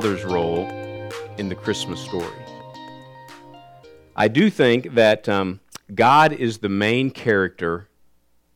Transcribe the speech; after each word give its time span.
the 0.00 0.16
Father's 0.16 0.24
role 0.24 0.66
in 1.36 1.50
the 1.50 1.54
Christmas 1.54 2.00
story. 2.00 2.32
I 4.16 4.28
do 4.28 4.48
think 4.48 4.94
that 4.94 5.28
um, 5.28 5.60
God 5.94 6.32
is 6.32 6.58
the 6.58 6.70
main 6.70 7.10
character 7.10 7.88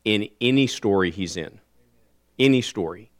in 0.03 0.29
any 0.41 0.65
story 0.65 1.11
He's 1.11 1.37
in. 1.37 1.59
Any 2.39 2.61
story. 2.61 3.11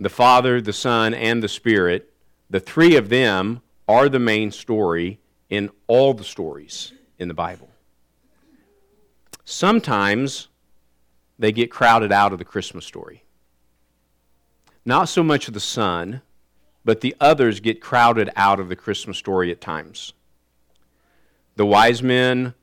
The 0.00 0.08
Father, 0.08 0.60
the 0.60 0.72
Son, 0.72 1.14
and 1.14 1.40
the 1.40 1.48
Spirit, 1.48 2.12
the 2.50 2.58
three 2.58 2.96
of 2.96 3.08
them 3.08 3.62
are 3.86 4.08
the 4.08 4.18
main 4.18 4.50
story 4.50 5.20
in 5.48 5.70
all 5.86 6.14
the 6.14 6.24
stories 6.24 6.92
in 7.20 7.28
the 7.28 7.34
Bible. 7.34 7.68
Sometimes 9.44 10.48
they 11.38 11.52
get 11.52 11.70
crowded 11.70 12.10
out 12.10 12.32
of 12.32 12.40
the 12.40 12.44
Christmas 12.44 12.84
story. 12.84 13.22
Not 14.84 15.08
so 15.08 15.22
much 15.22 15.46
of 15.46 15.54
the 15.54 15.60
Son, 15.60 16.22
but 16.88 17.02
the 17.02 17.14
others 17.20 17.60
get 17.60 17.82
crowded 17.82 18.30
out 18.34 18.58
of 18.58 18.70
the 18.70 18.74
Christmas 18.74 19.18
story 19.18 19.50
at 19.50 19.60
times. 19.60 20.14
The 21.56 21.66
wise 21.66 22.02
men, 22.02 22.54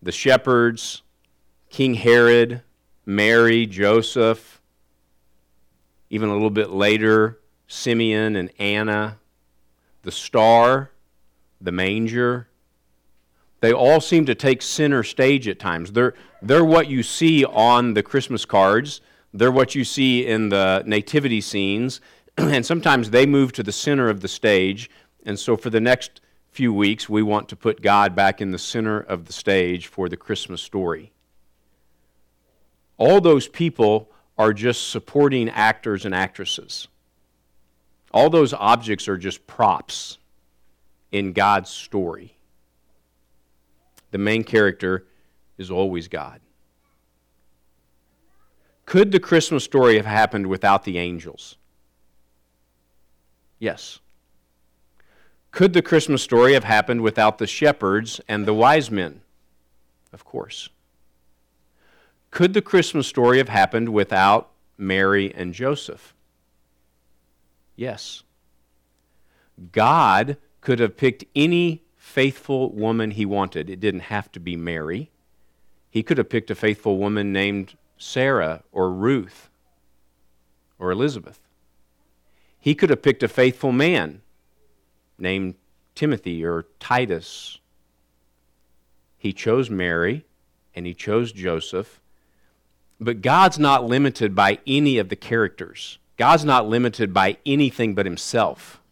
the 0.00 0.10
shepherds, 0.10 1.02
King 1.68 1.92
Herod, 1.92 2.62
Mary, 3.04 3.66
Joseph, 3.66 4.62
even 6.08 6.30
a 6.30 6.32
little 6.32 6.48
bit 6.48 6.70
later, 6.70 7.40
Simeon 7.66 8.36
and 8.36 8.50
Anna, 8.58 9.18
the 10.00 10.12
star, 10.12 10.90
the 11.60 11.70
manger. 11.70 12.48
They 13.60 13.74
all 13.74 14.00
seem 14.00 14.24
to 14.24 14.34
take 14.34 14.62
center 14.62 15.02
stage 15.02 15.46
at 15.46 15.58
times. 15.58 15.92
They're, 15.92 16.14
they're 16.40 16.64
what 16.64 16.88
you 16.88 17.02
see 17.02 17.44
on 17.44 17.92
the 17.92 18.02
Christmas 18.02 18.46
cards, 18.46 19.02
they're 19.34 19.52
what 19.52 19.74
you 19.74 19.84
see 19.84 20.26
in 20.26 20.48
the 20.48 20.82
nativity 20.86 21.42
scenes, 21.42 22.00
and 22.52 22.64
sometimes 22.64 23.10
they 23.10 23.26
move 23.26 23.52
to 23.52 23.64
the 23.64 23.72
center 23.72 24.08
of 24.08 24.20
the 24.20 24.28
stage. 24.28 24.88
And 25.26 25.36
so 25.38 25.56
for 25.56 25.70
the 25.70 25.80
next 25.80 26.20
few 26.50 26.72
weeks, 26.72 27.08
we 27.08 27.20
want 27.20 27.48
to 27.48 27.56
put 27.56 27.82
God 27.82 28.14
back 28.14 28.40
in 28.40 28.52
the 28.52 28.58
center 28.58 29.00
of 29.00 29.24
the 29.24 29.32
stage 29.32 29.88
for 29.88 30.08
the 30.08 30.16
Christmas 30.16 30.62
story. 30.62 31.12
All 32.96 33.20
those 33.20 33.48
people 33.48 34.08
are 34.36 34.52
just 34.52 34.90
supporting 34.90 35.48
actors 35.48 36.04
and 36.04 36.14
actresses. 36.14 36.86
All 38.12 38.30
those 38.30 38.54
objects 38.54 39.08
are 39.08 39.18
just 39.18 39.46
props 39.48 40.18
in 41.10 41.32
God's 41.32 41.70
story. 41.70 42.38
The 44.12 44.18
main 44.18 44.44
character 44.44 45.06
is 45.58 45.72
always 45.72 46.06
God. 46.06 46.40
Could 48.86 49.10
the 49.10 49.20
Christmas 49.20 49.64
story 49.64 49.96
have 49.96 50.06
happened 50.06 50.46
without 50.46 50.84
the 50.84 50.98
angels? 50.98 51.57
Yes. 53.58 54.00
Could 55.50 55.72
the 55.72 55.82
Christmas 55.82 56.22
story 56.22 56.52
have 56.52 56.64
happened 56.64 57.00
without 57.00 57.38
the 57.38 57.46
shepherds 57.46 58.20
and 58.28 58.46
the 58.46 58.54
wise 58.54 58.90
men? 58.90 59.22
Of 60.12 60.24
course. 60.24 60.68
Could 62.30 62.54
the 62.54 62.62
Christmas 62.62 63.06
story 63.06 63.38
have 63.38 63.48
happened 63.48 63.88
without 63.88 64.50
Mary 64.76 65.34
and 65.34 65.54
Joseph? 65.54 66.14
Yes. 67.74 68.22
God 69.72 70.36
could 70.60 70.78
have 70.78 70.96
picked 70.96 71.24
any 71.34 71.82
faithful 71.96 72.70
woman 72.72 73.12
he 73.12 73.24
wanted. 73.26 73.70
It 73.70 73.80
didn't 73.80 74.00
have 74.00 74.30
to 74.32 74.40
be 74.40 74.56
Mary. 74.56 75.10
He 75.90 76.02
could 76.02 76.18
have 76.18 76.28
picked 76.28 76.50
a 76.50 76.54
faithful 76.54 76.98
woman 76.98 77.32
named 77.32 77.76
Sarah 77.96 78.62
or 78.72 78.90
Ruth 78.90 79.48
or 80.78 80.90
Elizabeth. 80.90 81.47
He 82.68 82.74
could 82.74 82.90
have 82.90 83.00
picked 83.00 83.22
a 83.22 83.28
faithful 83.28 83.72
man 83.72 84.20
named 85.16 85.54
Timothy 85.94 86.44
or 86.44 86.66
Titus. 86.78 87.60
He 89.16 89.32
chose 89.32 89.70
Mary 89.70 90.26
and 90.74 90.84
he 90.84 90.92
chose 90.92 91.32
Joseph. 91.32 92.02
But 93.00 93.22
God's 93.22 93.58
not 93.58 93.86
limited 93.86 94.34
by 94.34 94.58
any 94.66 94.98
of 94.98 95.08
the 95.08 95.16
characters. 95.16 95.98
God's 96.18 96.44
not 96.44 96.68
limited 96.68 97.14
by 97.14 97.38
anything 97.46 97.94
but 97.94 98.04
himself. 98.04 98.82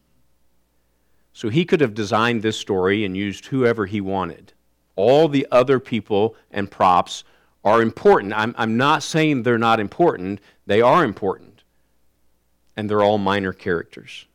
So 1.34 1.50
he 1.50 1.66
could 1.66 1.82
have 1.82 1.93
designed 1.93 2.41
this 2.41 2.58
story 2.58 3.04
and 3.04 3.14
used 3.14 3.44
whoever 3.44 3.84
he 3.84 4.00
wanted. 4.00 4.54
All 4.94 5.28
the 5.28 5.47
other 5.53 5.78
people 5.81 6.34
and 6.50 6.70
props 6.70 7.25
are 7.62 7.82
important. 7.82 8.32
I'm, 8.32 8.54
I'm 8.56 8.78
not 8.78 9.03
saying 9.03 9.43
they're 9.43 9.58
not 9.58 9.81
important, 9.81 10.41
they 10.64 10.81
are 10.81 11.04
important. 11.04 11.56
And 12.76 12.91
they're 12.91 13.03
all 13.03 13.19
minor 13.19 13.53
characters. 13.53 14.26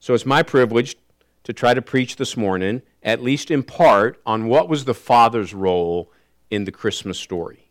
So 0.00 0.14
it's 0.14 0.26
my 0.26 0.42
privilege 0.42 0.96
to 1.44 1.52
try 1.52 1.74
to 1.74 1.82
preach 1.82 2.16
this 2.16 2.36
morning, 2.36 2.82
at 3.02 3.22
least 3.22 3.50
in 3.50 3.62
part, 3.62 4.20
on 4.26 4.46
what 4.46 4.68
was 4.68 4.84
the 4.84 4.94
Father's 4.94 5.54
role 5.54 6.10
in 6.50 6.64
the 6.64 6.72
Christmas 6.72 7.18
story. 7.18 7.68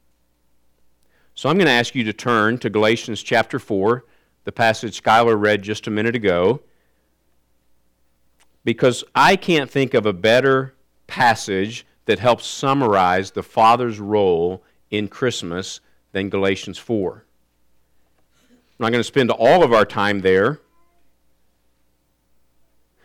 So 1.36 1.50
I'm 1.50 1.58
going 1.58 1.68
to 1.68 1.72
ask 1.72 1.96
you 1.96 2.04
to 2.06 2.14
turn 2.14 2.58
to 2.60 2.70
Galatians 2.70 3.24
chapter 3.24 3.60
4, 3.60 4.06
the 4.44 4.52
passage 4.52 5.02
Skylar 5.02 5.40
read 5.40 5.62
just 5.62 5.88
a 5.88 5.92
minute 5.92 6.16
ago, 6.16 6.62
because 8.64 9.04
I 9.16 9.36
can't 9.36 9.70
think 9.70 9.94
of 9.94 10.06
a 10.06 10.14
better 10.14 10.74
passage 11.08 11.86
that 12.06 12.20
helps 12.20 12.46
summarize 12.46 13.32
the 13.32 13.44
Father's 13.44 14.00
role 14.00 14.64
in 14.90 15.08
Christmas 15.08 15.80
than 16.12 16.30
Galatians 16.30 16.78
4. 16.78 17.26
I'm 18.82 18.88
not 18.88 18.92
going 18.94 19.00
to 19.00 19.04
spend 19.04 19.32
all 19.32 19.64
of 19.64 19.72
our 19.72 19.86
time 19.86 20.22
there 20.22 20.60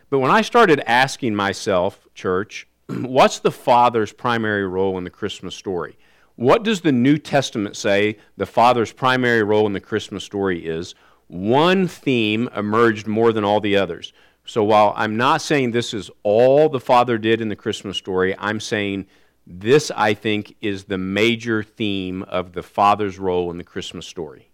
but 0.09 0.20
when 0.20 0.31
I 0.31 0.42
started 0.42 0.81
asking 0.88 1.34
myself, 1.34 2.06
church, 2.14 2.69
what's 2.87 3.41
the 3.41 3.50
Father's 3.50 4.12
primary 4.12 4.66
role 4.66 4.97
in 4.98 5.04
the 5.04 5.10
Christmas 5.10 5.54
story? 5.54 5.98
What 6.37 6.62
does 6.62 6.82
the 6.82 6.92
New 6.92 7.19
Testament 7.19 7.76
say 7.76 8.19
the 8.37 8.47
Father's 8.47 8.92
primary 8.92 9.42
role 9.42 9.66
in 9.66 9.72
the 9.72 9.81
Christmas 9.81 10.22
story 10.22 10.64
is? 10.64 10.94
One 11.28 11.88
theme 11.88 12.48
emerged 12.54 13.06
more 13.06 13.32
than 13.32 13.43
all 13.43 13.60
the 13.60 13.76
others. 13.76 14.12
So 14.44 14.62
while 14.62 14.93
I'm 14.97 15.16
not 15.16 15.43
saying 15.43 15.72
this 15.72 15.93
is 15.93 16.10
all 16.22 16.69
the 16.69 16.78
Father 16.78 17.19
did 17.19 17.41
in 17.41 17.48
the 17.48 17.56
Christmas 17.56 17.97
story, 17.97 18.37
I'm 18.38 18.60
saying 18.60 19.06
this, 19.44 19.91
I 19.91 20.14
think, 20.14 20.54
is 20.60 20.84
the 20.84 20.98
major 20.98 21.64
theme 21.64 22.22
of 22.22 22.53
the 22.53 22.62
Father's 22.62 23.19
role 23.19 23.50
in 23.50 23.58
the 23.58 23.64
Christmas 23.64 24.06
story. 24.06 24.50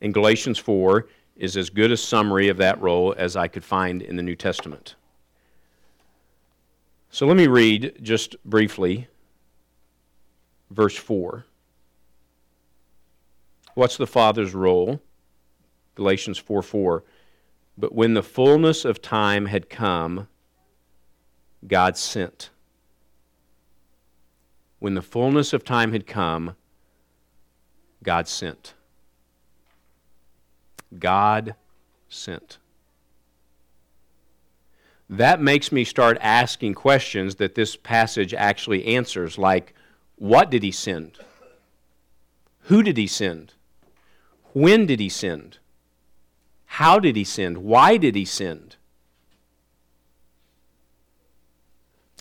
In 0.00 0.12
Galatians 0.12 0.58
4, 0.58 1.06
is 1.40 1.56
as 1.56 1.70
good 1.70 1.90
a 1.90 1.96
summary 1.96 2.48
of 2.48 2.58
that 2.58 2.80
role 2.82 3.14
as 3.16 3.34
I 3.34 3.48
could 3.48 3.64
find 3.64 4.02
in 4.02 4.16
the 4.16 4.22
New 4.22 4.36
Testament. 4.36 4.94
So 7.08 7.26
let 7.26 7.36
me 7.36 7.46
read 7.46 7.98
just 8.02 8.36
briefly 8.44 9.08
verse 10.70 10.96
4. 10.96 11.46
What's 13.74 13.96
the 13.96 14.06
Father's 14.06 14.54
role? 14.54 15.00
Galatians 15.94 16.38
4 16.38 16.62
4. 16.62 17.04
But 17.78 17.94
when 17.94 18.12
the 18.12 18.22
fullness 18.22 18.84
of 18.84 19.00
time 19.00 19.46
had 19.46 19.70
come, 19.70 20.28
God 21.66 21.96
sent. 21.96 22.50
When 24.78 24.94
the 24.94 25.02
fullness 25.02 25.54
of 25.54 25.64
time 25.64 25.92
had 25.92 26.06
come, 26.06 26.54
God 28.02 28.28
sent. 28.28 28.74
God 30.98 31.54
sent. 32.08 32.58
That 35.08 35.40
makes 35.40 35.72
me 35.72 35.84
start 35.84 36.18
asking 36.20 36.74
questions 36.74 37.36
that 37.36 37.54
this 37.54 37.74
passage 37.76 38.32
actually 38.32 38.86
answers, 38.86 39.38
like 39.38 39.74
what 40.16 40.50
did 40.50 40.62
he 40.62 40.70
send? 40.70 41.18
Who 42.64 42.82
did 42.82 42.96
he 42.96 43.06
send? 43.06 43.54
When 44.52 44.86
did 44.86 45.00
he 45.00 45.08
send? 45.08 45.58
How 46.66 47.00
did 47.00 47.16
he 47.16 47.24
send? 47.24 47.58
Why 47.58 47.96
did 47.96 48.14
he 48.14 48.24
send? 48.24 48.76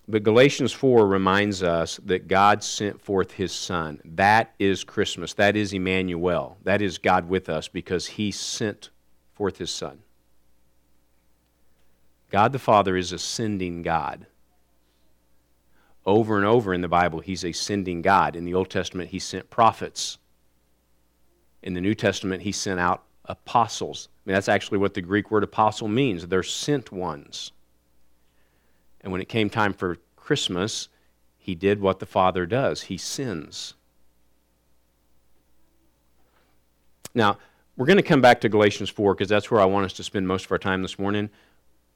But 0.09 0.23
Galatians 0.23 0.73
4 0.73 1.05
reminds 1.05 1.61
us 1.61 1.99
that 2.03 2.27
God 2.27 2.63
sent 2.63 2.99
forth 2.99 3.33
his 3.33 3.51
Son. 3.51 4.01
That 4.03 4.55
is 4.57 4.83
Christmas. 4.83 5.35
That 5.35 5.55
is 5.55 5.71
Emmanuel. 5.71 6.57
That 6.63 6.81
is 6.81 6.97
God 6.97 7.29
with 7.29 7.47
us 7.47 7.67
because 7.67 8.07
he 8.07 8.31
sent 8.31 8.89
forth 9.35 9.59
his 9.59 9.69
Son. 9.69 9.99
God 12.31 12.53
the 12.53 12.59
Father 12.59 12.97
is 12.97 13.11
a 13.11 13.19
sending 13.19 13.83
God. 13.83 14.25
Over 16.07 16.37
and 16.37 16.45
over 16.45 16.73
in 16.73 16.81
the 16.81 16.87
Bible, 16.87 17.19
he's 17.19 17.45
a 17.45 17.51
sending 17.51 18.01
God. 18.01 18.35
In 18.35 18.45
the 18.45 18.55
Old 18.55 18.71
Testament, 18.71 19.11
he 19.11 19.19
sent 19.19 19.51
prophets. 19.51 20.17
In 21.61 21.75
the 21.75 21.81
New 21.81 21.93
Testament, 21.93 22.41
he 22.41 22.51
sent 22.51 22.79
out 22.79 23.03
apostles. 23.25 24.09
I 24.25 24.29
mean, 24.29 24.33
that's 24.33 24.49
actually 24.49 24.79
what 24.79 24.95
the 24.95 25.01
Greek 25.01 25.29
word 25.29 25.43
apostle 25.43 25.87
means. 25.87 26.25
They're 26.25 26.41
sent 26.41 26.91
ones. 26.91 27.51
And 29.01 29.11
when 29.11 29.21
it 29.21 29.29
came 29.29 29.49
time 29.49 29.73
for 29.73 29.97
Christmas, 30.15 30.89
he 31.37 31.55
did 31.55 31.81
what 31.81 31.99
the 31.99 32.05
Father 32.05 32.45
does 32.45 32.83
he 32.83 32.97
sins. 32.97 33.73
Now, 37.15 37.37
we're 37.75 37.85
going 37.85 37.97
to 37.97 38.03
come 38.03 38.21
back 38.21 38.41
to 38.41 38.49
Galatians 38.49 38.89
4 38.89 39.15
because 39.15 39.29
that's 39.29 39.49
where 39.49 39.61
I 39.61 39.65
want 39.65 39.85
us 39.85 39.93
to 39.93 40.03
spend 40.03 40.27
most 40.27 40.45
of 40.45 40.51
our 40.51 40.57
time 40.57 40.81
this 40.81 40.99
morning. 40.99 41.29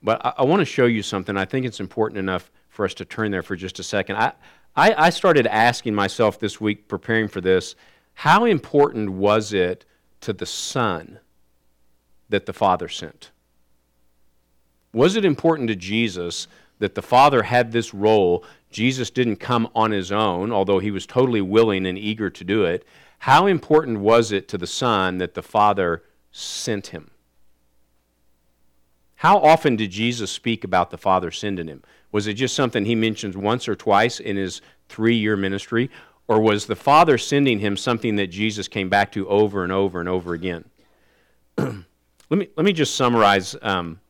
But 0.01 0.25
I, 0.25 0.33
I 0.39 0.44
want 0.44 0.61
to 0.61 0.65
show 0.65 0.85
you 0.85 1.03
something. 1.03 1.38
I 1.38 1.45
think 1.45 1.65
it's 1.65 1.79
important 1.79 2.19
enough 2.19 2.50
for 2.69 2.85
us 2.85 2.94
to 2.95 3.06
turn 3.06 3.31
there 3.31 3.44
for 3.44 3.56
just 3.56 3.79
a 3.79 3.83
second. 3.83 4.15
I, 4.15 4.33
I, 4.75 5.06
I 5.06 5.09
started 5.11 5.45
asking 5.45 5.94
myself 5.94 6.39
this 6.39 6.59
week, 6.59 6.88
preparing 6.88 7.27
for 7.27 7.41
this, 7.41 7.75
how 8.15 8.45
important 8.45 9.11
was 9.11 9.53
it 9.53 9.85
to 10.21 10.33
the 10.33 10.45
Son 10.45 11.19
that 12.29 12.45
the 12.45 12.53
Father 12.53 12.88
sent? 12.88 13.31
Was 14.94 15.15
it 15.15 15.25
important 15.25 15.67
to 15.69 15.75
Jesus 15.75 16.47
that 16.83 16.95
the 16.95 17.01
Father 17.01 17.44
had 17.44 17.71
this 17.71 17.94
role? 17.94 18.44
Jesus 18.69 19.09
didn't 19.09 19.38
come 19.38 19.69
on 19.74 19.91
his 19.91 20.12
own, 20.12 20.51
although 20.51 20.80
he 20.80 20.91
was 20.91 21.06
totally 21.06 21.41
willing 21.41 21.85
and 21.85 21.97
eager 21.97 22.30
to 22.30 22.44
do 22.44 22.65
it. 22.65 22.85
How 23.19 23.45
important 23.47 24.00
was 24.00 24.33
it 24.33 24.50
to 24.50 24.57
the 24.57 24.68
Son 24.68 25.18
that 25.19 25.33
the 25.33 25.41
Father 25.41 26.03
sent 26.33 26.88
him? 26.88 27.09
How 29.15 29.38
often 29.38 29.77
did 29.77 29.91
Jesus 29.91 30.30
speak 30.30 30.65
about 30.65 30.91
the 30.91 30.97
Father 30.97 31.31
sending 31.31 31.68
him? 31.68 31.83
Was 32.12 32.27
it 32.27 32.33
just 32.33 32.53
something 32.53 32.83
he 32.83 32.95
mentions 32.95 33.38
once 33.38 33.69
or 33.69 33.75
twice 33.75 34.19
in 34.19 34.35
his 34.35 34.62
three 34.89 35.15
year 35.15 35.38
ministry? 35.38 35.89
Or 36.27 36.41
was 36.41 36.65
the 36.65 36.75
Father 36.75 37.18
sending 37.18 37.59
him 37.59 37.77
something 37.77 38.18
that 38.18 38.27
Jesus 38.27 38.68
came 38.68 38.89
back 38.89 39.13
to 39.13 39.25
over 39.30 39.63
and 39.63 39.71
over 39.71 40.01
and 40.01 40.09
over 40.09 40.33
again? 40.33 40.65
let, 41.57 41.75
me, 42.30 42.50
let 42.57 42.65
me 42.65 42.74
just 42.74 42.95
summarize 42.95 43.56
um, 43.62 44.01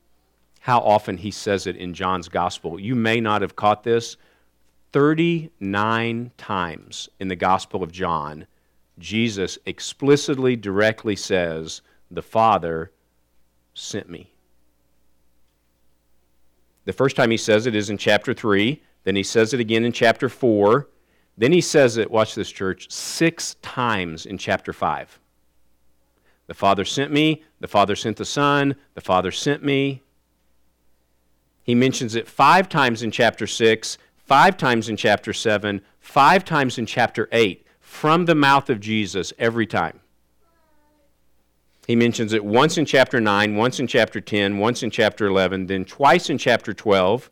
how 0.63 0.79
often 0.79 1.17
he 1.17 1.29
says 1.29 1.67
it 1.67 1.75
in 1.75 1.93
John's 1.93 2.29
Gospel. 2.29 2.79
You 2.79 2.95
may 2.95 3.19
not 3.19 3.41
have 3.41 3.53
caught 3.53 3.83
this. 3.83 4.15
39 4.93 6.31
times 6.37 7.09
in 7.19 7.27
the 7.27 7.35
Gospel 7.35 7.83
of 7.83 7.91
John, 7.91 8.47
Jesus 8.97 9.57
explicitly, 9.65 10.55
directly 10.55 11.17
says, 11.17 11.81
The 12.11 12.21
Father 12.21 12.93
sent 13.73 14.09
me. 14.09 14.31
The 16.85 16.93
first 16.93 17.17
time 17.17 17.31
he 17.31 17.35
says 17.35 17.67
it 17.67 17.75
is 17.75 17.89
in 17.89 17.97
chapter 17.97 18.33
3. 18.33 18.81
Then 19.03 19.17
he 19.17 19.23
says 19.23 19.53
it 19.53 19.59
again 19.59 19.83
in 19.83 19.91
chapter 19.91 20.29
4. 20.29 20.87
Then 21.37 21.51
he 21.51 21.59
says 21.59 21.97
it, 21.97 22.09
watch 22.09 22.35
this, 22.35 22.49
church, 22.49 22.89
six 22.89 23.55
times 23.61 24.25
in 24.25 24.37
chapter 24.37 24.71
5. 24.71 25.19
The 26.47 26.53
Father 26.53 26.85
sent 26.85 27.11
me. 27.11 27.43
The 27.59 27.67
Father 27.67 27.97
sent 27.97 28.15
the 28.15 28.23
Son. 28.23 28.75
The 28.93 29.01
Father 29.01 29.31
sent 29.31 29.61
me. 29.61 30.03
He 31.63 31.75
mentions 31.75 32.15
it 32.15 32.27
five 32.27 32.67
times 32.67 33.03
in 33.03 33.11
chapter 33.11 33.47
6, 33.47 33.97
five 34.17 34.57
times 34.57 34.89
in 34.89 34.97
chapter 34.97 35.33
7, 35.33 35.81
five 35.99 36.43
times 36.43 36.77
in 36.77 36.85
chapter 36.85 37.29
8, 37.31 37.65
from 37.79 38.25
the 38.25 38.35
mouth 38.35 38.69
of 38.69 38.79
Jesus 38.79 39.33
every 39.39 39.65
time. 39.65 40.01
He 41.87 41.95
mentions 41.95 42.33
it 42.33 42.45
once 42.45 42.77
in 42.77 42.85
chapter 42.85 43.19
9, 43.19 43.55
once 43.55 43.79
in 43.79 43.87
chapter 43.87 44.21
10, 44.21 44.57
once 44.57 44.83
in 44.83 44.89
chapter 44.89 45.25
11, 45.27 45.67
then 45.67 45.85
twice 45.85 46.29
in 46.29 46.37
chapter 46.37 46.73
12, 46.73 47.29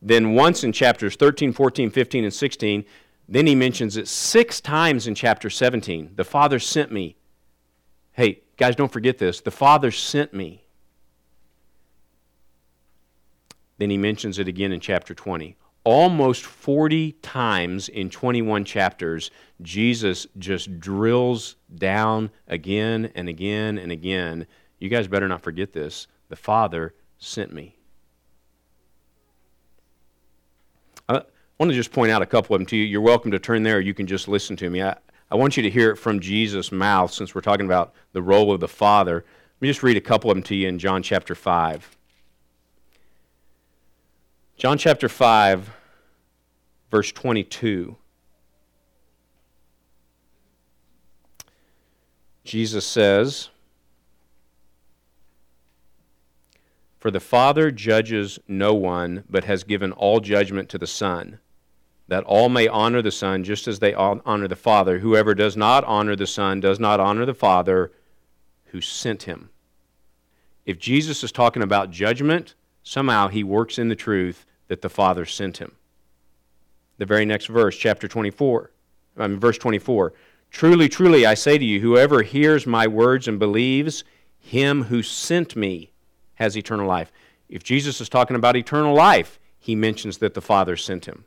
then 0.00 0.34
once 0.34 0.62
in 0.62 0.72
chapters 0.72 1.16
13, 1.16 1.52
14, 1.52 1.90
15, 1.90 2.24
and 2.24 2.34
16. 2.34 2.84
Then 3.28 3.46
he 3.46 3.54
mentions 3.54 3.96
it 3.96 4.08
six 4.08 4.60
times 4.60 5.06
in 5.06 5.14
chapter 5.14 5.50
17. 5.50 6.12
The 6.14 6.24
Father 6.24 6.58
sent 6.58 6.92
me. 6.92 7.16
Hey, 8.12 8.42
guys, 8.56 8.74
don't 8.74 8.92
forget 8.92 9.18
this. 9.18 9.40
The 9.40 9.50
Father 9.50 9.90
sent 9.90 10.32
me. 10.32 10.64
Then 13.78 13.90
he 13.90 13.96
mentions 13.96 14.38
it 14.38 14.48
again 14.48 14.72
in 14.72 14.80
chapter 14.80 15.14
20 15.14 15.56
almost 15.88 16.44
40 16.44 17.12
times 17.22 17.88
in 17.88 18.10
21 18.10 18.62
chapters, 18.66 19.30
Jesus 19.62 20.26
just 20.38 20.78
drills 20.78 21.56
down 21.76 22.30
again 22.46 23.10
and 23.14 23.26
again 23.26 23.78
and 23.78 23.90
again. 23.90 24.46
You 24.78 24.90
guys 24.90 25.08
better 25.08 25.26
not 25.26 25.40
forget 25.40 25.72
this. 25.72 26.06
The 26.28 26.36
Father 26.36 26.94
sent 27.18 27.54
me. 27.54 27.74
I 31.08 31.22
want 31.58 31.70
to 31.70 31.74
just 31.74 31.90
point 31.90 32.12
out 32.12 32.20
a 32.20 32.26
couple 32.26 32.54
of 32.54 32.60
them 32.60 32.66
to 32.66 32.76
you. 32.76 32.84
You're 32.84 33.00
welcome 33.00 33.30
to 33.30 33.38
turn 33.38 33.62
there, 33.62 33.80
you 33.80 33.94
can 33.94 34.06
just 34.06 34.28
listen 34.28 34.56
to 34.56 34.68
me. 34.68 34.82
I, 34.82 34.94
I 35.30 35.36
want 35.36 35.56
you 35.56 35.62
to 35.62 35.70
hear 35.70 35.90
it 35.90 35.96
from 35.96 36.20
Jesus' 36.20 36.70
mouth 36.70 37.12
since 37.12 37.34
we're 37.34 37.40
talking 37.40 37.66
about 37.66 37.94
the 38.12 38.22
role 38.22 38.52
of 38.52 38.60
the 38.60 38.68
Father. 38.68 39.24
Let 39.24 39.62
me 39.62 39.68
just 39.68 39.82
read 39.82 39.96
a 39.96 40.02
couple 40.02 40.30
of 40.30 40.36
them 40.36 40.44
to 40.44 40.54
you 40.54 40.68
in 40.68 40.78
John 40.78 41.02
chapter 41.02 41.34
5. 41.34 41.97
John 44.58 44.76
chapter 44.76 45.08
5, 45.08 45.70
verse 46.90 47.12
22. 47.12 47.94
Jesus 52.42 52.84
says, 52.84 53.50
For 56.98 57.12
the 57.12 57.20
Father 57.20 57.70
judges 57.70 58.40
no 58.48 58.74
one, 58.74 59.22
but 59.30 59.44
has 59.44 59.62
given 59.62 59.92
all 59.92 60.18
judgment 60.18 60.68
to 60.70 60.78
the 60.78 60.88
Son, 60.88 61.38
that 62.08 62.24
all 62.24 62.48
may 62.48 62.66
honor 62.66 63.00
the 63.00 63.12
Son 63.12 63.44
just 63.44 63.68
as 63.68 63.78
they 63.78 63.94
honor 63.94 64.48
the 64.48 64.56
Father. 64.56 64.98
Whoever 64.98 65.36
does 65.36 65.56
not 65.56 65.84
honor 65.84 66.16
the 66.16 66.26
Son 66.26 66.58
does 66.58 66.80
not 66.80 66.98
honor 66.98 67.24
the 67.24 67.32
Father 67.32 67.92
who 68.72 68.80
sent 68.80 69.22
him. 69.22 69.50
If 70.66 70.80
Jesus 70.80 71.22
is 71.22 71.30
talking 71.30 71.62
about 71.62 71.92
judgment, 71.92 72.56
somehow 72.82 73.28
he 73.28 73.44
works 73.44 73.78
in 73.78 73.88
the 73.88 73.94
truth 73.94 74.46
that 74.68 74.82
the 74.82 74.88
Father 74.88 75.24
sent 75.24 75.58
him. 75.58 75.72
The 76.98 77.06
very 77.06 77.24
next 77.24 77.46
verse, 77.46 77.76
chapter 77.76 78.06
24, 78.08 78.70
I 79.16 79.26
mean, 79.26 79.40
verse 79.40 79.58
24. 79.58 80.12
Truly, 80.50 80.88
truly, 80.88 81.26
I 81.26 81.34
say 81.34 81.58
to 81.58 81.64
you, 81.64 81.80
whoever 81.80 82.22
hears 82.22 82.66
my 82.66 82.86
words 82.86 83.28
and 83.28 83.38
believes 83.38 84.04
him 84.38 84.84
who 84.84 85.02
sent 85.02 85.56
me 85.56 85.92
has 86.34 86.56
eternal 86.56 86.86
life. 86.86 87.12
If 87.48 87.62
Jesus 87.62 88.00
is 88.00 88.08
talking 88.08 88.36
about 88.36 88.56
eternal 88.56 88.94
life, 88.94 89.38
he 89.58 89.74
mentions 89.74 90.18
that 90.18 90.34
the 90.34 90.40
Father 90.40 90.76
sent 90.76 91.06
him. 91.06 91.24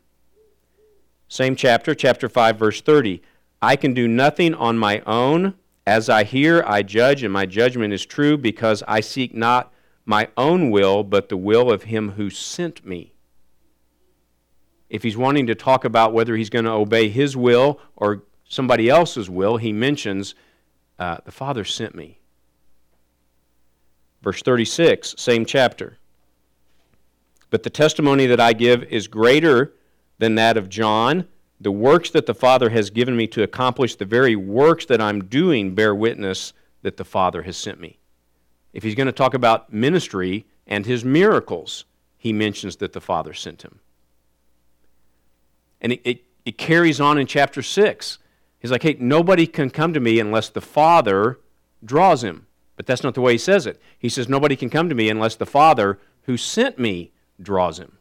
Same 1.27 1.56
chapter, 1.56 1.94
chapter 1.96 2.27
5, 2.27 2.58
verse 2.58 2.82
30. 2.82 3.22
I 3.62 3.75
can 3.75 3.94
do 3.94 4.08
nothing 4.08 4.54
on 4.54 4.77
my 4.77 5.01
own. 5.01 5.56
As 5.86 6.10
I 6.10 6.24
hear, 6.24 6.63
I 6.66 6.84
judge, 6.84 7.24
and 7.24 7.32
my 7.32 7.46
judgment 7.46 7.94
is 7.94 8.06
true 8.06 8.38
because 8.38 8.84
I 8.88 9.00
seek 9.00 9.34
not 9.34 9.72
my 10.06 10.30
own 10.36 10.72
will, 10.72 11.04
but 11.04 11.30
the 11.30 11.38
will 11.38 11.72
of 11.72 11.84
him 11.84 12.12
who 12.12 12.30
sent 12.30 12.86
me 12.86 13.13
if 14.92 15.04
he's 15.04 15.16
wanting 15.16 15.48
to 15.48 15.56
talk 15.56 15.86
about 15.86 16.12
whether 16.12 16.36
he's 16.36 16.50
going 16.50 16.66
to 16.66 16.72
obey 16.72 17.08
his 17.08 17.38
will 17.38 17.80
or 17.96 18.24
somebody 18.44 18.90
else's 18.90 19.30
will, 19.30 19.56
he 19.56 19.72
mentions, 19.72 20.36
uh, 21.00 21.18
The 21.24 21.32
Father 21.32 21.64
sent 21.64 21.96
me. 21.96 22.20
Verse 24.22 24.42
36, 24.42 25.16
same 25.18 25.46
chapter. 25.46 25.98
But 27.50 27.64
the 27.64 27.70
testimony 27.70 28.26
that 28.28 28.42
I 28.42 28.52
give 28.52 28.84
is 28.84 29.08
greater 29.08 29.74
than 30.20 30.36
that 30.36 30.58
of 30.58 30.68
John. 30.68 31.26
The 31.62 31.72
works 31.72 32.10
that 32.10 32.26
the 32.26 32.36
Father 32.36 32.70
has 32.70 32.90
given 32.90 33.16
me 33.16 33.28
to 33.28 33.44
accomplish, 33.44 33.96
the 33.96 34.04
very 34.04 34.36
works 34.36 34.86
that 34.88 35.00
I'm 35.00 35.24
doing, 35.24 35.74
bear 35.74 35.96
witness 35.96 36.52
that 36.82 36.98
the 36.98 37.06
Father 37.06 37.44
has 37.44 37.56
sent 37.56 37.80
me. 37.80 37.98
If 38.74 38.84
he's 38.84 38.96
going 38.96 39.08
to 39.08 39.14
talk 39.14 39.34
about 39.34 39.72
ministry 39.72 40.48
and 40.68 40.86
his 40.86 41.06
miracles, 41.06 41.86
he 42.18 42.34
mentions 42.34 42.76
that 42.78 42.92
the 42.92 43.02
Father 43.02 43.34
sent 43.34 43.62
him. 43.62 43.80
And 45.82 45.94
it, 45.94 46.02
it, 46.04 46.24
it 46.46 46.58
carries 46.58 47.02
on 47.02 47.18
in 47.18 47.28
chapter 47.28 47.62
6. 47.62 48.18
He's 48.60 48.72
like, 48.72 48.84
hey, 48.84 48.96
nobody 49.00 49.48
can 49.48 49.70
come 49.70 49.94
to 49.94 50.00
me 50.00 50.20
unless 50.20 50.50
the 50.50 50.62
Father 50.62 51.40
draws 51.84 52.24
him. 52.24 52.48
But 52.76 52.86
that's 52.86 53.04
not 53.04 53.16
the 53.16 53.22
way 53.22 53.34
he 53.34 53.38
says 53.38 53.66
it. 53.66 53.82
He 53.98 54.10
says, 54.10 54.30
nobody 54.30 54.56
can 54.56 54.70
come 54.70 54.90
to 54.90 54.96
me 54.96 55.10
unless 55.10 55.36
the 55.36 55.46
Father 55.46 56.00
who 56.24 56.38
sent 56.38 56.80
me 56.80 57.12
draws 57.42 57.80
him. 57.80 57.98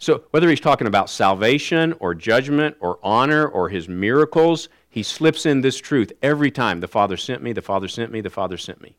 So, 0.00 0.22
whether 0.30 0.48
he's 0.48 0.60
talking 0.60 0.86
about 0.86 1.10
salvation 1.10 1.92
or 1.98 2.14
judgment 2.14 2.76
or 2.78 3.00
honor 3.02 3.46
or 3.46 3.68
his 3.68 3.88
miracles, 3.88 4.68
he 4.88 5.02
slips 5.02 5.44
in 5.44 5.60
this 5.60 5.78
truth 5.78 6.12
every 6.22 6.52
time. 6.52 6.78
The 6.78 6.86
Father 6.86 7.16
sent 7.16 7.42
me, 7.42 7.52
the 7.52 7.62
Father 7.62 7.88
sent 7.88 8.12
me, 8.12 8.20
the 8.20 8.30
Father 8.30 8.56
sent 8.56 8.80
me. 8.80 8.96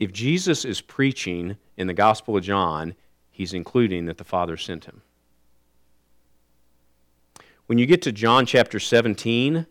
If 0.00 0.12
Jesus 0.12 0.64
is 0.64 0.80
preaching 0.80 1.56
in 1.76 1.86
the 1.86 1.94
Gospel 1.94 2.36
of 2.36 2.42
John, 2.42 2.94
he's 3.32 3.52
including 3.52 4.06
that 4.06 4.18
the 4.18 4.24
Father 4.24 4.56
sent 4.56 4.84
him. 4.84 5.02
When 7.66 7.78
you 7.78 7.86
get 7.86 8.02
to 8.02 8.12
John 8.12 8.46
chapter 8.46 8.78
17, 8.78 9.66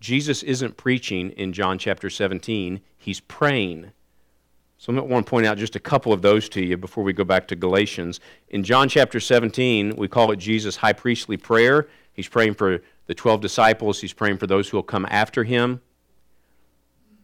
Jesus 0.00 0.42
isn't 0.42 0.76
preaching 0.76 1.30
in 1.30 1.52
John 1.52 1.78
chapter 1.78 2.10
17, 2.10 2.80
he's 2.96 3.20
praying. 3.20 3.90
So 4.76 4.96
I 4.96 5.00
want 5.00 5.26
to 5.26 5.30
point 5.30 5.46
out 5.46 5.58
just 5.58 5.74
a 5.74 5.80
couple 5.80 6.12
of 6.12 6.22
those 6.22 6.48
to 6.50 6.64
you 6.64 6.76
before 6.76 7.02
we 7.02 7.12
go 7.12 7.24
back 7.24 7.48
to 7.48 7.56
Galatians. 7.56 8.20
In 8.50 8.62
John 8.62 8.88
chapter 8.88 9.18
17, 9.18 9.96
we 9.96 10.06
call 10.06 10.30
it 10.30 10.36
Jesus' 10.36 10.76
high 10.76 10.92
priestly 10.92 11.36
prayer. 11.36 11.88
He's 12.12 12.28
praying 12.28 12.54
for 12.54 12.80
the 13.06 13.14
12 13.14 13.40
disciples, 13.40 14.00
he's 14.00 14.12
praying 14.12 14.38
for 14.38 14.46
those 14.46 14.68
who 14.68 14.76
will 14.76 14.84
come 14.84 15.06
after 15.10 15.42
him. 15.42 15.80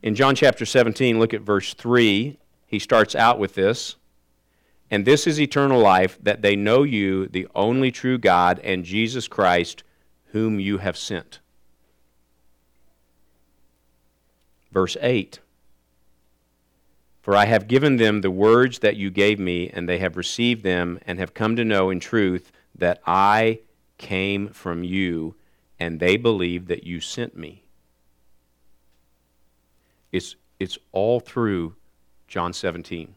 In 0.03 0.15
John 0.15 0.35
chapter 0.35 0.67
17, 0.67 1.19
look 1.19 1.33
at 1.33 1.43
verse 1.43 1.75
3. 1.75 2.39
He 2.67 2.79
starts 2.79 3.15
out 3.15 3.39
with 3.39 3.55
this. 3.55 3.97
And 4.91 5.05
this 5.05 5.26
is 5.26 5.41
eternal 5.41 5.81
life, 5.81 6.19
that 6.23 6.43
they 6.43 6.57
know 6.57 6.83
you, 6.83 7.26
the 7.26 7.49
only 7.55 7.91
true 7.91 8.19
God, 8.19 8.61
and 8.61 8.85
Jesus 8.85 9.29
Christ, 9.29 9.83
whom 10.33 10.61
you 10.61 10.79
have 10.79 10.97
sent. 10.97 11.41
Verse 14.71 14.97
8 15.00 15.38
For 17.23 17.37
I 17.37 17.47
have 17.47 17.69
given 17.69 17.97
them 17.97 18.21
the 18.21 18.31
words 18.31 18.81
that 18.81 18.97
you 18.97 19.11
gave 19.11 19.38
me, 19.38 19.71
and 19.71 19.88
they 19.88 19.99
have 19.99 20.17
received 20.17 20.62
them, 20.62 20.99
and 21.07 21.19
have 21.19 21.35
come 21.35 21.57
to 21.57 21.64
know 21.64 21.91
in 21.91 22.00
truth 22.00 22.53
that 22.75 23.00
I 23.07 23.61
came 23.99 24.49
from 24.49 24.85
you, 24.85 25.35
and 25.79 26.00
they 26.00 26.17
believe 26.17 26.67
that 26.67 26.85
you 26.85 27.00
sent 27.00 27.37
me. 27.37 27.64
It's, 30.12 30.37
it's 30.61 30.79
all 30.93 31.21
through 31.21 31.75
John 32.29 32.53
17. 32.53 33.14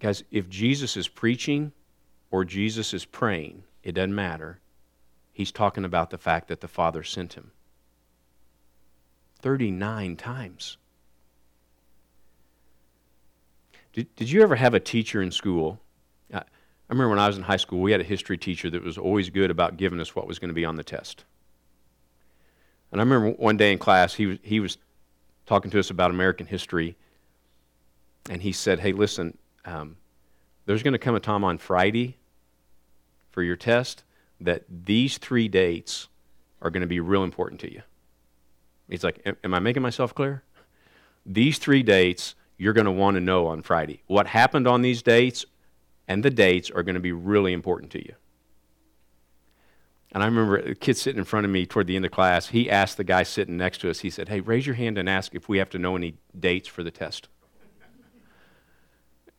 Guys, 0.00 0.24
if 0.30 0.48
Jesus 0.48 0.96
is 0.96 1.08
preaching 1.08 1.72
or 2.30 2.44
Jesus 2.44 2.94
is 2.94 3.04
praying, 3.04 3.62
it 3.82 3.92
doesn't 3.92 4.14
matter. 4.14 4.58
He's 5.32 5.52
talking 5.52 5.84
about 5.84 6.10
the 6.10 6.18
fact 6.18 6.48
that 6.48 6.60
the 6.60 6.68
Father 6.68 7.02
sent 7.02 7.34
him. 7.34 7.52
39 9.40 10.16
times. 10.16 10.78
Did, 13.92 14.14
did 14.16 14.30
you 14.30 14.42
ever 14.42 14.56
have 14.56 14.74
a 14.74 14.80
teacher 14.80 15.22
in 15.22 15.30
school? 15.30 15.80
I, 16.32 16.42
remember 16.88 17.10
when 17.10 17.18
I 17.18 17.26
was 17.26 17.36
in 17.36 17.42
high 17.42 17.56
school, 17.56 17.80
we 17.80 17.92
had 17.92 18.00
a 18.00 18.04
history 18.04 18.36
teacher 18.36 18.70
that 18.70 18.82
was 18.82 18.98
always 18.98 19.30
good 19.30 19.50
about 19.50 19.76
giving 19.76 20.00
us 20.00 20.14
what 20.14 20.26
was 20.26 20.38
going 20.38 20.48
to 20.48 20.54
be 20.54 20.64
on 20.64 20.76
the 20.76 20.84
test. 20.84 21.24
And 22.92 23.00
I 23.00 23.04
remember 23.04 23.30
one 23.30 23.56
day 23.56 23.72
in 23.72 23.78
class, 23.78 24.14
he 24.14 24.26
was, 24.26 24.38
he 24.42 24.60
was 24.60 24.78
talking 25.46 25.70
to 25.70 25.78
us 25.78 25.90
about 25.90 26.10
American 26.10 26.46
history, 26.46 26.96
and 28.28 28.42
he 28.42 28.52
said, 28.52 28.80
Hey, 28.80 28.92
listen, 28.92 29.36
um, 29.64 29.96
there's 30.66 30.82
going 30.82 30.92
to 30.92 30.98
come 30.98 31.14
a 31.14 31.20
time 31.20 31.44
on 31.44 31.58
Friday 31.58 32.16
for 33.30 33.42
your 33.42 33.56
test 33.56 34.04
that 34.40 34.64
these 34.68 35.18
three 35.18 35.48
dates 35.48 36.08
are 36.62 36.70
going 36.70 36.82
to 36.82 36.86
be 36.86 37.00
real 37.00 37.24
important 37.24 37.60
to 37.60 37.72
you. 37.72 37.82
He's 38.88 39.04
like, 39.04 39.24
Am 39.44 39.54
I 39.54 39.58
making 39.58 39.82
myself 39.82 40.14
clear? 40.14 40.42
These 41.24 41.58
three 41.58 41.82
dates 41.82 42.34
you're 42.56 42.72
going 42.72 42.86
to 42.86 42.90
want 42.90 43.14
to 43.14 43.20
know 43.20 43.46
on 43.46 43.62
Friday. 43.62 44.02
What 44.06 44.26
happened 44.26 44.66
on 44.66 44.82
these 44.82 45.02
dates 45.02 45.46
and 46.06 46.22
the 46.22 46.30
dates 46.30 46.70
are 46.70 46.82
going 46.82 46.94
to 46.94 47.00
be 47.00 47.12
really 47.12 47.52
important 47.52 47.92
to 47.92 48.04
you. 48.04 48.14
And 50.12 50.22
I 50.22 50.26
remember 50.26 50.56
a 50.56 50.74
kid 50.74 50.96
sitting 50.96 51.18
in 51.18 51.24
front 51.24 51.46
of 51.46 51.52
me 51.52 51.66
toward 51.66 51.86
the 51.86 51.96
end 51.96 52.04
of 52.04 52.10
class, 52.10 52.48
he 52.48 52.68
asked 52.68 52.96
the 52.96 53.04
guy 53.04 53.22
sitting 53.22 53.56
next 53.56 53.80
to 53.82 53.90
us, 53.90 54.00
he 54.00 54.10
said, 54.10 54.28
Hey, 54.28 54.40
raise 54.40 54.66
your 54.66 54.74
hand 54.74 54.98
and 54.98 55.08
ask 55.08 55.34
if 55.34 55.48
we 55.48 55.58
have 55.58 55.70
to 55.70 55.78
know 55.78 55.96
any 55.96 56.16
dates 56.38 56.68
for 56.68 56.82
the 56.82 56.90
test. 56.90 57.28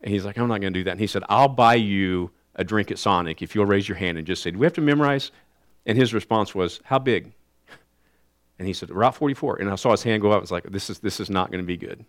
And 0.02 0.12
he's 0.12 0.26
like, 0.26 0.38
I'm 0.38 0.48
not 0.48 0.62
going 0.62 0.74
to 0.74 0.80
do 0.80 0.84
that. 0.86 0.92
And 0.92 1.00
he 1.00 1.08
said, 1.08 1.24
I'll 1.30 1.48
buy 1.48 1.76
you 1.76 2.32
a 2.56 2.64
drink 2.64 2.92
at 2.92 3.00
Sonic 3.00 3.42
if 3.42 3.56
you'll 3.56 3.66
raise 3.66 3.88
your 3.88 3.98
hand 3.98 4.18
and 4.18 4.28
just 4.28 4.44
say, 4.44 4.52
Do 4.52 4.60
we 4.60 4.66
have 4.66 4.74
to 4.74 4.82
memorize? 4.82 5.32
And 5.86 5.98
his 5.98 6.14
response 6.14 6.54
was, 6.54 6.82
How 6.84 7.00
big? 7.00 7.34
And 8.60 8.68
he 8.68 8.74
said, 8.74 8.92
Route 8.92 9.16
44. 9.16 9.58
And 9.58 9.70
I 9.70 9.76
saw 9.76 9.92
his 9.92 10.04
hand 10.04 10.22
go 10.22 10.32
up. 10.32 10.38
I 10.38 10.42
was 10.42 10.52
like, 10.52 10.66
This 10.72 10.90
is, 10.90 11.00
this 11.00 11.20
is 11.20 11.30
not 11.30 11.52
going 11.52 11.64
to 11.64 11.68
be 11.68 11.78
good. 11.78 12.06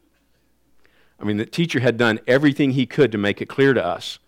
I 1.21 1.25
mean, 1.25 1.37
the 1.37 1.47
teacher 1.47 1.81
had 1.81 1.97
done 1.97 2.19
everything 2.27 2.73
he 2.73 2.87
could 2.87 3.13
to 3.13 3.19
make 3.19 3.41
it 3.41 3.47
clear 3.49 3.73
to 3.75 3.85
us. 3.85 4.19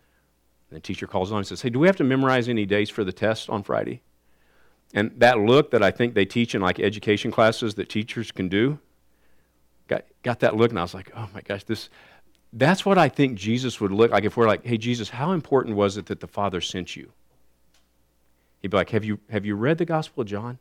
And 0.70 0.76
the 0.76 0.80
teacher 0.80 1.06
calls 1.06 1.32
on 1.32 1.38
and 1.38 1.46
says, 1.46 1.62
Hey, 1.62 1.70
do 1.70 1.78
we 1.78 1.86
have 1.86 1.96
to 1.96 2.04
memorize 2.04 2.48
any 2.48 2.66
dates 2.66 2.90
for 2.90 3.04
the 3.04 3.12
test 3.12 3.50
on 3.50 3.62
Friday? 3.62 4.02
And 4.94 5.10
that 5.16 5.40
look 5.40 5.72
that 5.72 5.82
I 5.82 5.90
think 5.90 6.14
they 6.14 6.24
teach 6.24 6.54
in 6.54 6.62
like 6.62 6.78
education 6.78 7.32
classes 7.32 7.74
that 7.74 7.88
teachers 7.88 8.30
can 8.30 8.48
do, 8.48 8.78
got, 9.88 10.04
got 10.22 10.40
that 10.40 10.56
look, 10.56 10.70
and 10.70 10.78
I 10.78 10.82
was 10.82 10.94
like, 10.94 11.10
oh 11.16 11.28
my 11.34 11.40
gosh, 11.40 11.64
this, 11.64 11.90
that's 12.54 12.86
what 12.86 12.98
I 12.98 13.08
think 13.08 13.36
Jesus 13.36 13.80
would 13.80 13.90
look 13.90 14.12
like 14.12 14.24
if 14.24 14.36
we're 14.36 14.46
like, 14.46 14.64
hey, 14.64 14.78
Jesus, 14.78 15.10
how 15.10 15.32
important 15.32 15.76
was 15.76 15.96
it 15.96 16.06
that 16.06 16.20
the 16.20 16.28
Father 16.28 16.60
sent 16.60 16.94
you? 16.94 17.10
He'd 18.62 18.70
be 18.70 18.76
like, 18.76 18.90
have 18.90 19.04
you, 19.04 19.18
have 19.28 19.44
you 19.44 19.56
read 19.56 19.78
the 19.78 19.84
Gospel 19.84 20.22
of 20.22 20.28
John? 20.28 20.58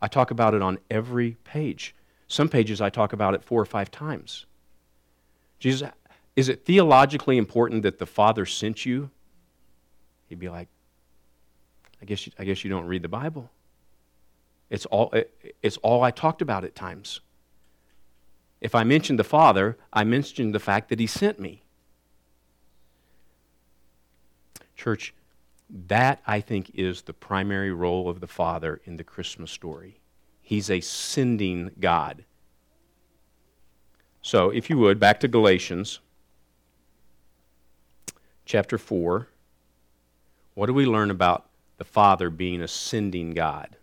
I 0.00 0.06
talk 0.06 0.30
about 0.30 0.54
it 0.54 0.62
on 0.62 0.78
every 0.88 1.36
page. 1.42 1.94
Some 2.28 2.48
pages 2.48 2.80
I 2.80 2.88
talk 2.88 3.12
about 3.12 3.34
it 3.34 3.42
four 3.42 3.60
or 3.60 3.64
five 3.64 3.90
times. 3.90 4.46
Jesus, 5.58 5.90
is 6.36 6.48
it 6.48 6.64
theologically 6.64 7.36
important 7.36 7.82
that 7.82 7.98
the 7.98 8.06
Father 8.06 8.46
sent 8.46 8.86
you? 8.86 9.10
He'd 10.28 10.38
be 10.38 10.48
like, 10.48 10.68
I 12.00 12.04
guess 12.04 12.26
you, 12.26 12.32
I 12.38 12.44
guess 12.44 12.62
you 12.62 12.70
don't 12.70 12.86
read 12.86 13.02
the 13.02 13.08
Bible. 13.08 13.50
It's 14.70 14.86
all, 14.86 15.10
it, 15.12 15.56
it's 15.62 15.78
all 15.78 16.02
I 16.04 16.12
talked 16.12 16.42
about 16.42 16.64
at 16.64 16.74
times. 16.74 17.20
If 18.60 18.74
I 18.74 18.84
mentioned 18.84 19.18
the 19.18 19.24
Father, 19.24 19.76
I 19.92 20.04
mentioned 20.04 20.54
the 20.54 20.60
fact 20.60 20.88
that 20.88 21.00
He 21.00 21.06
sent 21.06 21.38
me. 21.38 21.62
Church, 24.76 25.14
that 25.68 26.20
I 26.26 26.40
think 26.40 26.70
is 26.74 27.02
the 27.02 27.12
primary 27.12 27.72
role 27.72 28.08
of 28.08 28.20
the 28.20 28.26
Father 28.26 28.80
in 28.84 28.96
the 28.96 29.04
Christmas 29.04 29.50
story. 29.50 30.00
He's 30.40 30.70
a 30.70 30.80
sending 30.80 31.72
God. 31.80 32.24
So, 34.22 34.50
if 34.50 34.70
you 34.70 34.78
would, 34.78 34.98
back 34.98 35.20
to 35.20 35.28
Galatians 35.28 36.00
chapter 38.46 38.78
4. 38.78 39.28
What 40.54 40.66
do 40.66 40.72
we 40.72 40.86
learn 40.86 41.10
about 41.10 41.50
the 41.76 41.84
Father 41.84 42.30
being 42.30 42.62
a 42.62 42.68
sending 42.68 43.34
God? 43.34 43.76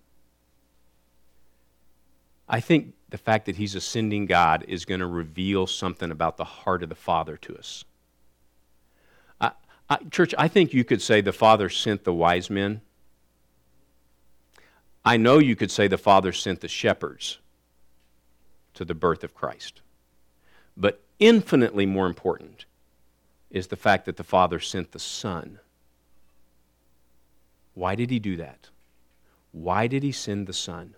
I 2.49 2.59
think 2.59 2.93
the 3.13 3.17
fact 3.19 3.45
that 3.45 3.57
he's 3.57 3.75
ascending 3.75 4.25
God 4.25 4.65
is 4.67 4.85
going 4.85 4.99
to 4.99 5.05
reveal 5.05 5.67
something 5.67 6.09
about 6.09 6.35
the 6.35 6.43
heart 6.43 6.81
of 6.81 6.89
the 6.89 6.95
Father 6.95 7.37
to 7.37 7.55
us. 7.55 7.85
I, 9.39 9.51
I, 9.87 9.97
church, 10.09 10.33
I 10.35 10.47
think 10.47 10.73
you 10.73 10.83
could 10.83 10.99
say 10.99 11.21
the 11.21 11.31
Father 11.31 11.69
sent 11.69 12.05
the 12.05 12.13
wise 12.13 12.49
men. 12.49 12.81
I 15.05 15.17
know 15.17 15.37
you 15.37 15.55
could 15.55 15.69
say 15.69 15.87
the 15.87 15.95
Father 15.95 16.31
sent 16.31 16.61
the 16.61 16.67
shepherds 16.67 17.37
to 18.73 18.83
the 18.83 18.95
birth 18.95 19.23
of 19.23 19.35
Christ. 19.35 19.81
But 20.75 20.99
infinitely 21.19 21.85
more 21.85 22.07
important 22.07 22.65
is 23.51 23.67
the 23.67 23.75
fact 23.75 24.05
that 24.05 24.17
the 24.17 24.23
Father 24.23 24.59
sent 24.59 24.91
the 24.91 24.97
Son. 24.97 25.59
Why 27.75 27.93
did 27.93 28.09
he 28.09 28.17
do 28.17 28.37
that? 28.37 28.69
Why 29.51 29.85
did 29.85 30.01
he 30.01 30.11
send 30.11 30.47
the 30.47 30.51
Son? 30.51 30.95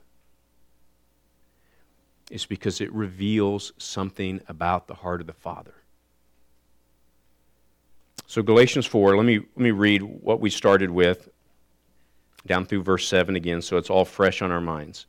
Is 2.31 2.45
because 2.45 2.81
it 2.81 2.91
reveals 2.93 3.73
something 3.77 4.41
about 4.47 4.87
the 4.87 4.95
heart 4.95 5.21
of 5.21 5.27
the 5.27 5.33
Father. 5.33 5.75
So, 8.27 8.41
Galatians 8.41 8.87
4, 8.87 9.15
let 9.15 9.25
me, 9.25 9.39
let 9.39 9.57
me 9.57 9.71
read 9.71 10.01
what 10.01 10.39
we 10.39 10.49
started 10.49 10.89
with 10.89 11.29
down 12.47 12.65
through 12.65 12.83
verse 12.83 13.07
7 13.07 13.35
again, 13.35 13.61
so 13.61 13.77
it's 13.77 13.89
all 13.89 14.05
fresh 14.05 14.41
on 14.41 14.51
our 14.51 14.61
minds. 14.61 15.05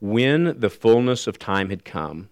When 0.00 0.58
the 0.60 0.70
fullness 0.70 1.26
of 1.26 1.38
time 1.38 1.70
had 1.70 1.84
come, 1.84 2.28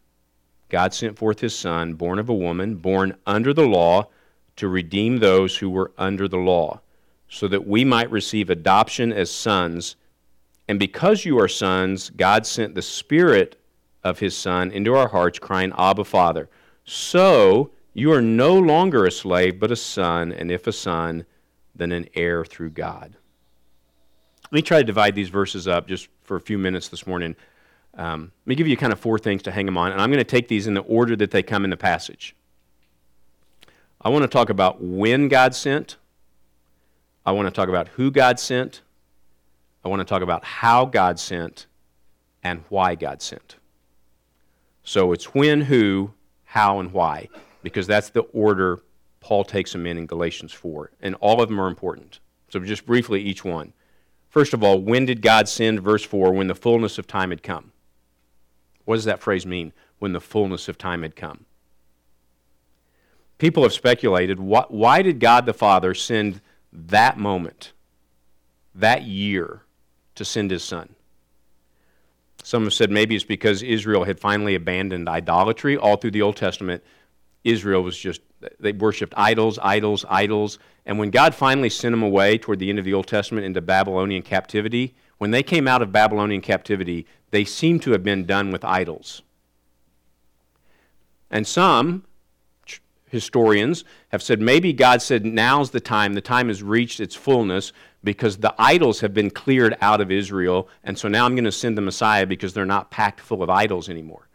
God 0.68 0.94
sent 0.94 1.18
forth 1.18 1.40
his 1.40 1.56
Son, 1.56 1.94
born 1.94 2.18
of 2.18 2.28
a 2.28 2.34
woman, 2.34 2.76
born 2.76 3.16
under 3.26 3.52
the 3.52 3.66
law, 3.66 4.08
to 4.56 4.68
redeem 4.68 5.18
those 5.18 5.56
who 5.56 5.70
were 5.70 5.92
under 5.98 6.28
the 6.28 6.38
law, 6.38 6.80
so 7.28 7.48
that 7.48 7.66
we 7.66 7.84
might 7.84 8.10
receive 8.10 8.50
adoption 8.50 9.12
as 9.12 9.30
sons. 9.30 9.96
And 10.68 10.78
because 10.78 11.24
you 11.24 11.38
are 11.40 11.48
sons, 11.48 12.10
God 12.10 12.46
sent 12.46 12.74
the 12.74 12.82
Spirit 12.82 13.60
of 14.04 14.18
his 14.18 14.36
Son 14.36 14.70
into 14.70 14.94
our 14.94 15.08
hearts, 15.08 15.38
crying, 15.38 15.72
Abba, 15.76 16.04
Father. 16.04 16.48
So 16.84 17.70
you 17.94 18.12
are 18.12 18.20
no 18.20 18.58
longer 18.58 19.06
a 19.06 19.10
slave, 19.10 19.58
but 19.58 19.70
a 19.70 19.76
son, 19.76 20.32
and 20.32 20.50
if 20.50 20.66
a 20.66 20.72
son, 20.72 21.24
then 21.74 21.92
an 21.92 22.08
heir 22.14 22.44
through 22.44 22.70
God. 22.70 23.16
Let 24.44 24.52
me 24.52 24.62
try 24.62 24.78
to 24.78 24.84
divide 24.84 25.14
these 25.14 25.28
verses 25.28 25.66
up 25.66 25.88
just 25.88 26.08
for 26.22 26.36
a 26.36 26.40
few 26.40 26.58
minutes 26.58 26.88
this 26.88 27.06
morning. 27.06 27.36
Um, 27.94 28.32
let 28.44 28.48
me 28.48 28.54
give 28.56 28.66
you 28.66 28.76
kind 28.76 28.92
of 28.92 28.98
four 28.98 29.18
things 29.18 29.42
to 29.44 29.52
hang 29.52 29.66
them 29.66 29.78
on, 29.78 29.92
and 29.92 30.00
I'm 30.00 30.10
going 30.10 30.18
to 30.18 30.24
take 30.24 30.48
these 30.48 30.66
in 30.66 30.74
the 30.74 30.82
order 30.82 31.14
that 31.16 31.30
they 31.30 31.42
come 31.42 31.64
in 31.64 31.70
the 31.70 31.76
passage. 31.76 32.34
I 34.00 34.08
want 34.08 34.22
to 34.22 34.28
talk 34.28 34.50
about 34.50 34.82
when 34.82 35.28
God 35.28 35.54
sent. 35.54 35.96
I 37.24 37.32
want 37.32 37.46
to 37.46 37.52
talk 37.52 37.68
about 37.68 37.88
who 37.88 38.10
God 38.10 38.38
sent. 38.38 38.82
I 39.84 39.88
want 39.88 40.00
to 40.00 40.04
talk 40.04 40.22
about 40.22 40.44
how 40.44 40.84
God 40.84 41.18
sent 41.18 41.66
and 42.42 42.64
why 42.68 42.96
God 42.96 43.22
sent. 43.22 43.56
So 44.84 45.12
it's 45.12 45.34
when, 45.34 45.62
who, 45.62 46.12
how, 46.44 46.78
and 46.78 46.92
why, 46.92 47.28
because 47.62 47.86
that's 47.86 48.10
the 48.10 48.20
order 48.20 48.82
Paul 49.24 49.42
takes 49.42 49.72
them 49.72 49.86
in 49.86 49.96
in 49.96 50.06
Galatians 50.06 50.52
4. 50.52 50.90
And 51.00 51.14
all 51.14 51.40
of 51.40 51.48
them 51.48 51.58
are 51.58 51.66
important. 51.66 52.20
So 52.50 52.60
just 52.60 52.84
briefly, 52.84 53.22
each 53.22 53.42
one. 53.42 53.72
First 54.28 54.52
of 54.52 54.62
all, 54.62 54.78
when 54.78 55.06
did 55.06 55.22
God 55.22 55.48
send, 55.48 55.80
verse 55.80 56.04
4, 56.04 56.32
when 56.32 56.46
the 56.46 56.54
fullness 56.54 56.98
of 56.98 57.06
time 57.06 57.30
had 57.30 57.42
come? 57.42 57.72
What 58.84 58.96
does 58.96 59.06
that 59.06 59.22
phrase 59.22 59.46
mean, 59.46 59.72
when 59.98 60.12
the 60.12 60.20
fullness 60.20 60.68
of 60.68 60.76
time 60.76 61.02
had 61.02 61.16
come? 61.16 61.46
People 63.38 63.62
have 63.62 63.72
speculated 63.72 64.38
why, 64.38 64.66
why 64.68 65.00
did 65.00 65.20
God 65.20 65.46
the 65.46 65.54
Father 65.54 65.94
send 65.94 66.42
that 66.70 67.16
moment, 67.16 67.72
that 68.74 69.04
year, 69.04 69.62
to 70.16 70.24
send 70.24 70.50
his 70.50 70.62
Son? 70.62 70.93
Some 72.44 72.64
have 72.64 72.74
said 72.74 72.90
maybe 72.90 73.16
it's 73.16 73.24
because 73.24 73.62
Israel 73.62 74.04
had 74.04 74.20
finally 74.20 74.54
abandoned 74.54 75.08
idolatry. 75.08 75.78
All 75.78 75.96
through 75.96 76.10
the 76.10 76.20
Old 76.20 76.36
Testament, 76.36 76.84
Israel 77.42 77.82
was 77.82 77.96
just, 77.96 78.20
they 78.60 78.72
worshiped 78.72 79.14
idols, 79.16 79.58
idols, 79.62 80.04
idols. 80.10 80.58
And 80.84 80.98
when 80.98 81.08
God 81.08 81.34
finally 81.34 81.70
sent 81.70 81.94
them 81.94 82.02
away 82.02 82.36
toward 82.36 82.58
the 82.58 82.68
end 82.68 82.78
of 82.78 82.84
the 82.84 82.92
Old 82.92 83.06
Testament 83.06 83.46
into 83.46 83.62
Babylonian 83.62 84.20
captivity, 84.22 84.94
when 85.16 85.30
they 85.30 85.42
came 85.42 85.66
out 85.66 85.80
of 85.80 85.90
Babylonian 85.90 86.42
captivity, 86.42 87.06
they 87.30 87.46
seem 87.46 87.80
to 87.80 87.92
have 87.92 88.02
been 88.02 88.26
done 88.26 88.50
with 88.50 88.62
idols. 88.62 89.22
And 91.30 91.46
some 91.46 92.04
historians 93.14 93.84
have 94.08 94.22
said 94.22 94.40
maybe 94.40 94.74
God 94.74 95.00
said, 95.00 95.24
now's 95.24 95.70
the 95.70 95.80
time, 95.80 96.12
the 96.12 96.20
time 96.20 96.48
has 96.48 96.62
reached 96.62 97.00
its 97.00 97.14
fullness 97.14 97.72
because 98.02 98.36
the 98.36 98.54
idols 98.58 99.00
have 99.00 99.14
been 99.14 99.30
cleared 99.30 99.76
out 99.80 100.02
of 100.02 100.10
Israel, 100.10 100.68
and 100.82 100.98
so 100.98 101.08
now 101.08 101.24
I'm 101.24 101.34
going 101.34 101.44
to 101.44 101.52
send 101.52 101.78
the 101.78 101.82
Messiah 101.82 102.26
because 102.26 102.52
they're 102.52 102.66
not 102.66 102.90
packed 102.90 103.20
full 103.20 103.42
of 103.42 103.48
idols 103.48 103.88
anymore. 103.88 104.28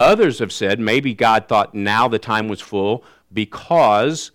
Others 0.00 0.40
have 0.40 0.50
said 0.50 0.80
maybe 0.80 1.14
God 1.14 1.46
thought 1.46 1.74
now 1.74 2.08
the 2.08 2.18
time 2.18 2.48
was 2.48 2.60
full 2.60 3.04
because 3.32 4.32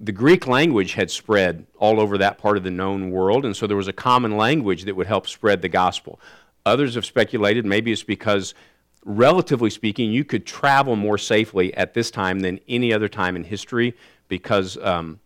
the 0.00 0.10
Greek 0.10 0.48
language 0.48 0.94
had 0.94 1.10
spread 1.10 1.66
all 1.78 2.00
over 2.00 2.18
that 2.18 2.38
part 2.38 2.56
of 2.56 2.64
the 2.64 2.70
known 2.70 3.12
world, 3.12 3.44
and 3.44 3.56
so 3.56 3.68
there 3.68 3.76
was 3.76 3.88
a 3.88 3.92
common 3.92 4.36
language 4.36 4.84
that 4.84 4.96
would 4.96 5.06
help 5.06 5.28
spread 5.28 5.62
the 5.62 5.68
gospel. 5.68 6.18
Others 6.66 6.94
have 6.96 7.04
speculated 7.04 7.64
maybe 7.64 7.92
it's 7.92 8.02
because, 8.02 8.54
relatively 9.04 9.70
speaking, 9.70 10.10
you 10.10 10.24
could 10.24 10.46
travel 10.46 10.96
more 10.96 11.18
safely 11.18 11.74
at 11.74 11.94
this 11.94 12.10
time 12.10 12.40
than 12.40 12.60
any 12.68 12.92
other 12.92 13.08
time 13.08 13.36
in 13.36 13.44
history 13.44 13.94
because 14.28 14.76
um, 14.78 15.20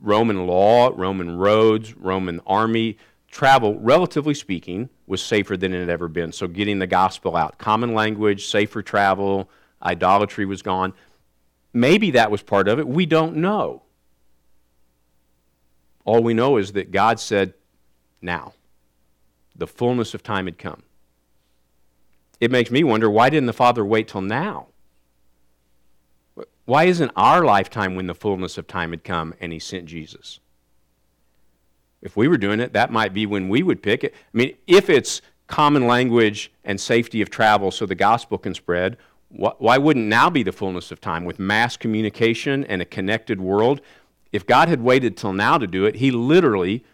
Roman 0.00 0.46
law, 0.46 0.92
Roman 0.94 1.36
roads, 1.36 1.96
Roman 1.96 2.40
army 2.46 2.98
travel, 3.30 3.78
relatively 3.80 4.34
speaking, 4.34 4.88
was 5.06 5.22
safer 5.22 5.56
than 5.56 5.74
it 5.74 5.80
had 5.80 5.88
ever 5.88 6.08
been. 6.08 6.32
So 6.32 6.46
getting 6.46 6.78
the 6.78 6.86
gospel 6.86 7.36
out, 7.36 7.58
common 7.58 7.94
language, 7.94 8.46
safer 8.46 8.82
travel, 8.82 9.48
idolatry 9.82 10.46
was 10.46 10.62
gone. 10.62 10.92
Maybe 11.72 12.12
that 12.12 12.30
was 12.30 12.42
part 12.42 12.68
of 12.68 12.78
it. 12.78 12.86
We 12.86 13.06
don't 13.06 13.36
know. 13.36 13.82
All 16.04 16.22
we 16.22 16.34
know 16.34 16.58
is 16.58 16.72
that 16.72 16.90
God 16.90 17.18
said, 17.18 17.54
now. 18.24 18.54
The 19.56 19.66
fullness 19.68 20.14
of 20.14 20.22
time 20.22 20.46
had 20.46 20.58
come. 20.58 20.82
It 22.40 22.50
makes 22.50 22.70
me 22.70 22.84
wonder 22.84 23.08
why 23.08 23.30
didn't 23.30 23.46
the 23.46 23.52
Father 23.52 23.84
wait 23.84 24.08
till 24.08 24.20
now? 24.20 24.68
Why 26.64 26.84
isn't 26.84 27.12
our 27.14 27.44
lifetime 27.44 27.94
when 27.94 28.06
the 28.06 28.14
fullness 28.14 28.56
of 28.56 28.66
time 28.66 28.90
had 28.90 29.04
come 29.04 29.34
and 29.40 29.52
he 29.52 29.58
sent 29.58 29.86
Jesus? 29.86 30.40
If 32.00 32.16
we 32.16 32.28
were 32.28 32.38
doing 32.38 32.60
it, 32.60 32.72
that 32.72 32.92
might 32.92 33.14
be 33.14 33.26
when 33.26 33.48
we 33.48 33.62
would 33.62 33.82
pick 33.82 34.04
it. 34.04 34.14
I 34.14 34.36
mean, 34.36 34.56
if 34.66 34.90
it's 34.90 35.22
common 35.46 35.86
language 35.86 36.52
and 36.64 36.80
safety 36.80 37.20
of 37.22 37.30
travel 37.30 37.70
so 37.70 37.86
the 37.86 37.94
gospel 37.94 38.38
can 38.38 38.54
spread, 38.54 38.96
why 39.28 39.78
wouldn't 39.78 40.06
now 40.06 40.30
be 40.30 40.42
the 40.42 40.52
fullness 40.52 40.92
of 40.92 41.00
time 41.00 41.24
with 41.24 41.38
mass 41.38 41.76
communication 41.76 42.64
and 42.64 42.80
a 42.80 42.84
connected 42.84 43.40
world? 43.40 43.80
If 44.32 44.46
God 44.46 44.68
had 44.68 44.80
waited 44.80 45.16
till 45.16 45.32
now 45.32 45.58
to 45.58 45.66
do 45.66 45.86
it, 45.86 45.96
he 45.96 46.10
literally 46.10 46.84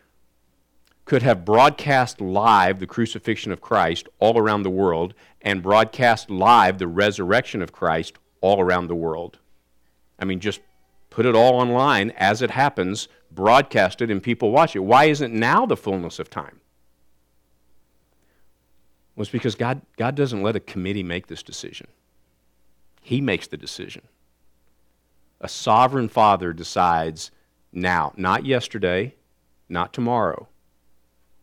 could 1.11 1.23
have 1.25 1.45
broadcast 1.45 2.21
live 2.21 2.78
the 2.78 2.87
crucifixion 2.87 3.50
of 3.50 3.61
Christ 3.61 4.08
all 4.21 4.39
around 4.39 4.63
the 4.63 4.71
world 4.71 5.13
and 5.43 5.61
broadcast 5.61 6.30
live 6.30 6.78
the 6.78 6.87
resurrection 6.87 7.63
of 7.63 7.73
Christ 7.73 8.17
all 8.41 8.61
around 8.61 8.87
the 8.87 8.95
world. 8.95 9.41
I 10.21 10.25
mean, 10.25 10.39
just 10.39 10.61
put 11.11 11.26
it 11.26 11.34
all 11.34 11.54
online 11.54 12.13
as 12.13 12.43
it 12.43 12.52
happens, 12.52 13.08
broadcast 13.28 14.00
it, 14.00 14.08
and 14.08 14.23
people 14.23 14.52
watch 14.52 14.76
it. 14.76 14.84
Why 14.84 15.06
isn't 15.06 15.34
now 15.34 15.67
the 15.67 15.76
fullness 15.76 16.21
of 16.21 16.30
time? 16.30 16.61
Well, 19.17 19.23
it's 19.23 19.32
because 19.32 19.56
God, 19.56 19.82
God 19.97 20.15
doesn't 20.15 20.45
let 20.45 20.54
a 20.54 20.61
committee 20.61 21.02
make 21.02 21.26
this 21.26 21.43
decision, 21.43 21.89
He 23.00 23.21
makes 23.21 23.49
the 23.49 23.56
decision. 23.56 24.02
A 25.41 25.49
sovereign 25.49 26.08
father 26.08 26.52
decides 26.52 27.32
now, 27.73 28.13
not 28.17 28.47
yesterday, 28.47 29.17
not 29.69 29.93
tomorrow, 29.93 30.47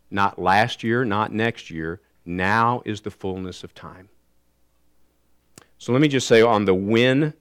not 0.09 0.39
last 0.39 0.83
year, 0.83 1.05
not 1.05 1.33
next 1.33 1.69
year. 1.69 2.01
Now 2.25 2.81
is 2.85 3.01
the 3.01 3.11
fullness 3.11 3.63
of 3.63 3.73
time. 3.73 4.09
So 5.77 5.91
let 5.91 6.01
me 6.01 6.07
just 6.07 6.27
say 6.27 6.41
on 6.41 6.65
the 6.65 6.73
when 6.73 7.33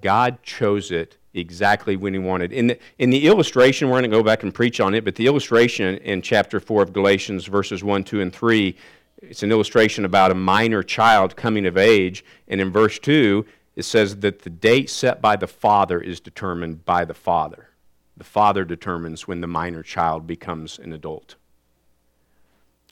God 0.00 0.42
chose 0.42 0.90
it 0.90 1.18
exactly 1.34 1.96
when 1.96 2.14
He 2.14 2.18
wanted. 2.18 2.52
In 2.52 2.68
the, 2.68 2.78
in 2.98 3.10
the 3.10 3.26
illustration, 3.26 3.88
we're 3.88 4.00
going 4.00 4.10
to 4.10 4.16
go 4.16 4.22
back 4.22 4.42
and 4.42 4.54
preach 4.54 4.80
on 4.80 4.94
it, 4.94 5.04
but 5.04 5.14
the 5.14 5.26
illustration 5.26 5.98
in 5.98 6.22
chapter 6.22 6.60
4 6.60 6.82
of 6.82 6.92
Galatians, 6.92 7.46
verses 7.46 7.84
1, 7.84 8.04
2, 8.04 8.20
and 8.20 8.32
3, 8.32 8.76
it's 9.22 9.42
an 9.42 9.50
illustration 9.50 10.04
about 10.04 10.30
a 10.30 10.34
minor 10.34 10.82
child 10.82 11.36
coming 11.36 11.66
of 11.66 11.76
age. 11.76 12.24
And 12.48 12.60
in 12.60 12.70
verse 12.70 12.98
2, 12.98 13.44
it 13.76 13.84
says 13.84 14.16
that 14.16 14.42
the 14.42 14.50
date 14.50 14.90
set 14.90 15.20
by 15.20 15.36
the 15.36 15.46
father 15.46 16.00
is 16.00 16.20
determined 16.20 16.84
by 16.84 17.04
the 17.04 17.14
father. 17.14 17.68
The 18.16 18.24
father 18.24 18.64
determines 18.64 19.26
when 19.26 19.40
the 19.40 19.46
minor 19.46 19.82
child 19.82 20.26
becomes 20.26 20.78
an 20.78 20.92
adult. 20.92 21.34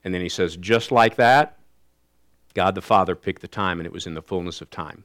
And 0.04 0.12
then 0.12 0.20
he 0.20 0.28
says, 0.28 0.56
just 0.56 0.90
like 0.90 1.16
that, 1.16 1.58
God 2.54 2.74
the 2.74 2.82
Father 2.82 3.14
picked 3.14 3.40
the 3.40 3.48
time, 3.48 3.80
and 3.80 3.86
it 3.86 3.92
was 3.92 4.06
in 4.06 4.14
the 4.14 4.22
fullness 4.22 4.60
of 4.60 4.70
time. 4.70 5.04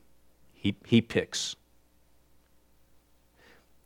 He, 0.53 0.75
he 0.85 1.01
picks. 1.01 1.55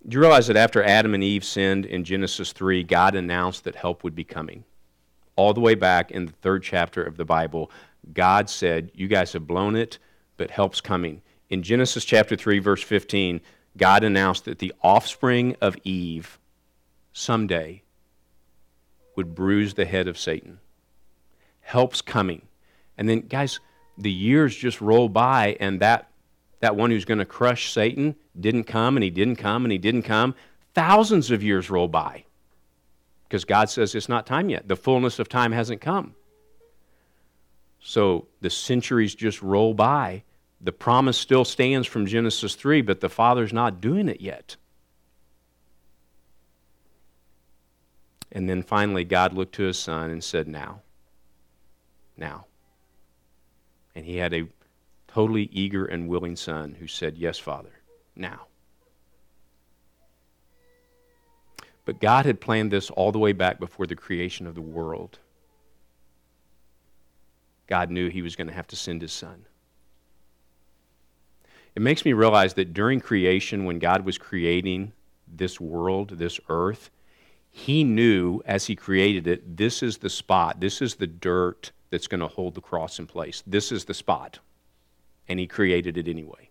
Do 0.08 0.16
you 0.16 0.22
realize 0.22 0.48
that 0.48 0.58
after 0.58 0.84
Adam 0.84 1.14
and 1.14 1.24
Eve 1.24 1.46
sinned 1.46 1.86
in 1.86 2.04
Genesis 2.04 2.54
3, 2.54 2.84
God 2.84 3.14
announced 3.14 3.66
that 3.66 3.76
help 3.76 4.04
would 4.04 4.16
be 4.16 4.24
coming? 4.24 4.64
All 5.36 5.54
the 5.54 5.60
way 5.60 5.76
back 5.76 6.12
in 6.12 6.26
the 6.26 6.32
third 6.32 6.64
chapter 6.64 7.04
of 7.04 7.18
the 7.18 7.26
Bible, 7.26 7.70
God 8.14 8.50
said, 8.50 8.92
You 8.96 9.08
guys 9.08 9.34
have 9.34 9.46
blown 9.46 9.76
it, 9.76 10.00
but 10.38 10.50
help's 10.50 10.82
coming. 10.82 11.22
In 11.50 11.62
Genesis 11.62 12.04
chapter 12.04 12.36
3, 12.36 12.60
verse 12.60 12.82
15, 12.82 13.42
God 13.78 14.04
announced 14.04 14.46
that 14.46 14.60
the 14.60 14.74
offspring 14.82 15.56
of 15.62 15.76
Eve 15.84 16.40
someday 17.14 17.84
would 19.16 19.36
bruise 19.36 19.74
the 19.74 19.86
head 19.86 20.08
of 20.08 20.18
Satan. 20.18 20.60
Help's 21.62 22.02
coming. 22.02 22.42
And 22.98 23.08
then, 23.08 23.22
guys, 23.22 23.60
the 23.98 24.12
years 24.12 24.56
just 24.56 24.82
roll 24.82 25.10
by, 25.10 25.58
and 25.60 25.80
that 25.80 26.12
that 26.62 26.76
one 26.76 26.92
who's 26.92 27.06
going 27.06 27.18
to 27.18 27.26
crush 27.26 27.72
Satan 27.72 28.16
didn't 28.40 28.64
come 28.66 28.96
and 28.96 29.04
he 29.04 29.10
didn't 29.10 29.38
come 29.38 29.66
and 29.66 29.72
he 29.72 29.78
didn't 29.78 30.04
come. 30.04 30.36
Thousands 30.74 31.32
of 31.32 31.44
years 31.44 31.70
roll 31.70 31.88
by 31.88 32.24
because 33.28 33.46
God 33.46 33.70
says 33.70 33.94
it's 33.96 34.08
not 34.08 34.26
time 34.26 34.50
yet. 34.50 34.68
The 34.68 34.76
fullness 34.76 35.20
of 35.20 35.28
time 35.28 35.52
hasn't 35.52 35.82
come. 35.82 36.16
So 37.80 38.28
the 38.42 38.50
centuries 38.50 39.16
just 39.16 39.42
roll 39.42 39.74
by. 39.74 40.24
The 40.64 40.72
promise 40.72 41.18
still 41.18 41.44
stands 41.44 41.88
from 41.88 42.06
Genesis 42.06 42.54
3, 42.54 42.82
but 42.82 43.02
the 43.02 43.10
Father's 43.10 43.52
not 43.52 43.82
doing 43.82 44.08
it 44.08 44.22
yet. 44.22 44.58
And 48.32 48.48
then 48.48 48.62
finally, 48.62 49.04
God 49.04 49.34
looked 49.34 49.56
to 49.56 49.64
his 49.64 49.80
son 49.80 50.12
and 50.12 50.24
said, 50.24 50.48
Now. 50.48 50.82
Now. 52.16 52.46
And 53.96 54.06
he 54.06 54.18
had 54.18 54.34
a 54.34 54.48
totally 55.08 55.50
eager 55.52 55.86
and 55.86 56.08
willing 56.08 56.36
son 56.36 56.78
who 56.80 56.88
said, 56.88 57.18
Yes, 57.18 57.40
Father, 57.40 57.82
now. 58.16 58.48
But 61.84 62.00
God 62.00 62.26
had 62.26 62.40
planned 62.40 62.72
this 62.72 62.90
all 62.92 63.12
the 63.12 63.20
way 63.20 63.34
back 63.34 63.60
before 63.60 63.88
the 63.88 63.96
creation 63.96 64.46
of 64.46 64.56
the 64.56 64.62
world. 64.62 65.18
God 67.68 67.90
knew 67.90 68.10
he 68.10 68.22
was 68.22 68.36
going 68.36 68.48
to 68.48 68.54
have 68.54 68.68
to 68.68 68.76
send 68.76 69.02
his 69.02 69.12
son. 69.12 69.46
It 71.76 71.82
makes 71.82 72.04
me 72.04 72.14
realize 72.14 72.54
that 72.56 72.74
during 72.74 73.00
creation, 73.00 73.66
when 73.66 73.80
God 73.80 74.06
was 74.06 74.18
creating 74.18 74.92
this 75.28 75.60
world, 75.60 76.18
this 76.18 76.40
earth, 76.50 76.90
he 77.50 77.84
knew 77.84 78.42
as 78.46 78.68
he 78.68 78.76
created 78.76 79.28
it, 79.28 79.58
this 79.58 79.82
is 79.82 79.98
the 79.98 80.10
spot, 80.10 80.60
this 80.60 80.82
is 80.82 80.96
the 80.96 81.08
dirt 81.08 81.72
that's 81.90 82.08
going 82.08 82.22
to 82.22 82.28
hold 82.28 82.56
the 82.56 82.62
cross 82.62 83.00
in 83.00 83.08
place. 83.08 83.44
This 83.46 83.72
is 83.72 83.86
the 83.86 83.94
spot 83.94 84.40
and 85.32 85.40
he 85.40 85.48
created 85.48 85.98
it 85.98 86.10
anyway. 86.10 86.50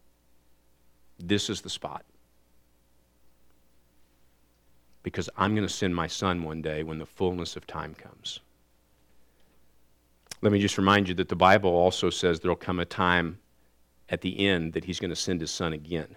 This 1.19 1.51
is 1.51 1.61
the 1.61 1.69
spot. 1.69 2.05
Because 5.03 5.29
I'm 5.37 5.55
going 5.55 5.67
to 5.67 5.73
send 5.73 5.95
my 5.95 6.07
son 6.07 6.43
one 6.43 6.63
day 6.63 6.83
when 6.83 6.99
the 6.99 7.05
fullness 7.07 7.57
of 7.57 7.67
time 7.67 7.95
comes. 7.95 8.41
Let 10.41 10.53
me 10.53 10.61
just 10.61 10.79
remind 10.79 11.09
you 11.09 11.15
that 11.17 11.29
the 11.29 11.37
Bible 11.37 11.71
also 11.71 12.09
says 12.09 12.41
there'll 12.41 12.57
come 12.57 12.81
a 12.81 12.87
time 12.87 13.39
at 14.11 14.21
the 14.21 14.47
end 14.47 14.73
that 14.73 14.85
he's 14.85 15.01
going 15.01 15.11
to 15.11 15.17
send 15.17 15.41
his 15.41 15.51
son 15.51 15.73
again. 15.73 16.17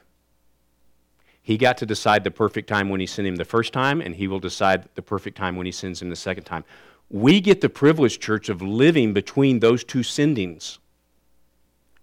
He 1.42 1.58
got 1.58 1.78
to 1.78 1.86
decide 1.86 2.24
the 2.24 2.32
perfect 2.32 2.70
time 2.70 2.90
when 2.90 3.00
he 3.00 3.06
sent 3.06 3.28
him 3.28 3.36
the 3.36 3.46
first 3.46 3.74
time, 3.74 4.02
and 4.02 4.16
he 4.16 4.28
will 4.28 4.40
decide 4.40 4.88
the 4.96 5.02
perfect 5.02 5.38
time 5.38 5.56
when 5.56 5.66
he 5.66 5.72
sends 5.72 6.02
him 6.02 6.10
the 6.10 6.16
second 6.16 6.46
time. 6.46 6.64
We 7.10 7.42
get 7.42 7.62
the 7.62 7.70
privilege, 7.70 8.20
church, 8.20 8.50
of 8.50 8.62
living 8.62 9.14
between 9.14 9.60
those 9.60 9.84
two 9.84 10.00
sendings. 10.00 10.80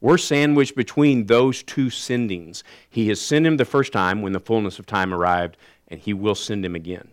We're 0.01 0.19
sandwiched 0.19 0.77
between 0.77 1.27
those 1.27 1.63
two 1.63 1.87
sendings. 1.87 2.63
He 2.89 3.09
has 3.09 3.21
sent 3.21 3.47
him 3.47 3.57
the 3.57 3.65
first 3.65 3.93
time 3.93 4.23
when 4.23 4.33
the 4.33 4.41
fullness 4.41 4.79
of 4.79 4.87
time 4.87 5.13
arrived, 5.13 5.57
and 5.89 5.99
he 5.99 6.13
will 6.13 6.35
send 6.35 6.65
him 6.65 6.75
again. 6.75 7.09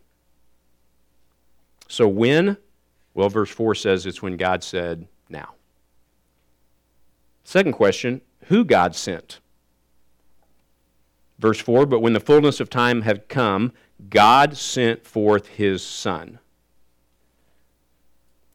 So 1.87 2.07
when? 2.07 2.57
Well, 3.13 3.29
verse 3.29 3.49
4 3.49 3.73
says 3.75 4.05
it's 4.05 4.21
when 4.21 4.37
God 4.37 4.63
said, 4.63 5.07
now. 5.29 5.53
Second 7.43 7.73
question 7.73 8.21
who 8.47 8.65
God 8.65 8.95
sent? 8.95 9.39
Verse 11.39 11.59
4 11.59 11.85
But 11.85 11.99
when 11.99 12.13
the 12.13 12.19
fullness 12.19 12.59
of 12.59 12.69
time 12.69 13.01
had 13.01 13.29
come, 13.29 13.71
God 14.09 14.57
sent 14.57 15.05
forth 15.05 15.47
his 15.47 15.83
Son. 15.83 16.39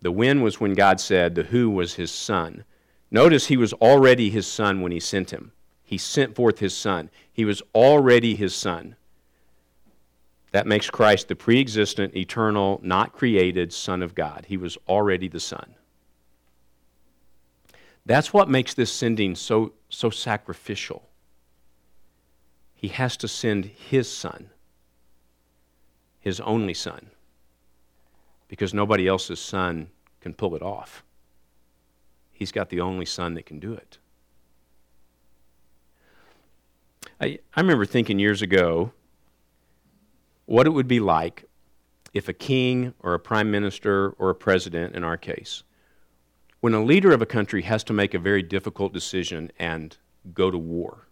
The 0.02 0.12
when 0.12 0.42
was 0.42 0.60
when 0.60 0.74
God 0.74 1.00
said, 1.00 1.34
the 1.34 1.44
who 1.44 1.70
was 1.70 1.94
his 1.94 2.10
son. 2.10 2.64
Notice 3.10 3.46
he 3.46 3.56
was 3.56 3.72
already 3.74 4.30
his 4.30 4.48
son 4.48 4.80
when 4.80 4.90
he 4.90 4.98
sent 4.98 5.30
him. 5.30 5.52
He 5.84 5.96
sent 5.96 6.34
forth 6.34 6.58
his 6.58 6.76
son. 6.76 7.08
He 7.32 7.44
was 7.44 7.62
already 7.72 8.34
his 8.34 8.52
son. 8.52 8.96
That 10.52 10.66
makes 10.66 10.90
Christ 10.90 11.28
the 11.28 11.36
pre 11.36 11.60
existent, 11.60 12.16
eternal, 12.16 12.78
not 12.82 13.12
created 13.12 13.72
Son 13.72 14.02
of 14.02 14.14
God. 14.14 14.46
He 14.48 14.58
was 14.58 14.76
already 14.86 15.26
the 15.26 15.40
Son. 15.40 15.74
That's 18.04 18.32
what 18.32 18.48
makes 18.48 18.74
this 18.74 18.92
sending 18.92 19.34
so, 19.34 19.72
so 19.88 20.10
sacrificial. 20.10 21.08
He 22.74 22.88
has 22.88 23.16
to 23.18 23.28
send 23.28 23.66
his 23.66 24.12
Son, 24.12 24.50
his 26.18 26.40
only 26.40 26.74
Son, 26.74 27.10
because 28.48 28.74
nobody 28.74 29.06
else's 29.06 29.38
Son 29.38 29.88
can 30.20 30.34
pull 30.34 30.56
it 30.56 30.62
off. 30.62 31.04
He's 32.32 32.50
got 32.50 32.70
the 32.70 32.80
only 32.80 33.06
Son 33.06 33.34
that 33.34 33.46
can 33.46 33.60
do 33.60 33.72
it. 33.72 33.98
I, 37.20 37.38
I 37.54 37.60
remember 37.60 37.86
thinking 37.86 38.18
years 38.18 38.42
ago 38.42 38.92
what 40.46 40.66
it 40.66 40.70
would 40.70 40.88
be 40.88 40.98
like 40.98 41.44
if 42.12 42.28
a 42.28 42.32
king 42.32 42.94
or 42.98 43.14
a 43.14 43.20
prime 43.20 43.50
minister 43.50 44.10
or 44.18 44.30
a 44.30 44.34
president, 44.34 44.96
in 44.96 45.04
our 45.04 45.16
case, 45.16 45.62
when 46.62 46.74
a 46.74 46.82
leader 46.82 47.12
of 47.12 47.20
a 47.20 47.26
country 47.26 47.62
has 47.62 47.82
to 47.82 47.92
make 47.92 48.14
a 48.14 48.20
very 48.20 48.40
difficult 48.40 48.92
decision 48.92 49.50
and 49.58 49.96
go 50.32 50.48
to 50.48 50.56
war. 50.56 51.08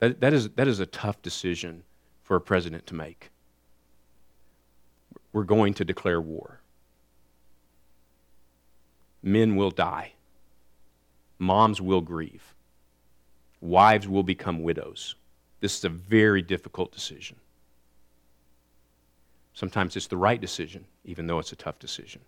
That, 0.00 0.20
that, 0.20 0.32
is, 0.32 0.50
that 0.50 0.66
is 0.66 0.80
a 0.80 0.86
tough 0.86 1.22
decision 1.22 1.84
for 2.24 2.34
a 2.34 2.40
president 2.40 2.88
to 2.88 2.96
make. 2.96 3.30
We're 5.32 5.44
going 5.44 5.74
to 5.74 5.84
declare 5.84 6.20
war. 6.20 6.58
Men 9.22 9.54
will 9.54 9.70
die. 9.70 10.14
Moms 11.38 11.80
will 11.80 12.00
grieve. 12.00 12.54
Wives 13.60 14.08
will 14.08 14.24
become 14.24 14.64
widows. 14.64 15.14
This 15.60 15.78
is 15.78 15.84
a 15.84 15.88
very 15.88 16.42
difficult 16.42 16.90
decision. 16.90 17.36
Sometimes 19.54 19.94
it's 19.94 20.08
the 20.08 20.16
right 20.16 20.40
decision, 20.40 20.84
even 21.04 21.28
though 21.28 21.38
it's 21.38 21.52
a 21.52 21.56
tough 21.56 21.78
decision. 21.78 22.22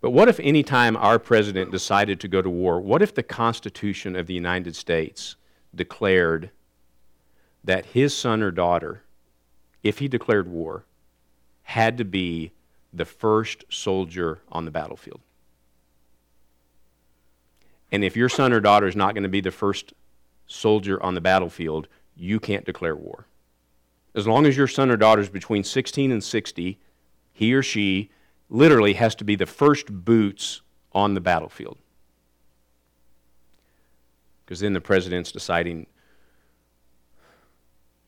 But 0.00 0.10
what 0.10 0.28
if 0.28 0.40
any 0.40 0.62
time 0.62 0.96
our 0.96 1.18
president 1.18 1.70
decided 1.70 2.20
to 2.20 2.28
go 2.28 2.40
to 2.40 2.48
war, 2.48 2.80
what 2.80 3.02
if 3.02 3.14
the 3.14 3.22
Constitution 3.22 4.16
of 4.16 4.26
the 4.26 4.34
United 4.34 4.74
States 4.74 5.36
declared 5.74 6.50
that 7.62 7.86
his 7.86 8.16
son 8.16 8.42
or 8.42 8.50
daughter, 8.50 9.02
if 9.82 9.98
he 9.98 10.08
declared 10.08 10.48
war, 10.48 10.84
had 11.64 11.98
to 11.98 12.04
be 12.04 12.52
the 12.92 13.04
first 13.04 13.64
soldier 13.68 14.40
on 14.50 14.64
the 14.64 14.70
battlefield? 14.70 15.20
And 17.92 18.02
if 18.04 18.16
your 18.16 18.28
son 18.28 18.52
or 18.52 18.60
daughter 18.60 18.86
is 18.86 18.96
not 18.96 19.14
going 19.14 19.24
to 19.24 19.28
be 19.28 19.40
the 19.40 19.50
first 19.50 19.92
soldier 20.46 21.02
on 21.02 21.14
the 21.14 21.20
battlefield, 21.20 21.88
you 22.16 22.40
can't 22.40 22.64
declare 22.64 22.96
war. 22.96 23.26
As 24.14 24.26
long 24.26 24.46
as 24.46 24.56
your 24.56 24.68
son 24.68 24.90
or 24.90 24.96
daughter 24.96 25.20
is 25.20 25.28
between 25.28 25.62
16 25.62 26.10
and 26.10 26.24
60, 26.24 26.78
he 27.32 27.54
or 27.54 27.62
she 27.62 28.10
literally 28.50 28.94
has 28.94 29.14
to 29.14 29.24
be 29.24 29.36
the 29.36 29.46
first 29.46 29.86
boots 30.04 30.60
on 30.92 31.14
the 31.14 31.20
battlefield. 31.20 31.78
Because 34.44 34.60
then 34.60 34.72
the 34.72 34.80
president's 34.80 35.32
deciding 35.32 35.86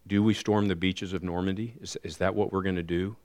do 0.05 0.23
we 0.23 0.35
storm 0.35 0.67
the 0.67 0.75
beaches 0.75 1.13
of 1.13 1.23
Normandy? 1.23 1.75
Is, 1.81 1.97
is 2.03 2.17
that 2.17 2.35
what 2.35 2.53
we're 2.53 2.63
going 2.63 2.77
to 2.77 2.83
do? 2.83 3.17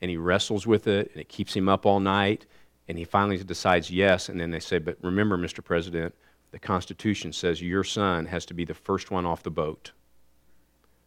And 0.00 0.10
he 0.10 0.18
wrestles 0.18 0.66
with 0.66 0.86
it, 0.86 1.10
and 1.12 1.20
it 1.20 1.30
keeps 1.30 1.56
him 1.56 1.68
up 1.68 1.86
all 1.86 1.98
night, 1.98 2.44
and 2.88 2.98
he 2.98 3.04
finally 3.04 3.42
decides 3.42 3.90
yes. 3.90 4.28
And 4.28 4.38
then 4.38 4.50
they 4.50 4.60
say, 4.60 4.78
But 4.78 4.98
remember, 5.02 5.38
Mr. 5.38 5.64
President, 5.64 6.14
the 6.50 6.58
Constitution 6.58 7.32
says 7.32 7.62
your 7.62 7.84
son 7.84 8.26
has 8.26 8.44
to 8.46 8.54
be 8.54 8.64
the 8.66 8.74
first 8.74 9.10
one 9.10 9.24
off 9.24 9.42
the 9.42 9.50
boat. 9.50 9.92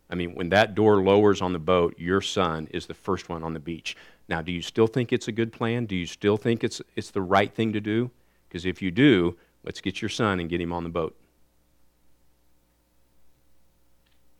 I 0.10 0.16
mean, 0.16 0.36
when 0.36 0.50
that 0.50 0.76
door 0.76 1.02
lowers 1.02 1.42
on 1.42 1.54
the 1.54 1.60
boat, 1.60 1.96
your 1.98 2.22
son 2.22 2.68
is 2.72 2.88
the 2.88 2.94
first 2.94 3.30
one 3.30 3.44
on 3.44 3.54
the 3.54 3.60
beach. 3.60 3.96
Now, 4.28 4.42
do 4.42 4.52
you 4.52 4.62
still 4.62 4.88
think 4.88 5.14
it's 5.14 5.28
a 5.28 5.32
good 5.32 5.52
plan? 5.52 5.86
Do 5.86 5.96
you 5.96 6.06
still 6.06 6.38
think 6.38 6.64
it's, 6.64 6.82
it's 6.96 7.12
the 7.12 7.22
right 7.22 7.54
thing 7.54 7.74
to 7.74 7.80
do? 7.80 8.10
Because 8.48 8.66
if 8.66 8.82
you 8.82 8.90
do, 8.92 9.38
let's 9.64 9.82
get 9.82 10.02
your 10.02 10.10
son 10.10 10.40
and 10.40 10.50
get 10.50 10.62
him 10.62 10.74
on 10.74 10.84
the 10.84 10.90
boat. 10.90 11.16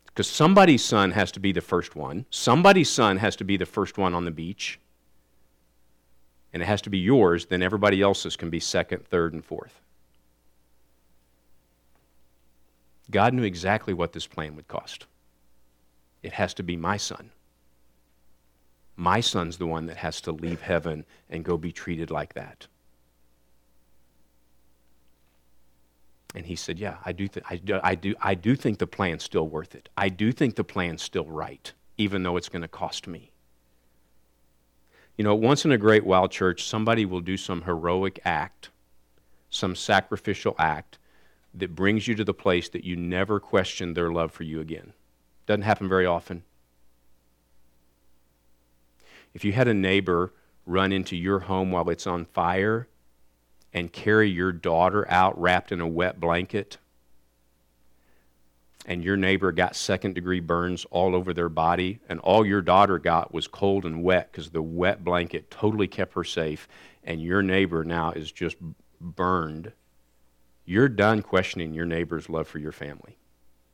Because 0.06 0.28
somebody's 0.28 0.82
son 0.82 1.12
has 1.12 1.30
to 1.32 1.40
be 1.40 1.52
the 1.52 1.60
first 1.60 1.94
one. 1.94 2.24
Somebody's 2.30 2.90
son 2.90 3.18
has 3.18 3.36
to 3.36 3.44
be 3.44 3.56
the 3.56 3.66
first 3.66 3.98
one 3.98 4.14
on 4.14 4.24
the 4.24 4.30
beach. 4.30 4.80
And 6.52 6.62
it 6.62 6.66
has 6.66 6.80
to 6.82 6.90
be 6.90 6.98
yours, 6.98 7.46
then 7.46 7.62
everybody 7.62 8.00
else's 8.00 8.34
can 8.34 8.48
be 8.48 8.58
second, 8.58 9.06
third, 9.06 9.34
and 9.34 9.44
fourth. 9.44 9.82
God 13.10 13.34
knew 13.34 13.42
exactly 13.42 13.92
what 13.92 14.14
this 14.14 14.26
plan 14.26 14.56
would 14.56 14.68
cost. 14.68 15.06
It 16.22 16.32
has 16.32 16.54
to 16.54 16.62
be 16.62 16.76
my 16.76 16.96
son. 16.96 17.30
My 18.96 19.20
son's 19.20 19.58
the 19.58 19.66
one 19.66 19.86
that 19.86 19.98
has 19.98 20.20
to 20.22 20.32
leave 20.32 20.62
heaven 20.62 21.04
and 21.28 21.44
go 21.44 21.56
be 21.56 21.72
treated 21.72 22.10
like 22.10 22.34
that. 22.34 22.66
And 26.34 26.46
he 26.46 26.56
said, 26.56 26.78
Yeah, 26.78 26.96
I 27.04 27.12
do, 27.12 27.28
th- 27.28 27.44
I, 27.48 27.56
do, 27.56 27.80
I, 27.82 27.94
do, 27.94 28.14
I 28.20 28.34
do 28.34 28.56
think 28.56 28.78
the 28.78 28.86
plan's 28.86 29.24
still 29.24 29.48
worth 29.48 29.74
it. 29.74 29.88
I 29.96 30.08
do 30.08 30.32
think 30.32 30.54
the 30.54 30.64
plan's 30.64 31.02
still 31.02 31.26
right, 31.26 31.72
even 31.96 32.22
though 32.22 32.36
it's 32.36 32.48
going 32.48 32.62
to 32.62 32.68
cost 32.68 33.06
me. 33.06 33.30
You 35.16 35.24
know, 35.24 35.34
once 35.34 35.64
in 35.64 35.72
a 35.72 35.78
great 35.78 36.04
while, 36.04 36.28
church, 36.28 36.64
somebody 36.64 37.06
will 37.06 37.22
do 37.22 37.38
some 37.38 37.62
heroic 37.62 38.20
act, 38.24 38.68
some 39.48 39.74
sacrificial 39.74 40.54
act, 40.58 40.98
that 41.54 41.74
brings 41.74 42.06
you 42.06 42.14
to 42.14 42.24
the 42.24 42.34
place 42.34 42.68
that 42.68 42.84
you 42.84 42.96
never 42.96 43.40
question 43.40 43.94
their 43.94 44.12
love 44.12 44.30
for 44.30 44.42
you 44.42 44.60
again. 44.60 44.92
Doesn't 45.46 45.62
happen 45.62 45.88
very 45.88 46.04
often. 46.04 46.42
If 49.36 49.44
you 49.44 49.52
had 49.52 49.68
a 49.68 49.74
neighbor 49.74 50.32
run 50.64 50.92
into 50.92 51.14
your 51.14 51.40
home 51.40 51.70
while 51.70 51.90
it's 51.90 52.06
on 52.06 52.24
fire 52.24 52.88
and 53.70 53.92
carry 53.92 54.30
your 54.30 54.50
daughter 54.50 55.06
out 55.10 55.38
wrapped 55.38 55.70
in 55.70 55.80
a 55.80 55.86
wet 55.86 56.18
blanket, 56.18 56.78
and 58.86 59.04
your 59.04 59.18
neighbor 59.18 59.52
got 59.52 59.76
second 59.76 60.14
degree 60.14 60.40
burns 60.40 60.86
all 60.90 61.14
over 61.14 61.34
their 61.34 61.50
body, 61.50 61.98
and 62.08 62.18
all 62.20 62.46
your 62.46 62.62
daughter 62.62 62.98
got 62.98 63.34
was 63.34 63.46
cold 63.46 63.84
and 63.84 64.02
wet 64.02 64.32
because 64.32 64.48
the 64.48 64.62
wet 64.62 65.04
blanket 65.04 65.50
totally 65.50 65.86
kept 65.86 66.14
her 66.14 66.24
safe, 66.24 66.66
and 67.04 67.22
your 67.22 67.42
neighbor 67.42 67.84
now 67.84 68.12
is 68.12 68.32
just 68.32 68.56
burned 69.00 69.70
you're 70.68 70.88
done 70.88 71.22
questioning 71.22 71.74
your 71.74 71.86
neighbor's 71.86 72.28
love 72.28 72.48
for 72.48 72.58
your 72.58 72.72
family. 72.72 73.18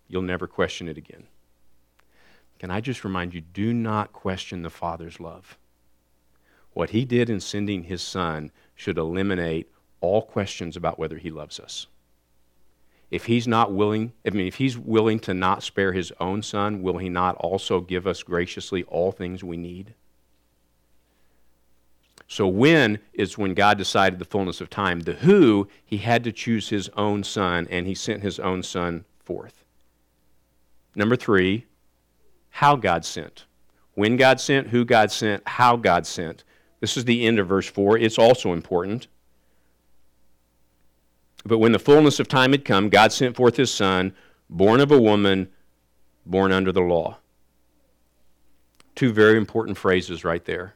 You'll 0.09 0.21
never 0.21 0.47
question 0.47 0.89
it 0.89 0.99
again. 0.99 1.29
Can 2.63 2.71
I 2.71 2.81
just 2.81 3.03
remind 3.03 3.35
you 3.35 3.41
do 3.41 3.75
not 3.75 4.13
question 4.13 4.63
the 4.63 4.71
Father's 4.71 5.19
love. 5.19 5.59
What 6.75 6.91
he 6.91 7.05
did 7.05 7.29
in 7.29 7.41
sending 7.41 7.83
his 7.83 8.03
Son 8.03 8.53
should 8.77 8.99
eliminate 8.99 9.69
all 10.01 10.23
questions 10.23 10.77
about 10.77 10.97
whether 10.97 11.19
he 11.19 11.29
loves 11.29 11.59
us. 11.59 11.89
If 13.11 13.25
he's 13.27 13.49
not 13.49 13.73
willing, 13.73 14.13
I 14.25 14.31
mean, 14.31 14.47
if 14.47 14.55
he's 14.55 14.79
willing 14.79 15.19
to 15.21 15.35
not 15.35 15.65
spare 15.65 15.93
his 15.93 16.13
own 16.21 16.41
Son, 16.41 16.83
will 16.83 16.99
he 16.99 17.09
not 17.09 17.35
also 17.35 17.81
give 17.81 18.07
us 18.07 18.23
graciously 18.23 18.85
all 18.85 19.11
things 19.11 19.43
we 19.43 19.57
need? 19.57 19.95
So, 22.29 22.47
when 22.47 23.01
is 23.13 23.37
when 23.37 23.55
God 23.55 23.77
decided 23.77 24.21
the 24.21 24.25
fullness 24.25 24.61
of 24.61 24.71
time. 24.71 25.01
The 25.01 25.15
who, 25.15 25.67
he 25.85 25.97
had 25.97 26.23
to 26.23 26.31
choose 26.31 26.69
his 26.69 26.89
own 26.91 27.25
son, 27.25 27.67
and 27.73 27.89
he 27.89 27.95
sent 27.97 28.23
his 28.23 28.39
own 28.39 28.63
son 28.63 29.05
forth. 29.19 29.65
Number 30.95 31.17
three, 31.17 31.67
how 32.63 32.77
God 32.77 33.05
sent. 33.05 33.45
When 33.95 34.17
God 34.17 34.41
sent, 34.41 34.69
who 34.69 34.85
God 34.85 35.11
sent, 35.11 35.43
how 35.49 35.75
God 35.75 36.07
sent. 36.07 36.45
This 36.79 36.97
is 36.97 37.05
the 37.05 37.27
end 37.27 37.41
of 37.41 37.49
verse 37.49 37.69
4. 37.69 37.99
It's 37.99 38.21
also 38.21 38.53
important. 38.53 39.09
But 41.45 41.59
when 41.59 41.73
the 41.73 41.81
fullness 41.81 42.21
of 42.21 42.29
time 42.29 42.53
had 42.53 42.65
come, 42.65 42.89
God 42.89 43.13
sent 43.13 43.35
forth 43.35 43.57
his 43.57 43.75
son, 43.75 44.15
born 44.49 44.79
of 44.79 44.93
a 44.93 45.01
woman, 45.01 45.49
born 46.25 46.53
under 46.53 46.71
the 46.71 46.81
law. 46.81 47.19
Two 48.95 49.13
very 49.13 49.37
important 49.37 49.77
phrases 49.77 50.25
right 50.25 50.45
there 50.45 50.75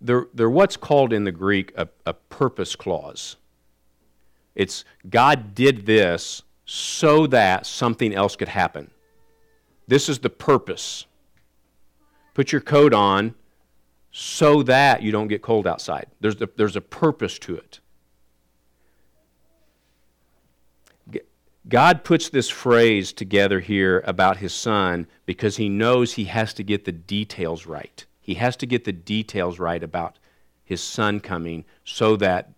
they're, 0.00 0.26
they're 0.34 0.50
what's 0.50 0.76
called 0.76 1.12
in 1.12 1.24
the 1.24 1.32
Greek 1.32 1.72
a, 1.76 1.88
a 2.06 2.12
purpose 2.12 2.76
clause. 2.76 3.36
It's 4.54 4.84
God 5.08 5.54
did 5.54 5.86
this 5.86 6.42
so 6.64 7.26
that 7.26 7.66
something 7.66 8.14
else 8.14 8.36
could 8.36 8.48
happen. 8.48 8.90
This 9.90 10.08
is 10.08 10.20
the 10.20 10.30
purpose. 10.30 11.06
Put 12.34 12.52
your 12.52 12.60
coat 12.60 12.94
on 12.94 13.34
so 14.12 14.62
that 14.62 15.02
you 15.02 15.10
don't 15.10 15.26
get 15.26 15.42
cold 15.42 15.66
outside. 15.66 16.06
There's, 16.20 16.40
a, 16.40 16.48
there's 16.56 16.76
a 16.76 16.80
purpose 16.80 17.40
to 17.40 17.56
it. 17.56 17.80
God 21.68 22.04
puts 22.04 22.28
this 22.28 22.48
phrase 22.48 23.12
together 23.12 23.58
here 23.58 24.04
about 24.06 24.36
his 24.36 24.54
son 24.54 25.08
because 25.26 25.56
he 25.56 25.68
knows 25.68 26.12
he 26.12 26.26
has 26.26 26.54
to 26.54 26.62
get 26.62 26.84
the 26.84 26.92
details 26.92 27.66
right. 27.66 28.06
He 28.20 28.34
has 28.34 28.54
to 28.58 28.66
get 28.66 28.84
the 28.84 28.92
details 28.92 29.58
right 29.58 29.82
about 29.82 30.20
his 30.62 30.80
son 30.80 31.18
coming 31.18 31.64
so 31.84 32.14
that 32.14 32.52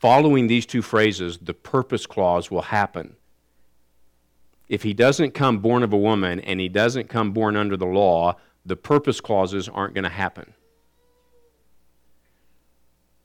following 0.00 0.48
these 0.48 0.66
two 0.66 0.82
phrases, 0.82 1.38
the 1.38 1.54
purpose 1.54 2.04
clause 2.04 2.50
will 2.50 2.62
happen. 2.62 3.14
If 4.68 4.82
he 4.82 4.94
doesn't 4.94 5.32
come 5.32 5.58
born 5.58 5.82
of 5.82 5.92
a 5.92 5.98
woman 5.98 6.40
and 6.40 6.58
he 6.58 6.68
doesn't 6.68 7.08
come 7.08 7.32
born 7.32 7.56
under 7.56 7.76
the 7.76 7.86
law, 7.86 8.36
the 8.64 8.76
purpose 8.76 9.20
clauses 9.20 9.68
aren't 9.68 9.94
going 9.94 10.04
to 10.04 10.10
happen. 10.10 10.54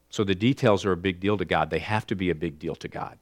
So 0.09 0.23
the 0.23 0.35
details 0.35 0.85
are 0.85 0.91
a 0.91 0.97
big 0.97 1.19
deal 1.19 1.37
to 1.37 1.45
God. 1.45 1.69
They 1.69 1.79
have 1.79 2.05
to 2.07 2.15
be 2.15 2.29
a 2.29 2.35
big 2.35 2.59
deal 2.59 2.75
to 2.75 2.87
God. 2.87 3.17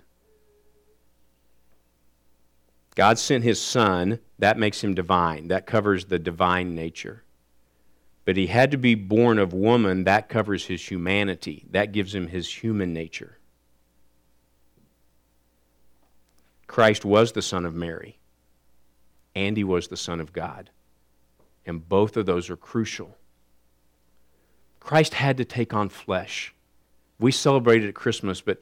God 2.95 3.19
sent 3.19 3.43
his 3.43 3.61
son, 3.61 4.19
that 4.39 4.57
makes 4.57 4.83
him 4.83 4.95
divine. 4.95 5.49
That 5.49 5.67
covers 5.67 6.05
the 6.05 6.17
divine 6.17 6.73
nature. 6.73 7.23
But 8.25 8.37
he 8.37 8.47
had 8.47 8.71
to 8.71 8.77
be 8.77 8.95
born 8.95 9.37
of 9.37 9.53
woman, 9.53 10.05
that 10.05 10.29
covers 10.29 10.65
his 10.65 10.89
humanity. 10.89 11.65
That 11.69 11.91
gives 11.91 12.15
him 12.15 12.27
his 12.27 12.63
human 12.63 12.93
nature. 12.93 13.36
Christ 16.67 17.05
was 17.05 17.31
the 17.31 17.41
Son 17.41 17.65
of 17.65 17.73
Mary, 17.73 18.19
and 19.35 19.57
he 19.57 19.63
was 19.63 19.87
the 19.87 19.97
Son 19.97 20.19
of 20.19 20.33
God. 20.33 20.69
And 21.65 21.87
both 21.87 22.15
of 22.15 22.25
those 22.25 22.49
are 22.49 22.57
crucial. 22.57 23.17
Christ 24.79 25.15
had 25.15 25.37
to 25.37 25.45
take 25.45 25.73
on 25.73 25.89
flesh. 25.89 26.53
We 27.19 27.31
celebrate 27.31 27.83
it 27.83 27.89
at 27.89 27.95
Christmas, 27.95 28.41
but 28.41 28.59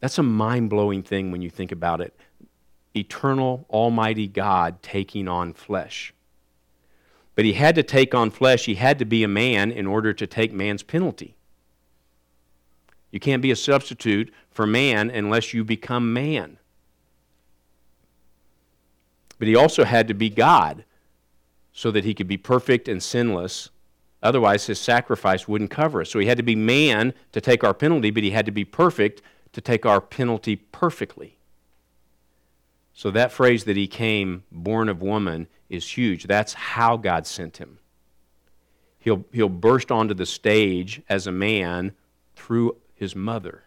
that's 0.00 0.18
a 0.18 0.22
mind 0.22 0.70
blowing 0.70 1.02
thing 1.02 1.30
when 1.30 1.42
you 1.42 1.50
think 1.50 1.72
about 1.72 2.00
it 2.00 2.14
eternal, 2.96 3.64
almighty 3.70 4.26
God 4.26 4.82
taking 4.82 5.28
on 5.28 5.52
flesh. 5.52 6.12
But 7.34 7.44
he 7.44 7.52
had 7.52 7.76
to 7.76 7.82
take 7.84 8.14
on 8.14 8.30
flesh, 8.30 8.64
he 8.64 8.74
had 8.74 8.98
to 8.98 9.04
be 9.04 9.22
a 9.22 9.28
man 9.28 9.70
in 9.70 9.86
order 9.86 10.12
to 10.12 10.26
take 10.26 10.52
man's 10.52 10.82
penalty. 10.82 11.36
You 13.10 13.20
can't 13.20 13.42
be 13.42 13.50
a 13.50 13.56
substitute 13.56 14.32
for 14.50 14.66
man 14.66 15.10
unless 15.10 15.54
you 15.54 15.64
become 15.64 16.12
man. 16.12 16.58
But 19.38 19.48
he 19.48 19.56
also 19.56 19.84
had 19.84 20.08
to 20.08 20.14
be 20.14 20.30
God 20.30 20.84
so 21.72 21.90
that 21.90 22.04
he 22.04 22.14
could 22.14 22.28
be 22.28 22.36
perfect 22.36 22.88
and 22.88 23.02
sinless. 23.02 23.70
Otherwise, 24.22 24.66
his 24.66 24.80
sacrifice 24.80 25.46
wouldn't 25.46 25.70
cover 25.70 26.00
us. 26.00 26.10
So 26.10 26.18
he 26.18 26.26
had 26.26 26.38
to 26.38 26.42
be 26.42 26.56
man 26.56 27.14
to 27.32 27.40
take 27.40 27.62
our 27.62 27.74
penalty, 27.74 28.10
but 28.10 28.24
he 28.24 28.30
had 28.30 28.46
to 28.46 28.52
be 28.52 28.64
perfect 28.64 29.22
to 29.52 29.60
take 29.60 29.86
our 29.86 30.00
penalty 30.00 30.56
perfectly. 30.56 31.38
So 32.92 33.12
that 33.12 33.30
phrase 33.30 33.62
that 33.64 33.76
he 33.76 33.86
came 33.86 34.42
born 34.50 34.88
of 34.88 35.00
woman 35.02 35.46
is 35.68 35.96
huge. 35.96 36.24
That's 36.24 36.54
how 36.54 36.96
God 36.96 37.26
sent 37.28 37.58
him. 37.58 37.78
He'll, 38.98 39.24
he'll 39.32 39.48
burst 39.48 39.92
onto 39.92 40.14
the 40.14 40.26
stage 40.26 41.00
as 41.08 41.28
a 41.28 41.32
man 41.32 41.92
through 42.34 42.76
his 42.96 43.14
mother. 43.14 43.62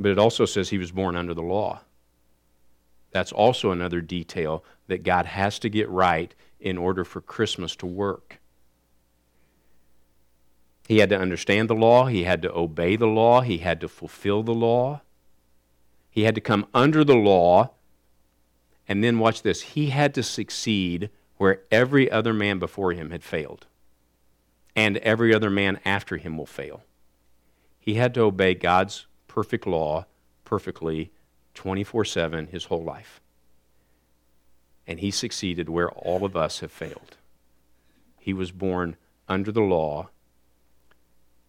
But 0.00 0.10
it 0.10 0.18
also 0.18 0.44
says 0.44 0.70
he 0.70 0.78
was 0.78 0.90
born 0.90 1.14
under 1.14 1.32
the 1.32 1.42
law. 1.42 1.82
That's 3.14 3.30
also 3.30 3.70
another 3.70 4.00
detail 4.00 4.64
that 4.88 5.04
God 5.04 5.24
has 5.24 5.60
to 5.60 5.68
get 5.68 5.88
right 5.88 6.34
in 6.58 6.76
order 6.76 7.04
for 7.04 7.20
Christmas 7.20 7.76
to 7.76 7.86
work. 7.86 8.40
He 10.88 10.98
had 10.98 11.10
to 11.10 11.18
understand 11.18 11.70
the 11.70 11.76
law, 11.76 12.06
he 12.06 12.24
had 12.24 12.42
to 12.42 12.52
obey 12.52 12.96
the 12.96 13.06
law, 13.06 13.42
he 13.42 13.58
had 13.58 13.80
to 13.82 13.88
fulfill 13.88 14.42
the 14.42 14.52
law. 14.52 15.00
He 16.10 16.24
had 16.24 16.34
to 16.34 16.40
come 16.40 16.66
under 16.74 17.04
the 17.04 17.14
law. 17.14 17.70
And 18.88 19.02
then, 19.02 19.20
watch 19.20 19.42
this, 19.42 19.62
he 19.62 19.90
had 19.90 20.12
to 20.14 20.22
succeed 20.24 21.08
where 21.36 21.62
every 21.70 22.10
other 22.10 22.34
man 22.34 22.58
before 22.58 22.92
him 22.94 23.12
had 23.12 23.22
failed. 23.22 23.68
And 24.74 24.96
every 24.98 25.32
other 25.32 25.50
man 25.50 25.78
after 25.84 26.16
him 26.16 26.36
will 26.36 26.46
fail. 26.46 26.82
He 27.78 27.94
had 27.94 28.12
to 28.14 28.22
obey 28.22 28.54
God's 28.54 29.06
perfect 29.28 29.68
law 29.68 30.06
perfectly 30.44 31.12
24 31.54 32.04
7 32.04 32.46
his 32.48 32.64
whole 32.66 32.82
life. 32.82 33.20
And 34.86 35.00
he 35.00 35.10
succeeded 35.10 35.68
where 35.68 35.90
all 35.90 36.24
of 36.24 36.36
us 36.36 36.60
have 36.60 36.72
failed. 36.72 37.16
He 38.18 38.32
was 38.32 38.50
born 38.50 38.96
under 39.28 39.50
the 39.50 39.62
law, 39.62 40.08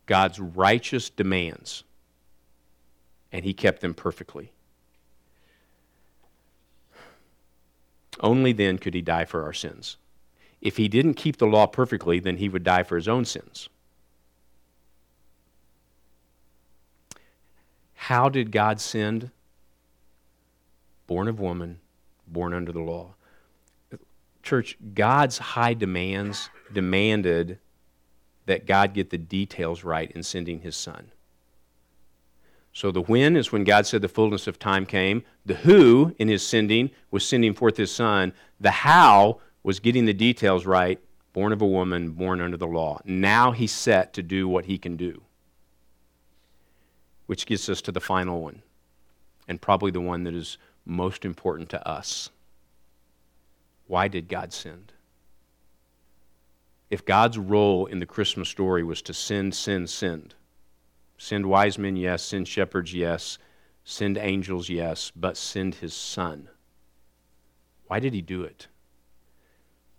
God's 0.05 0.39
righteous 0.39 1.09
demands, 1.09 1.83
and 3.31 3.43
he 3.43 3.53
kept 3.53 3.81
them 3.81 3.93
perfectly. 3.93 4.51
Only 8.19 8.53
then 8.53 8.77
could 8.77 8.93
he 8.93 9.01
die 9.01 9.25
for 9.25 9.43
our 9.43 9.53
sins. 9.53 9.97
If 10.61 10.77
he 10.77 10.87
didn't 10.87 11.15
keep 11.15 11.37
the 11.37 11.45
law 11.45 11.67
perfectly, 11.67 12.19
then 12.19 12.37
he 12.37 12.49
would 12.49 12.63
die 12.63 12.83
for 12.83 12.95
his 12.95 13.07
own 13.07 13.25
sins. 13.25 13.69
How 17.93 18.29
did 18.29 18.51
God 18.51 18.79
send? 18.79 19.31
Born 21.07 21.27
of 21.27 21.39
woman, 21.39 21.79
born 22.27 22.53
under 22.53 22.71
the 22.71 22.79
law. 22.79 23.15
Church, 24.43 24.77
God's 24.93 25.37
high 25.37 25.73
demands 25.73 26.49
demanded 26.73 27.59
that 28.45 28.67
God 28.67 28.93
get 28.93 29.09
the 29.09 29.17
details 29.17 29.83
right 29.83 30.11
in 30.11 30.23
sending 30.23 30.61
his 30.61 30.75
son. 30.75 31.11
So 32.73 32.91
the 32.91 33.01
when 33.01 33.37
is 33.37 33.51
when 33.51 33.63
God 33.63 33.87
said 33.87 34.01
the 34.01 34.07
fullness 34.07 34.47
of 34.47 34.59
time 34.59 34.85
came. 34.85 35.23
The 35.45 35.55
who 35.55 36.13
in 36.19 36.27
his 36.27 36.45
sending 36.45 36.91
was 37.09 37.27
sending 37.27 37.53
forth 37.53 37.77
his 37.77 37.91
son. 37.91 38.33
The 38.59 38.71
how 38.71 39.39
was 39.63 39.79
getting 39.79 40.05
the 40.05 40.13
details 40.13 40.65
right, 40.65 40.99
born 41.33 41.53
of 41.53 41.61
a 41.61 41.67
woman, 41.67 42.11
born 42.11 42.41
under 42.41 42.57
the 42.57 42.67
law. 42.67 42.99
Now 43.05 43.51
he's 43.51 43.71
set 43.71 44.13
to 44.13 44.21
do 44.21 44.47
what 44.47 44.65
he 44.65 44.77
can 44.77 44.97
do. 44.97 45.23
Which 47.27 47.45
gets 47.45 47.69
us 47.69 47.81
to 47.83 47.91
the 47.91 48.01
final 48.01 48.41
one, 48.41 48.61
and 49.47 49.61
probably 49.61 49.89
the 49.89 50.01
one 50.01 50.23
that 50.25 50.35
is 50.35 50.57
most 50.85 51.25
important 51.25 51.69
to 51.69 51.87
us. 51.87 52.29
Why 53.87 54.07
did 54.07 54.27
God 54.27 54.53
send? 54.53 54.93
If 56.89 57.05
God's 57.05 57.37
role 57.37 57.85
in 57.85 57.99
the 57.99 58.05
Christmas 58.05 58.49
story 58.49 58.83
was 58.83 59.01
to 59.03 59.13
send, 59.13 59.55
send, 59.55 59.89
send, 59.89 60.35
Send 61.17 61.45
wise 61.45 61.77
men, 61.77 61.95
yes. 61.95 62.23
Send 62.23 62.47
shepherds, 62.47 62.93
yes. 62.93 63.37
Send 63.83 64.17
angels, 64.17 64.69
yes. 64.69 65.11
But 65.15 65.37
send 65.37 65.75
his 65.75 65.93
son. 65.93 66.49
Why 67.87 67.99
did 67.99 68.13
he 68.13 68.21
do 68.21 68.43
it? 68.43 68.67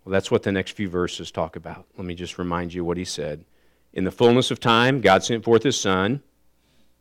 Well, 0.03 0.11
that's 0.11 0.31
what 0.31 0.43
the 0.43 0.51
next 0.51 0.71
few 0.71 0.89
verses 0.89 1.31
talk 1.31 1.55
about. 1.55 1.85
Let 1.97 2.05
me 2.05 2.15
just 2.15 2.37
remind 2.37 2.73
you 2.73 2.85
what 2.85 2.97
he 2.97 3.05
said. 3.05 3.45
In 3.93 4.03
the 4.03 4.11
fullness 4.11 4.51
of 4.51 4.59
time, 4.59 5.01
God 5.01 5.23
sent 5.23 5.43
forth 5.43 5.63
his 5.63 5.79
son. 5.79 6.21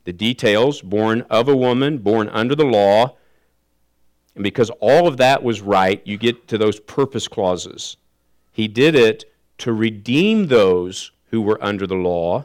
The 0.04 0.12
details 0.12 0.80
born 0.80 1.22
of 1.22 1.48
a 1.48 1.56
woman, 1.56 1.98
born 1.98 2.28
under 2.28 2.54
the 2.54 2.64
law. 2.64 3.16
And 4.36 4.44
because 4.44 4.70
all 4.80 5.08
of 5.08 5.16
that 5.16 5.42
was 5.42 5.62
right, 5.62 6.00
you 6.04 6.18
get 6.18 6.46
to 6.48 6.58
those 6.58 6.78
purpose 6.78 7.26
clauses. 7.26 7.96
He 8.52 8.68
did 8.68 8.94
it 8.94 9.24
to 9.58 9.72
redeem 9.72 10.46
those 10.46 11.10
who 11.30 11.40
were 11.40 11.62
under 11.64 11.86
the 11.86 11.96
law 11.96 12.44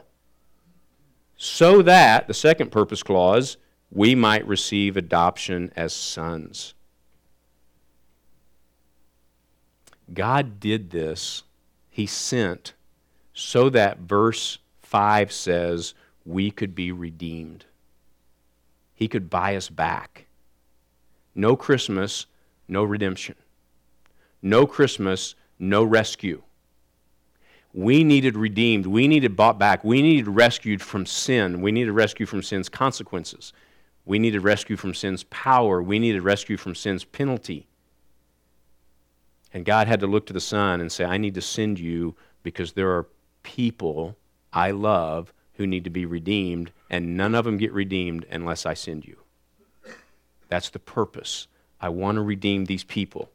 so 1.36 1.82
that, 1.82 2.28
the 2.28 2.34
second 2.34 2.70
purpose 2.72 3.02
clause, 3.02 3.58
we 3.90 4.14
might 4.14 4.46
receive 4.46 4.96
adoption 4.96 5.70
as 5.76 5.92
sons. 5.92 6.72
God 10.14 10.60
did 10.60 10.90
this, 10.90 11.42
He 11.90 12.06
sent, 12.06 12.72
so 13.34 13.68
that 13.70 13.98
verse 13.98 14.58
5 14.82 15.30
says 15.30 15.94
we 16.24 16.50
could 16.50 16.74
be 16.74 16.90
redeemed. 16.90 17.66
He 18.94 19.08
could 19.08 19.28
buy 19.28 19.56
us 19.56 19.68
back. 19.68 20.26
No 21.34 21.56
Christmas, 21.56 22.26
no 22.68 22.84
redemption. 22.84 23.36
No 24.42 24.66
Christmas, 24.66 25.34
no 25.58 25.84
rescue. 25.84 26.42
We 27.72 28.04
needed 28.04 28.36
redeemed. 28.36 28.86
We 28.86 29.08
needed 29.08 29.36
bought 29.36 29.58
back. 29.58 29.82
We 29.82 30.02
needed 30.02 30.28
rescued 30.28 30.82
from 30.82 31.06
sin. 31.06 31.62
We 31.62 31.72
needed 31.72 31.92
rescue 31.92 32.26
from 32.26 32.42
sin's 32.42 32.68
consequences. 32.68 33.52
We 34.04 34.18
needed 34.18 34.42
rescue 34.42 34.76
from 34.76 34.94
sin's 34.94 35.24
power. 35.24 35.82
We 35.82 35.98
needed 35.98 36.22
rescue 36.22 36.56
from 36.56 36.74
sin's 36.74 37.04
penalty. 37.04 37.66
And 39.54 39.64
God 39.64 39.86
had 39.86 40.00
to 40.00 40.06
look 40.06 40.26
to 40.26 40.32
the 40.32 40.40
Son 40.40 40.80
and 40.80 40.90
say, 40.90 41.04
I 41.04 41.18
need 41.18 41.34
to 41.34 41.40
send 41.40 41.78
you 41.78 42.14
because 42.42 42.72
there 42.72 42.90
are 42.90 43.06
people 43.42 44.16
I 44.52 44.70
love 44.70 45.32
who 45.54 45.66
need 45.66 45.84
to 45.84 45.90
be 45.90 46.06
redeemed, 46.06 46.72
and 46.90 47.16
none 47.16 47.34
of 47.34 47.44
them 47.44 47.58
get 47.58 47.72
redeemed 47.72 48.26
unless 48.30 48.66
I 48.66 48.74
send 48.74 49.06
you. 49.06 49.21
That's 50.52 50.68
the 50.68 50.78
purpose. 50.78 51.48
I 51.80 51.88
want 51.88 52.16
to 52.16 52.20
redeem 52.20 52.66
these 52.66 52.84
people. 52.84 53.30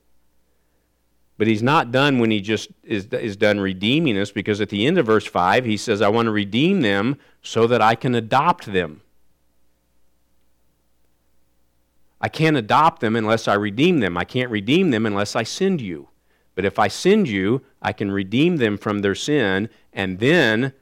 But 1.40 1.48
he's 1.48 1.64
not 1.64 1.92
done 1.92 2.20
when 2.20 2.30
he 2.30 2.42
just 2.42 2.70
is, 2.84 3.08
is 3.08 3.36
done 3.36 3.60
redeeming 3.60 4.20
us, 4.20 4.30
because 4.30 4.62
at 4.62 4.70
the 4.70 4.86
end 4.86 5.00
of 5.00 5.08
verse 5.08 5.26
5, 5.26 5.66
he 5.66 5.78
says, 5.78 6.00
I 6.00 6.10
want 6.10 6.28
to 6.28 6.32
redeem 6.32 6.82
them 6.82 7.18
so 7.42 7.66
that 7.66 7.82
I 7.82 7.96
can 7.96 8.14
adopt 8.14 8.72
them. 8.72 9.02
I 12.22 12.30
can't 12.30 12.56
adopt 12.56 13.00
them 13.02 13.16
unless 13.16 13.48
I 13.48 13.56
redeem 13.56 14.00
them. 14.00 14.16
I 14.16 14.24
can't 14.24 14.52
redeem 14.52 14.92
them 14.92 15.08
unless 15.08 15.36
I 15.36 15.42
send 15.42 15.82
you. 15.82 16.10
But 16.54 16.66
if 16.66 16.78
I 16.78 16.88
send 16.88 17.28
you, 17.28 17.64
I 17.82 17.94
can 17.94 18.12
redeem 18.12 18.58
them 18.58 18.78
from 18.78 19.00
their 19.00 19.16
sin, 19.16 19.70
and 19.92 20.20
then, 20.20 20.74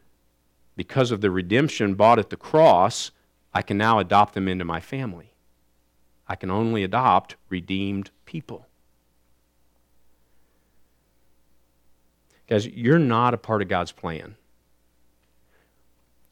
because 0.76 1.12
of 1.12 1.21
the 1.21 1.32
redemption 1.32 1.93
bought 1.93 2.19
at 2.19 2.30
the 2.30 2.36
cross, 2.36 3.12
I 3.54 3.62
can 3.62 3.78
now 3.78 4.00
adopt 4.00 4.34
them 4.34 4.50
into 4.50 4.65
my 4.65 4.82
family. 4.82 5.32
I 6.27 6.35
can 6.35 6.49
only 6.49 6.83
adopt 6.83 7.35
redeemed 7.49 8.09
people. 8.25 8.67
Guys, 12.47 12.67
you're 12.67 12.99
not 12.99 13.33
a 13.33 13.38
part 13.38 13.61
of 13.61 13.67
God's 13.67 13.91
plan. 13.91 14.35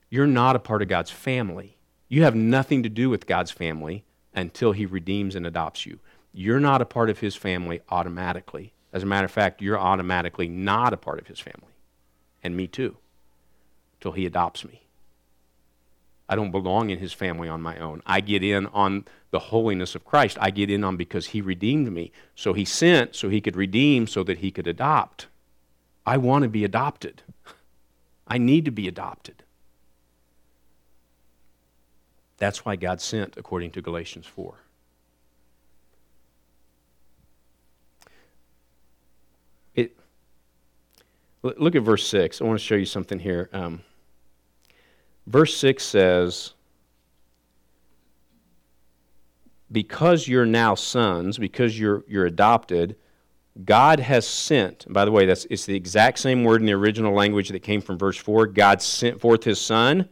You're 0.10 0.27
not 0.27 0.56
a 0.56 0.60
part 0.60 0.84
of 0.84 0.88
God's 0.88 1.10
family. 1.10 1.77
You 2.08 2.23
have 2.23 2.36
nothing 2.36 2.84
to 2.84 2.89
do 2.89 3.10
with 3.10 3.25
God's 3.25 3.49
family 3.49 4.03
until 4.36 4.71
He 4.71 4.86
redeems 4.86 5.36
and 5.36 5.47
adopts 5.47 5.86
you. 5.86 5.99
You're 6.32 6.60
not 6.60 6.82
a 6.82 6.86
part 6.86 7.10
of 7.10 7.19
His 7.19 7.36
family 7.36 7.82
automatically. 7.89 8.73
As 8.91 9.01
a 9.01 9.08
matter 9.08 9.25
of 9.25 9.32
fact, 9.32 9.62
you're 9.62 9.79
automatically 9.79 10.47
not 10.47 10.93
a 10.93 10.97
part 10.97 11.19
of 11.19 11.27
His 11.27 11.39
family. 11.39 11.73
And 12.43 12.56
me 12.56 12.67
too, 12.67 12.97
till 13.99 14.12
He 14.12 14.27
adopts 14.27 14.63
me. 14.63 14.84
I 16.29 16.36
don't 16.36 16.51
belong 16.51 16.91
in 16.91 16.99
His 16.99 17.13
family 17.13 17.49
on 17.49 17.62
my 17.62 17.77
own. 17.79 18.03
I 18.06 18.21
get 18.21 18.43
in 18.43 18.67
on 18.67 19.06
the 19.34 19.39
holiness 19.39 19.96
of 19.96 20.06
Christ. 20.06 20.38
I 20.39 20.52
get 20.52 20.69
in 20.69 20.84
on 20.84 20.96
because 20.96 21.26
He 21.28 21.41
redeemed 21.41 21.91
me. 21.91 22.12
So 22.36 22.54
He 22.54 22.63
sent 22.63 23.15
so 23.15 23.30
He 23.30 23.41
could 23.41 23.58
redeem 23.58 24.06
so 24.06 24.24
that 24.24 24.38
He 24.38 24.52
could 24.52 24.67
adopt. 24.67 25.28
I 26.06 26.17
want 26.17 26.43
to 26.43 26.50
be 26.50 26.63
adopted. 26.63 27.24
I 28.28 28.38
need 28.38 28.63
to 28.65 28.72
be 28.72 28.88
adopted. 28.88 29.43
That's 32.38 32.63
why 32.63 32.76
God 32.76 33.02
sent, 33.02 33.36
according 33.36 33.72
to 33.72 33.82
Galatians 33.82 34.28
4. 34.28 34.54
It, 39.74 39.98
look 41.41 41.76
at 41.76 41.82
verse 41.82 42.06
6. 42.08 42.39
I 42.39 42.43
want 42.43 42.60
to 42.60 42.63
show 42.63 42.76
you 42.76 42.86
something 42.86 43.17
here. 43.17 43.50
Um, 43.52 43.82
verse 45.26 45.58
6 45.58 45.84
says, 45.84 46.54
Because 49.71 50.28
you're 50.28 50.45
now 50.45 50.76
sons, 50.76 51.38
because 51.38 51.80
you're, 51.80 52.04
you're 52.08 52.26
adopted, 52.26 52.95
God 53.65 53.99
has 53.99 54.28
sent, 54.28 54.86
by 54.91 55.06
the 55.06 55.12
way, 55.12 55.26
that's, 55.26 55.45
it's 55.45 55.65
the 55.65 55.76
exact 55.76 56.19
same 56.19 56.43
word 56.43 56.62
in 56.62 56.65
the 56.65 56.73
original 56.73 57.13
language 57.13 57.49
that 57.49 57.60
came 57.60 57.82
from 57.82 57.99
verse 57.99 58.17
4. 58.17 58.47
God 58.47 58.82
sent 58.82 59.21
forth 59.21 59.43
his 59.43 59.62
son. 59.62 60.10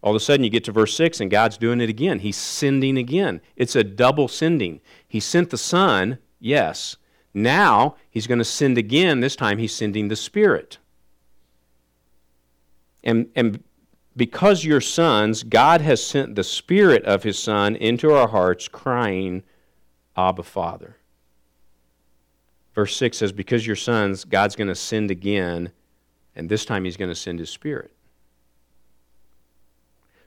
All 0.00 0.10
of 0.14 0.16
a 0.16 0.20
sudden, 0.20 0.44
you 0.44 0.50
get 0.50 0.64
to 0.64 0.72
verse 0.72 0.94
6, 0.94 1.20
and 1.20 1.30
God's 1.30 1.58
doing 1.58 1.80
it 1.80 1.88
again. 1.88 2.20
He's 2.20 2.36
sending 2.36 2.96
again. 2.96 3.40
It's 3.56 3.74
a 3.74 3.82
double 3.82 4.28
sending. 4.28 4.80
He 5.08 5.18
sent 5.18 5.50
the 5.50 5.58
son, 5.58 6.18
yes. 6.38 6.96
Now, 7.32 7.96
he's 8.10 8.28
going 8.28 8.38
to 8.38 8.44
send 8.44 8.78
again. 8.78 9.20
This 9.20 9.34
time, 9.34 9.58
he's 9.58 9.74
sending 9.74 10.08
the 10.08 10.16
Spirit. 10.16 10.78
And, 13.02 13.28
and 13.34 13.62
because 14.16 14.64
you're 14.64 14.80
sons, 14.80 15.42
God 15.42 15.80
has 15.80 16.04
sent 16.04 16.34
the 16.34 16.44
Spirit 16.44 17.04
of 17.04 17.22
his 17.22 17.38
Son 17.38 17.74
into 17.76 18.12
our 18.12 18.28
hearts, 18.28 18.68
crying, 18.68 19.42
Abba, 20.16 20.42
Father. 20.42 20.96
Verse 22.74 22.96
6 22.96 23.16
says, 23.16 23.32
Because 23.32 23.66
you're 23.66 23.76
sons, 23.76 24.24
God's 24.24 24.56
going 24.56 24.68
to 24.68 24.74
send 24.74 25.10
again, 25.10 25.70
and 26.34 26.48
this 26.48 26.64
time 26.64 26.84
he's 26.84 26.96
going 26.96 27.10
to 27.10 27.14
send 27.14 27.38
his 27.38 27.50
spirit. 27.50 27.92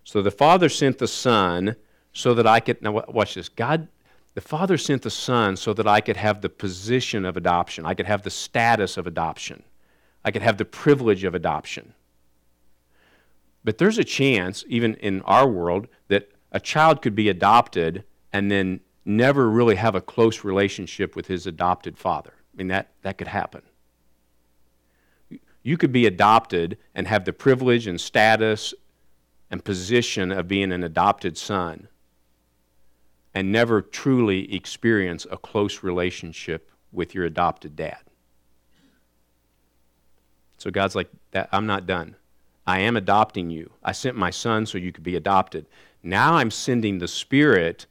So 0.03 0.21
the 0.21 0.31
Father 0.31 0.69
sent 0.69 0.97
the 0.97 1.07
Son 1.07 1.75
so 2.13 2.33
that 2.33 2.47
I 2.47 2.61
could. 2.61 2.81
Now, 2.81 3.03
watch 3.09 3.35
this. 3.35 3.49
God, 3.49 3.89
the 4.33 4.41
Father 4.41 4.77
sent 4.77 5.01
the 5.01 5.09
Son 5.09 5.57
so 5.57 5.73
that 5.73 5.87
I 5.87 5.99
could 5.99 6.15
have 6.15 6.41
the 6.41 6.49
position 6.49 7.25
of 7.25 7.35
adoption, 7.35 7.85
I 7.85 7.93
could 7.93 8.05
have 8.05 8.23
the 8.23 8.29
status 8.29 8.97
of 8.97 9.07
adoption, 9.07 9.63
I 10.23 10.31
could 10.31 10.41
have 10.41 10.57
the 10.57 10.65
privilege 10.65 11.25
of 11.25 11.35
adoption. 11.35 11.93
But 13.67 13.79
there's 13.79 13.97
a 13.97 14.05
chance, 14.05 14.63
even 14.69 14.93
in 14.93 15.21
our 15.23 15.45
world, 15.45 15.89
that 16.07 16.31
a 16.53 16.59
child 16.61 17.01
could 17.01 17.15
be 17.15 17.27
adopted 17.27 18.05
and 18.31 18.49
then 18.49 18.79
never 19.03 19.49
really 19.49 19.75
have 19.75 19.93
a 19.93 19.99
close 19.99 20.45
relationship 20.45 21.17
with 21.17 21.27
his 21.27 21.45
adopted 21.45 21.97
father. 21.97 22.31
I 22.53 22.55
mean, 22.55 22.67
that, 22.69 22.91
that 23.01 23.17
could 23.17 23.27
happen. 23.27 23.63
You 25.63 25.75
could 25.75 25.91
be 25.91 26.05
adopted 26.05 26.77
and 26.95 27.09
have 27.09 27.25
the 27.25 27.33
privilege 27.33 27.87
and 27.87 27.99
status 27.99 28.73
and 29.51 29.61
position 29.65 30.31
of 30.31 30.47
being 30.47 30.71
an 30.71 30.85
adopted 30.85 31.37
son 31.37 31.89
and 33.33 33.51
never 33.51 33.81
truly 33.81 34.55
experience 34.55 35.27
a 35.29 35.35
close 35.35 35.83
relationship 35.83 36.71
with 36.93 37.13
your 37.13 37.25
adopted 37.25 37.75
dad. 37.75 37.99
So 40.57 40.71
God's 40.71 40.95
like, 40.95 41.09
I'm 41.51 41.65
not 41.65 41.85
done. 41.85 42.15
I 42.67 42.79
am 42.79 42.97
adopting 42.97 43.49
you. 43.49 43.71
I 43.81 43.93
sent 43.93 44.17
my 44.17 44.29
son 44.29 44.65
so 44.65 44.77
you 44.77 44.91
could 44.91 45.05
be 45.05 45.15
adopted. 45.15 45.65
Now 46.03 46.33
I'm 46.33 46.51
sending 46.51 46.99
the 46.99 47.07
Spirit, 47.07 47.85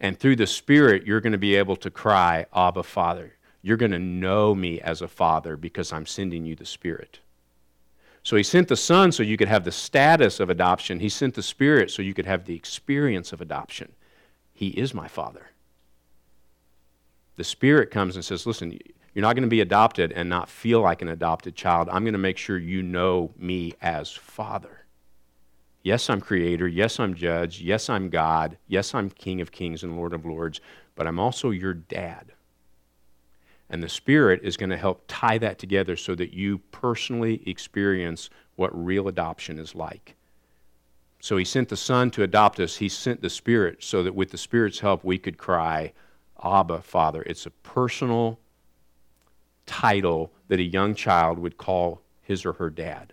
and 0.00 0.18
through 0.18 0.36
the 0.36 0.46
Spirit, 0.46 1.04
you're 1.04 1.20
going 1.20 1.32
to 1.32 1.38
be 1.38 1.56
able 1.56 1.76
to 1.76 1.90
cry, 1.90 2.46
Abba, 2.54 2.84
Father. 2.84 3.34
You're 3.62 3.76
going 3.76 3.90
to 3.90 3.98
know 3.98 4.54
me 4.54 4.80
as 4.80 5.02
a 5.02 5.08
father 5.08 5.56
because 5.56 5.92
I'm 5.92 6.06
sending 6.06 6.44
you 6.44 6.54
the 6.54 6.64
Spirit. 6.64 7.18
So 8.22 8.36
he 8.36 8.44
sent 8.44 8.68
the 8.68 8.76
Son 8.76 9.10
so 9.10 9.24
you 9.24 9.36
could 9.36 9.48
have 9.48 9.64
the 9.64 9.72
status 9.72 10.38
of 10.38 10.50
adoption. 10.50 11.00
He 11.00 11.08
sent 11.08 11.34
the 11.34 11.42
Spirit 11.42 11.90
so 11.90 12.00
you 12.02 12.14
could 12.14 12.26
have 12.26 12.44
the 12.44 12.54
experience 12.54 13.32
of 13.32 13.40
adoption. 13.40 13.92
He 14.54 14.68
is 14.68 14.94
my 14.94 15.08
Father. 15.08 15.50
The 17.36 17.44
Spirit 17.44 17.90
comes 17.90 18.14
and 18.14 18.24
says, 18.24 18.46
Listen, 18.46 18.78
you're 19.16 19.22
not 19.22 19.34
going 19.34 19.44
to 19.44 19.48
be 19.48 19.62
adopted 19.62 20.12
and 20.12 20.28
not 20.28 20.46
feel 20.46 20.82
like 20.82 21.00
an 21.00 21.08
adopted 21.08 21.56
child. 21.56 21.88
I'm 21.90 22.04
going 22.04 22.12
to 22.12 22.18
make 22.18 22.36
sure 22.36 22.58
you 22.58 22.82
know 22.82 23.32
me 23.38 23.72
as 23.80 24.12
Father. 24.12 24.84
Yes, 25.82 26.10
I'm 26.10 26.20
Creator. 26.20 26.68
Yes, 26.68 27.00
I'm 27.00 27.14
Judge. 27.14 27.62
Yes, 27.62 27.88
I'm 27.88 28.10
God. 28.10 28.58
Yes, 28.68 28.94
I'm 28.94 29.08
King 29.08 29.40
of 29.40 29.50
Kings 29.50 29.82
and 29.82 29.96
Lord 29.96 30.12
of 30.12 30.26
Lords. 30.26 30.60
But 30.96 31.06
I'm 31.06 31.18
also 31.18 31.48
your 31.48 31.72
dad. 31.72 32.32
And 33.70 33.82
the 33.82 33.88
Spirit 33.88 34.40
is 34.42 34.58
going 34.58 34.68
to 34.68 34.76
help 34.76 35.04
tie 35.08 35.38
that 35.38 35.58
together 35.58 35.96
so 35.96 36.14
that 36.14 36.34
you 36.34 36.58
personally 36.70 37.42
experience 37.48 38.28
what 38.56 38.84
real 38.84 39.08
adoption 39.08 39.58
is 39.58 39.74
like. 39.74 40.14
So 41.20 41.38
he 41.38 41.44
sent 41.46 41.70
the 41.70 41.76
Son 41.78 42.10
to 42.10 42.22
adopt 42.22 42.60
us. 42.60 42.76
He 42.76 42.90
sent 42.90 43.22
the 43.22 43.30
Spirit 43.30 43.82
so 43.82 44.02
that 44.02 44.14
with 44.14 44.30
the 44.30 44.36
Spirit's 44.36 44.80
help 44.80 45.04
we 45.04 45.16
could 45.16 45.38
cry, 45.38 45.94
Abba, 46.44 46.82
Father. 46.82 47.22
It's 47.22 47.46
a 47.46 47.50
personal 47.50 48.40
title 49.66 50.32
that 50.48 50.60
a 50.60 50.64
young 50.64 50.94
child 50.94 51.38
would 51.38 51.58
call 51.58 52.00
his 52.22 52.44
or 52.44 52.54
her 52.54 52.70
dad. 52.70 53.12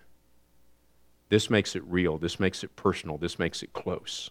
This 1.30 1.50
makes 1.50 1.76
it 1.76 1.84
real. 1.86 2.18
This 2.18 2.40
makes 2.40 2.64
it 2.64 2.76
personal. 2.76 3.18
This 3.18 3.40
makes 3.40 3.64
it 3.64 3.74
close. 3.74 4.30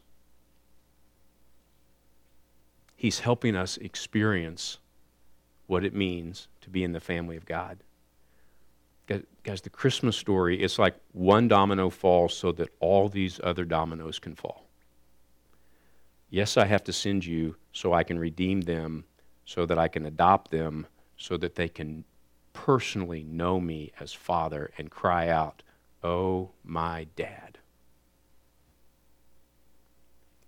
He's 2.94 3.20
helping 3.20 3.57
us 3.57 3.76
experience 3.78 4.78
what 5.66 5.84
it 5.84 5.94
means 5.94 6.49
to 6.61 6.70
be 6.70 6.84
in 6.84 6.92
the 6.92 7.01
family 7.01 7.36
of 7.36 7.44
God. 7.44 7.78
Guys, 9.42 9.61
the 9.61 9.70
Christmas 9.70 10.16
story, 10.16 10.62
it's 10.62 10.78
like 10.78 10.94
one 11.12 11.49
domino 11.49 11.90
falls 11.90 12.36
so 12.36 12.53
that 12.53 12.68
all 12.78 13.09
these 13.09 13.40
other 13.42 13.64
dominoes 13.64 14.20
can 14.20 14.36
fall. 14.36 14.68
Yes, 16.30 16.57
I 16.57 16.64
have 16.66 16.84
to 16.84 16.92
send 16.92 17.26
you 17.26 17.57
so 17.72 17.92
I 17.92 18.05
can 18.05 18.18
redeem 18.18 18.61
them, 18.61 19.05
so 19.44 19.66
that 19.66 19.78
I 19.78 19.88
can 19.88 20.07
adopt 20.07 20.51
them, 20.53 20.86
so 21.16 21.36
that 21.36 21.57
they 21.57 21.68
can 21.68 22.05
personally 22.53 23.24
know 23.24 23.61
me 23.61 23.92
as 23.98 24.12
Father 24.12 24.70
and 24.78 24.90
cry 24.90 25.28
out, 25.28 25.62
Oh, 26.03 26.50
my 26.64 27.07
dad. 27.16 27.59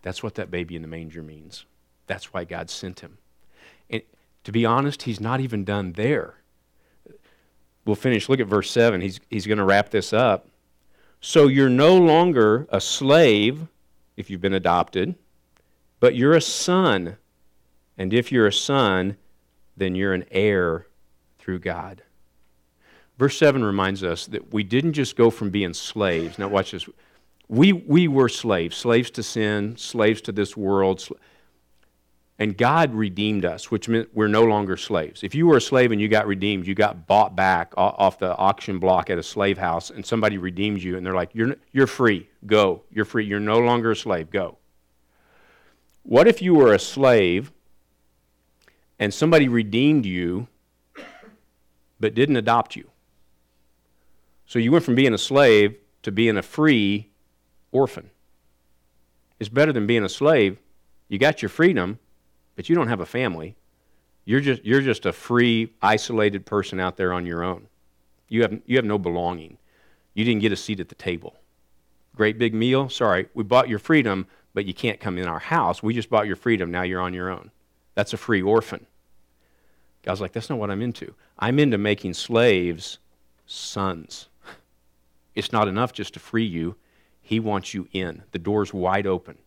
That's 0.03 0.23
what 0.23 0.35
that 0.35 0.51
baby 0.51 0.77
in 0.77 0.83
the 0.83 0.89
manger 0.89 1.23
means. 1.23 1.65
That's 2.07 2.33
why 2.33 2.45
God 2.45 2.69
sent 2.69 3.01
him. 3.01 3.19
And 3.89 4.03
to 4.43 4.53
be 4.53 4.67
honest, 4.67 5.03
he's 5.03 5.21
not 5.21 5.41
even 5.41 5.65
done 5.65 5.93
there. 5.93 6.35
We'll 7.85 7.97
finish. 7.97 8.29
Look 8.29 8.41
at 8.41 8.47
verse 8.47 8.71
7. 8.71 9.01
He's, 9.01 9.21
he's 9.31 9.47
going 9.47 9.59
to 9.59 9.65
wrap 9.65 9.91
this 9.91 10.13
up. 10.13 10.49
So 11.21 11.47
you're 11.47 11.71
no 11.71 11.97
longer 11.97 12.67
a 12.69 12.81
slave 12.81 13.67
if 14.17 14.29
you've 14.29 14.41
been 14.41 14.53
adopted, 14.53 15.15
but 16.01 16.15
you're 16.15 16.35
a 16.35 16.41
son. 16.41 17.17
And 17.97 18.13
if 18.13 18.31
you're 18.31 18.47
a 18.47 18.53
son, 18.53 19.17
then 19.77 19.95
you're 19.95 20.13
an 20.13 20.27
heir 20.31 20.87
through 21.45 21.59
God. 21.59 22.03
Verse 23.19 23.39
7 23.39 23.63
reminds 23.63 24.03
us 24.03 24.27
that 24.27 24.53
we 24.53 24.65
didn't 24.65 24.95
just 24.95 25.15
go 25.15 25.31
from 25.31 25.51
being 25.51 25.75
slaves. 25.75 26.39
Now, 26.39 26.49
watch 26.49 26.71
this. 26.71 26.89
We, 27.49 27.73
we 27.73 28.09
were 28.09 28.31
slaves, 28.31 28.77
slaves 28.77 29.11
to 29.13 29.23
sin, 29.23 29.77
slaves 29.77 30.23
to 30.23 30.33
this 30.33 30.57
world. 30.57 31.07
And 32.39 32.57
God 32.57 32.95
redeemed 32.95 33.45
us, 33.45 33.71
which 33.71 33.89
meant 33.89 34.09
we're 34.15 34.27
no 34.27 34.43
longer 34.43 34.77
slaves. 34.77 35.23
If 35.23 35.35
you 35.35 35.47
were 35.47 35.59
a 35.59 35.61
slave 35.61 35.93
and 35.93 36.01
you 36.01 36.09
got 36.09 36.27
redeemed, 36.27 36.67
you 36.67 36.75
got 36.75 37.07
bought 37.07 37.37
back 37.37 37.73
off 37.77 38.19
the 38.19 38.35
auction 38.37 38.79
block 38.79 39.11
at 39.11 39.19
a 39.19 39.23
slave 39.23 39.59
house, 39.59 39.91
and 39.91 40.05
somebody 40.05 40.39
redeemed 40.39 40.83
you, 40.83 40.97
and 40.97 41.07
they're 41.07 41.15
like, 41.15 41.31
You're, 41.35 41.55
you're 41.73 41.87
free, 41.87 42.29
go. 42.47 42.83
You're 42.91 43.05
free. 43.05 43.27
You're 43.27 43.39
no 43.39 43.59
longer 43.59 43.93
a 43.93 43.97
slave, 43.97 44.31
go. 44.31 44.57
What 46.03 46.27
if 46.27 46.43
you 46.43 46.55
were 46.55 46.73
a 46.73 46.79
slave 46.79 47.53
and 48.99 49.13
somebody 49.13 49.49
redeemed 49.49 50.07
you, 50.07 50.49
but 52.01 52.15
didn't 52.15 52.37
adopt 52.37 52.77
you. 52.77 52.91
So 54.47 54.59
you 54.59 54.73
went 54.73 54.85
from 54.85 54.95
being 54.95 55.15
a 55.15 55.19
slave 55.19 55.77
to 56.03 56.13
being 56.13 56.37
a 56.37 56.43
free 56.43 57.11
orphan. 57.73 58.11
It's 59.41 59.49
better 59.49 59.73
than 59.73 59.87
being 59.87 60.05
a 60.05 60.09
slave. 60.09 60.59
You 61.09 61.19
got 61.19 61.43
your 61.43 61.49
freedom, 61.49 61.99
but 62.57 62.69
you 62.69 62.75
don't 62.75 62.89
have 62.89 63.01
a 63.01 63.07
family. 63.07 63.57
You're 64.25 64.41
just, 64.41 64.65
you're 64.65 64.81
just 64.81 65.07
a 65.07 65.13
free, 65.13 65.73
isolated 65.83 66.47
person 66.47 66.81
out 66.81 66.97
there 66.97 67.13
on 67.13 67.27
your 67.27 67.43
own. 67.43 67.67
You 68.29 68.43
have, 68.43 68.61
you 68.67 68.77
have 68.77 68.85
no 68.85 68.99
belonging. 68.99 69.59
You 70.15 70.25
didn't 70.25 70.41
get 70.41 70.53
a 70.53 70.57
seat 70.57 70.81
at 70.81 70.89
the 70.89 70.95
table. 70.95 71.37
Great 72.17 72.39
big 72.39 72.55
meal. 72.55 72.89
Sorry, 72.89 73.29
we 73.35 73.43
bought 73.43 73.69
your 73.69 73.79
freedom, 73.79 74.27
but 74.55 74.67
you 74.67 74.73
can't 74.73 75.01
come 75.01 75.19
in 75.19 75.27
our 75.27 75.41
house. 75.41 75.83
We 75.83 75.95
just 75.95 76.09
bought 76.09 76.27
your 76.27 76.37
freedom. 76.37 76.71
Now 76.71 76.83
you're 76.83 77.01
on 77.01 77.13
your 77.13 77.29
own. 77.29 77.51
That's 77.95 78.13
a 78.13 78.17
free 78.17 78.41
orphan. 78.41 78.87
God's 80.05 80.21
like, 80.21 80.33
that's 80.33 80.51
not 80.51 80.59
what 80.59 80.71
I'm 80.71 80.83
into. 80.83 81.15
I'm 81.39 81.59
into 81.59 81.79
making 81.79 82.15
slaves 82.15 82.99
sons. 83.47 84.29
It's 85.35 85.51
not 85.51 85.67
enough 85.67 85.93
just 85.93 86.15
to 86.15 86.21
free 86.21 86.45
you, 86.45 86.77
He 87.21 87.41
wants 87.41 87.75
you 87.75 87.89
in. 87.93 88.23
The 88.31 88.39
door's 88.39 88.73
wide 88.73 89.05
open. 89.05 89.39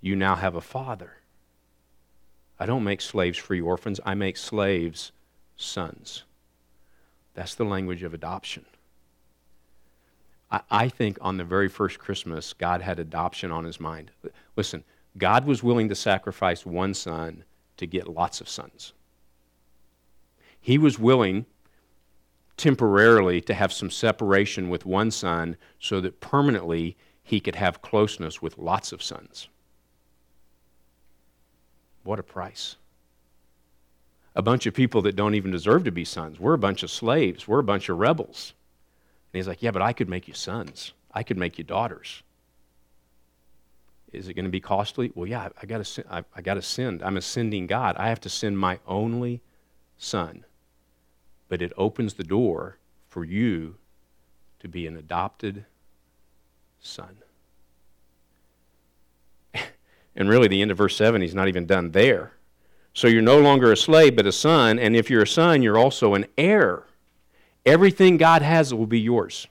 You 0.00 0.14
now 0.14 0.36
have 0.36 0.54
a 0.54 0.60
father. 0.60 1.14
I 2.60 2.66
don't 2.66 2.84
make 2.84 3.00
slaves 3.00 3.38
free 3.38 3.60
orphans, 3.60 3.98
I 4.04 4.14
make 4.14 4.36
slaves 4.36 5.10
sons. 5.56 6.22
That's 7.34 7.56
the 7.56 7.64
language 7.64 8.04
of 8.04 8.14
adoption. 8.14 8.66
I, 10.48 10.60
I 10.70 10.88
think 10.88 11.18
on 11.20 11.38
the 11.38 11.44
very 11.44 11.68
first 11.68 11.98
Christmas, 11.98 12.52
God 12.52 12.82
had 12.82 13.00
adoption 13.00 13.50
on 13.50 13.64
his 13.64 13.80
mind. 13.80 14.12
Listen, 14.54 14.84
God 15.18 15.44
was 15.44 15.62
willing 15.62 15.88
to 15.88 15.96
sacrifice 15.96 16.64
one 16.64 16.94
son 16.94 17.42
to 17.78 17.86
get 17.86 18.06
lots 18.06 18.40
of 18.40 18.48
sons. 18.48 18.92
He 20.62 20.78
was 20.78 20.98
willing 20.98 21.44
temporarily 22.56 23.40
to 23.40 23.54
have 23.54 23.72
some 23.72 23.90
separation 23.90 24.70
with 24.70 24.86
one 24.86 25.10
son 25.10 25.56
so 25.80 26.00
that 26.00 26.20
permanently 26.20 26.96
he 27.22 27.40
could 27.40 27.56
have 27.56 27.82
closeness 27.82 28.40
with 28.40 28.56
lots 28.56 28.92
of 28.92 29.02
sons. 29.02 29.48
What 32.04 32.20
a 32.20 32.22
price. 32.22 32.76
A 34.34 34.42
bunch 34.42 34.66
of 34.66 34.74
people 34.74 35.02
that 35.02 35.16
don't 35.16 35.34
even 35.34 35.50
deserve 35.50 35.84
to 35.84 35.90
be 35.90 36.04
sons. 36.04 36.38
We're 36.38 36.54
a 36.54 36.58
bunch 36.58 36.82
of 36.82 36.90
slaves. 36.90 37.46
We're 37.46 37.58
a 37.58 37.64
bunch 37.64 37.88
of 37.88 37.98
rebels. 37.98 38.54
And 39.32 39.38
he's 39.38 39.48
like, 39.48 39.62
Yeah, 39.62 39.72
but 39.72 39.82
I 39.82 39.92
could 39.92 40.08
make 40.08 40.28
you 40.28 40.34
sons. 40.34 40.92
I 41.12 41.24
could 41.24 41.36
make 41.36 41.58
you 41.58 41.64
daughters. 41.64 42.22
Is 44.12 44.28
it 44.28 44.34
going 44.34 44.44
to 44.44 44.50
be 44.50 44.60
costly? 44.60 45.10
Well, 45.14 45.26
yeah, 45.26 45.42
I, 45.42 45.50
I 45.62 45.66
got 45.66 45.84
to 45.84 46.04
I, 46.10 46.24
I 46.36 46.42
got 46.42 46.54
to 46.54 46.62
send. 46.62 47.02
I'm 47.02 47.16
a 47.16 47.22
sending 47.22 47.66
God. 47.66 47.96
I 47.96 48.08
have 48.08 48.20
to 48.20 48.28
send 48.28 48.58
my 48.58 48.78
only 48.86 49.40
son. 49.96 50.44
But 51.52 51.60
it 51.60 51.74
opens 51.76 52.14
the 52.14 52.24
door 52.24 52.78
for 53.10 53.26
you 53.26 53.74
to 54.60 54.68
be 54.68 54.86
an 54.86 54.96
adopted 54.96 55.66
son. 56.80 57.18
and 60.16 60.30
really, 60.30 60.48
the 60.48 60.62
end 60.62 60.70
of 60.70 60.78
verse 60.78 60.96
7, 60.96 61.20
he's 61.20 61.34
not 61.34 61.48
even 61.48 61.66
done 61.66 61.90
there. 61.90 62.32
So 62.94 63.06
you're 63.06 63.20
no 63.20 63.38
longer 63.38 63.70
a 63.70 63.76
slave, 63.76 64.16
but 64.16 64.26
a 64.26 64.32
son. 64.32 64.78
And 64.78 64.96
if 64.96 65.10
you're 65.10 65.24
a 65.24 65.26
son, 65.26 65.60
you're 65.60 65.76
also 65.76 66.14
an 66.14 66.24
heir. 66.38 66.84
Everything 67.66 68.16
God 68.16 68.40
has 68.40 68.72
will 68.72 68.86
be 68.86 69.00
yours, 69.00 69.46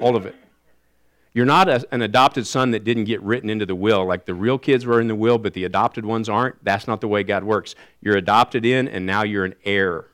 all 0.00 0.16
of 0.16 0.24
it. 0.24 0.36
You're 1.34 1.44
not 1.44 1.68
a, 1.68 1.86
an 1.92 2.00
adopted 2.00 2.46
son 2.46 2.70
that 2.70 2.82
didn't 2.82 3.04
get 3.04 3.20
written 3.20 3.50
into 3.50 3.66
the 3.66 3.74
will. 3.74 4.06
Like 4.06 4.24
the 4.24 4.32
real 4.32 4.56
kids 4.56 4.86
were 4.86 5.02
in 5.02 5.08
the 5.08 5.14
will, 5.14 5.36
but 5.36 5.52
the 5.52 5.64
adopted 5.64 6.06
ones 6.06 6.30
aren't. 6.30 6.64
That's 6.64 6.86
not 6.86 7.02
the 7.02 7.08
way 7.08 7.24
God 7.24 7.44
works. 7.44 7.74
You're 8.00 8.16
adopted 8.16 8.64
in, 8.64 8.88
and 8.88 9.04
now 9.04 9.22
you're 9.22 9.44
an 9.44 9.54
heir. 9.66 10.06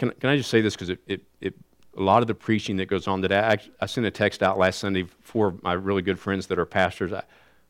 Can, 0.00 0.12
can 0.12 0.30
I 0.30 0.36
just 0.38 0.48
say 0.48 0.62
this? 0.62 0.74
Because 0.74 0.88
it, 0.88 0.98
it, 1.06 1.22
it, 1.42 1.54
a 1.94 2.00
lot 2.02 2.22
of 2.22 2.26
the 2.26 2.34
preaching 2.34 2.78
that 2.78 2.86
goes 2.86 3.06
on 3.06 3.20
today, 3.20 3.38
I, 3.38 3.58
I 3.82 3.84
sent 3.84 4.06
a 4.06 4.10
text 4.10 4.42
out 4.42 4.56
last 4.56 4.78
Sunday 4.78 5.04
for 5.20 5.54
my 5.60 5.74
really 5.74 6.00
good 6.00 6.18
friends 6.18 6.46
that 6.46 6.58
are 6.58 6.64
pastors. 6.64 7.12
I, 7.12 7.22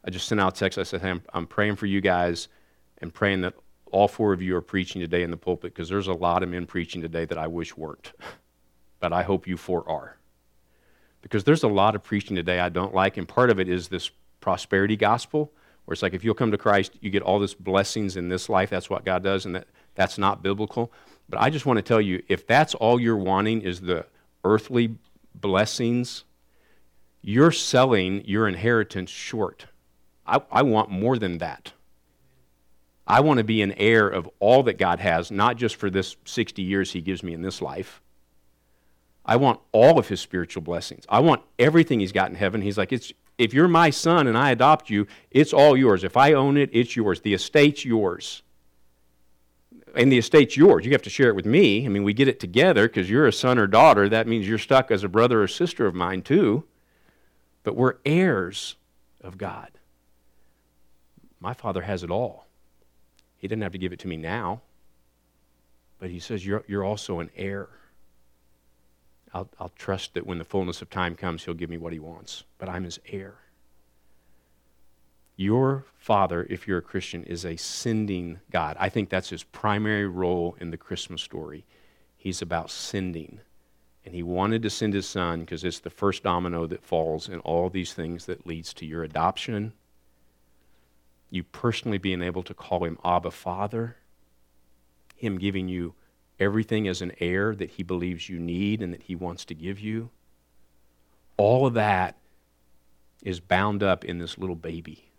I 0.05 0.11
just 0.11 0.29
sent 0.29 0.41
out 0.41 0.57
a 0.57 0.61
text. 0.61 0.79
I 0.79 0.85
said, 0.85 1.01
hey, 1.01 1.11
I'm, 1.11 1.23
I'm 1.35 1.47
praying 1.49 1.75
for 1.75 1.87
you 1.87 2.01
guys 2.01 2.47
and 2.99 3.13
praying 3.13 3.41
that 3.41 3.55
all 3.91 4.07
four 4.07 4.33
of 4.33 4.41
you 4.41 4.55
are 4.55 4.61
preaching 4.61 5.01
today 5.01 5.25
in 5.25 5.33
the 5.33 5.37
pulpit 5.37 5.75
because 5.75 5.89
there's 5.89 6.07
a 6.07 6.13
lot 6.13 6.45
of 6.45 6.49
men 6.49 6.67
preaching 6.67 7.03
today 7.03 7.25
that 7.25 7.37
I 7.37 7.49
wish 7.49 7.77
weren't. 7.77 8.13
but 9.01 9.13
I 9.13 9.25
hope 9.25 9.49
you 9.49 9.57
four 9.57 9.83
are. 9.91 10.17
Because 11.23 11.43
there's 11.43 11.65
a 11.65 11.69
lot 11.69 11.97
of 11.97 12.05
preaching 12.05 12.37
today 12.37 12.61
I 12.61 12.69
don't 12.69 12.95
like, 12.95 13.17
and 13.17 13.27
part 13.27 13.51
of 13.51 13.59
it 13.59 13.69
is 13.69 13.89
this 13.89 14.09
prosperity 14.39 14.97
gospel, 14.97 15.53
where 15.85 15.95
it's 15.95 16.03
like 16.03 16.15
if 16.15 16.23
you'll 16.23 16.35
come 16.35 16.53
to 16.53 16.59
Christ, 16.59 16.93
you 17.01 17.11
get 17.11 17.25
all 17.25 17.41
this 17.41 17.55
blessings 17.55 18.17
in 18.17 18.29
this 18.29 18.49
life. 18.49 18.71
That's 18.71 18.89
what 18.89 19.05
God 19.05 19.25
does, 19.25 19.47
and 19.47 19.57
that, 19.57 19.67
that's 20.01 20.17
not 20.17 20.43
biblical. 20.43 20.91
But 21.29 21.43
I 21.43 21.51
just 21.51 21.67
want 21.67 21.77
to 21.77 21.83
tell 21.83 22.01
you 22.01 22.23
if 22.27 22.47
that's 22.47 22.75
all 22.75 22.99
you're 22.99 23.19
wanting 23.19 23.61
is 23.61 23.83
the 23.83 24.07
earthly 24.45 24.97
blessings, 25.35 26.25
you're 27.21 27.53
selling 27.53 28.25
your 28.25 28.49
inheritance 28.49 29.11
short. 29.11 29.67
I, 30.27 30.41
I 30.51 30.63
want 30.63 30.91
more 30.91 31.19
than 31.19 31.37
that. 31.39 31.75
I 33.07 33.21
want 33.21 33.39
to 33.39 33.45
be 33.45 33.61
an 33.61 33.73
heir 33.73 34.09
of 34.09 34.31
all 34.39 34.63
that 34.63 34.79
God 34.79 35.01
has, 35.01 35.31
not 35.31 35.59
just 35.59 35.77
for 35.77 35.91
this 35.91 36.17
60 36.25 36.63
years 36.63 36.93
He 36.93 37.03
gives 37.03 37.23
me 37.23 37.35
in 37.35 37.43
this 37.43 37.61
life. 37.61 38.01
I 39.27 39.37
want 39.37 39.61
all 39.73 39.99
of 39.99 40.09
His 40.09 40.23
spiritual 40.23 40.63
blessings. 40.63 41.05
I 41.11 41.21
want 41.21 41.43
everything 41.59 42.01
He's 42.01 42.13
got 42.13 42.31
in 42.31 42.37
heaven. 42.37 42.63
He's 42.63 42.79
like, 42.79 42.91
it's, 42.91 43.13
if 43.37 43.53
you're 43.53 43.69
my 43.69 43.91
son 43.91 44.27
and 44.29 44.39
I 44.39 44.51
adopt 44.53 44.89
you, 44.89 45.07
it's 45.31 45.53
all 45.53 45.77
yours. 45.77 46.05
If 46.05 46.17
I 46.17 46.33
own 46.33 46.57
it, 46.57 46.71
it's 46.73 46.97
yours. 46.97 47.21
The 47.21 47.35
estate's 47.35 47.85
yours. 47.85 48.43
And 49.95 50.11
the 50.11 50.19
estate's 50.19 50.57
yours. 50.57 50.85
You 50.85 50.93
have 50.93 51.03
to 51.03 51.11
share 51.11 51.29
it 51.29 51.37
with 51.37 51.47
me. 51.47 51.85
I 51.85 51.89
mean, 51.89 52.05
we 52.05 52.13
get 52.13 52.29
it 52.29 52.41
together 52.41 52.89
because 52.89 53.11
you're 53.11 53.27
a 53.27 53.33
son 53.33 53.59
or 53.59 53.67
daughter. 53.67 54.09
That 54.09 54.27
means 54.27 54.49
you're 54.49 54.59
stuck 54.59 54.91
as 54.91 55.05
a 55.05 55.09
brother 55.09 55.43
or 55.43 55.49
sister 55.49 55.87
of 55.87 55.95
mine, 55.95 56.23
too. 56.23 56.65
But 57.63 57.77
we're 57.77 57.97
heirs 58.05 58.77
of 59.21 59.39
God. 59.39 59.71
My 61.41 61.55
Father 61.55 61.83
has 61.83 62.03
it 62.03 62.11
all. 62.11 62.47
He 63.37 63.49
didn't 63.49 63.63
have 63.63 63.73
to 63.73 63.79
give 63.79 63.93
it 63.93 63.99
to 64.01 64.09
me 64.09 64.19
now, 64.19 64.61
but 65.99 66.11
He 66.11 66.19
says, 66.19 66.45
You're, 66.45 66.63
you're 66.69 66.85
also 66.85 67.21
an 67.21 67.31
heir. 67.35 67.69
I'll, 69.33 69.49
I'll 69.59 69.73
trust 69.77 70.15
that 70.15 70.27
when 70.27 70.39
the 70.39 70.45
fullness 70.45 70.83
of 70.83 70.91
time 70.91 71.17
comes, 71.17 71.45
He'll 71.45 71.55
give 71.55 71.71
me 71.71 71.79
what 71.79 71.95
He 71.95 71.99
wants, 71.99 72.45
but 72.59 72.69
I'm 72.69 72.85
His 72.85 73.01
heir. 73.09 73.37
Your 75.41 75.87
Father, 75.97 76.47
if 76.51 76.69
you're 76.69 76.77
a 76.77 76.83
Christian, 76.83 77.25
is 77.25 77.47
a 77.47 77.57
sending 77.57 78.41
God. 78.51 78.77
I 78.79 78.91
think 78.91 79.09
that's 79.09 79.31
His 79.31 79.43
primary 79.43 80.07
role 80.07 80.55
in 80.61 80.71
the 80.71 80.77
Christmas 80.77 81.23
story. 81.23 81.65
He's 82.15 82.43
about 82.43 82.71
sending. 82.71 83.41
And 84.05 84.15
he 84.15 84.23
wanted 84.23 84.61
to 84.63 84.71
send 84.71 84.93
his 84.93 85.07
son 85.07 85.41
because 85.41 85.65
it's 85.65 85.79
the 85.79 85.89
first 85.89 86.23
domino 86.23 86.67
that 86.67 86.83
falls 86.83 87.29
in 87.29 87.39
all 87.41 87.71
these 87.71 87.95
things 87.95 88.27
that 88.27 88.47
leads 88.47 88.75
to 88.75 88.87
your 88.87 89.03
adoption 89.03 89.73
you 91.31 91.45
personally 91.45 91.99
being 91.99 92.23
able 92.23 92.43
to 92.43 92.55
call 92.55 92.85
him 92.85 92.99
Abba 93.05 93.31
Father, 93.31 93.97
him 95.17 95.39
giving 95.39 95.69
you 95.69 95.95
everything 96.39 96.89
as 96.89 97.01
an 97.01 97.13
heir 97.21 97.55
that 97.55 97.71
he 97.71 97.83
believes 97.83 98.29
you 98.29 98.39
need 98.39 98.83
and 98.83 98.93
that 98.93 99.05
he 99.05 99.15
wants 99.15 99.45
to 99.45 99.55
give 99.55 99.79
you. 99.79 100.11
All 101.37 101.67
of 101.67 101.75
that 101.75 102.17
is 103.23 103.39
bound 103.39 103.83
up 103.83 104.05
in 104.05 104.19
this 104.19 104.37
little 104.37 104.57
baby 104.57 105.10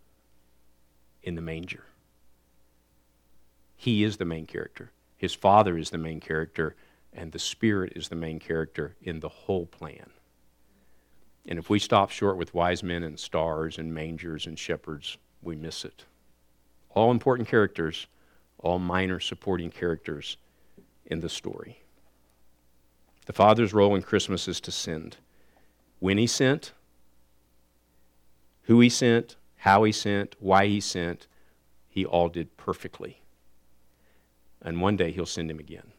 in 1.24 1.36
the 1.36 1.42
manger. 1.42 1.86
He 3.76 4.04
is 4.04 4.18
the 4.18 4.26
main 4.26 4.46
character. 4.46 4.92
His 5.18 5.34
father 5.34 5.78
is 5.78 5.90
the 5.90 5.98
main 5.98 6.20
character, 6.20 6.76
and 7.14 7.32
the 7.32 7.40
Spirit 7.40 7.94
is 7.96 8.10
the 8.10 8.16
main 8.16 8.40
character 8.40 8.96
in 9.02 9.20
the 9.20 9.30
whole 9.30 9.66
plan. 9.66 10.12
And 11.48 11.58
if 11.58 11.70
we 11.70 11.80
stop 11.80 12.12
short 12.12 12.38
with 12.38 12.54
wise 12.54 12.84
men 12.84 13.04
and 13.04 13.20
stars 13.20 13.78
and 13.78 13.94
mangers 13.94 14.46
and 14.46 14.58
shepherds, 14.58 15.18
we 15.42 15.56
miss 15.56 15.84
it. 15.84 16.06
All 16.92 17.10
important 17.10 17.48
characters, 17.48 18.08
all 18.60 18.80
minor 18.80 19.20
supporting 19.20 19.72
characters 19.72 20.38
in 21.06 21.22
the 21.22 21.30
story. 21.30 21.82
The 23.26 23.34
Father's 23.34 23.74
role 23.74 23.96
in 23.96 24.02
Christmas 24.02 24.48
is 24.48 24.62
to 24.62 24.72
send. 24.72 25.18
When 26.00 26.18
He 26.18 26.28
sent, 26.28 26.74
who 28.64 28.80
He 28.80 28.90
sent, 28.90 29.36
how 29.62 29.84
He 29.84 29.92
sent, 29.92 30.36
why 30.40 30.68
He 30.68 30.80
sent, 30.80 31.28
He 31.88 32.06
all 32.06 32.30
did 32.30 32.58
perfectly. 32.58 33.22
And 34.62 34.82
one 34.82 34.98
day 34.98 35.12
He'll 35.12 35.26
send 35.26 35.50
Him 35.50 35.60
again. 35.60 35.94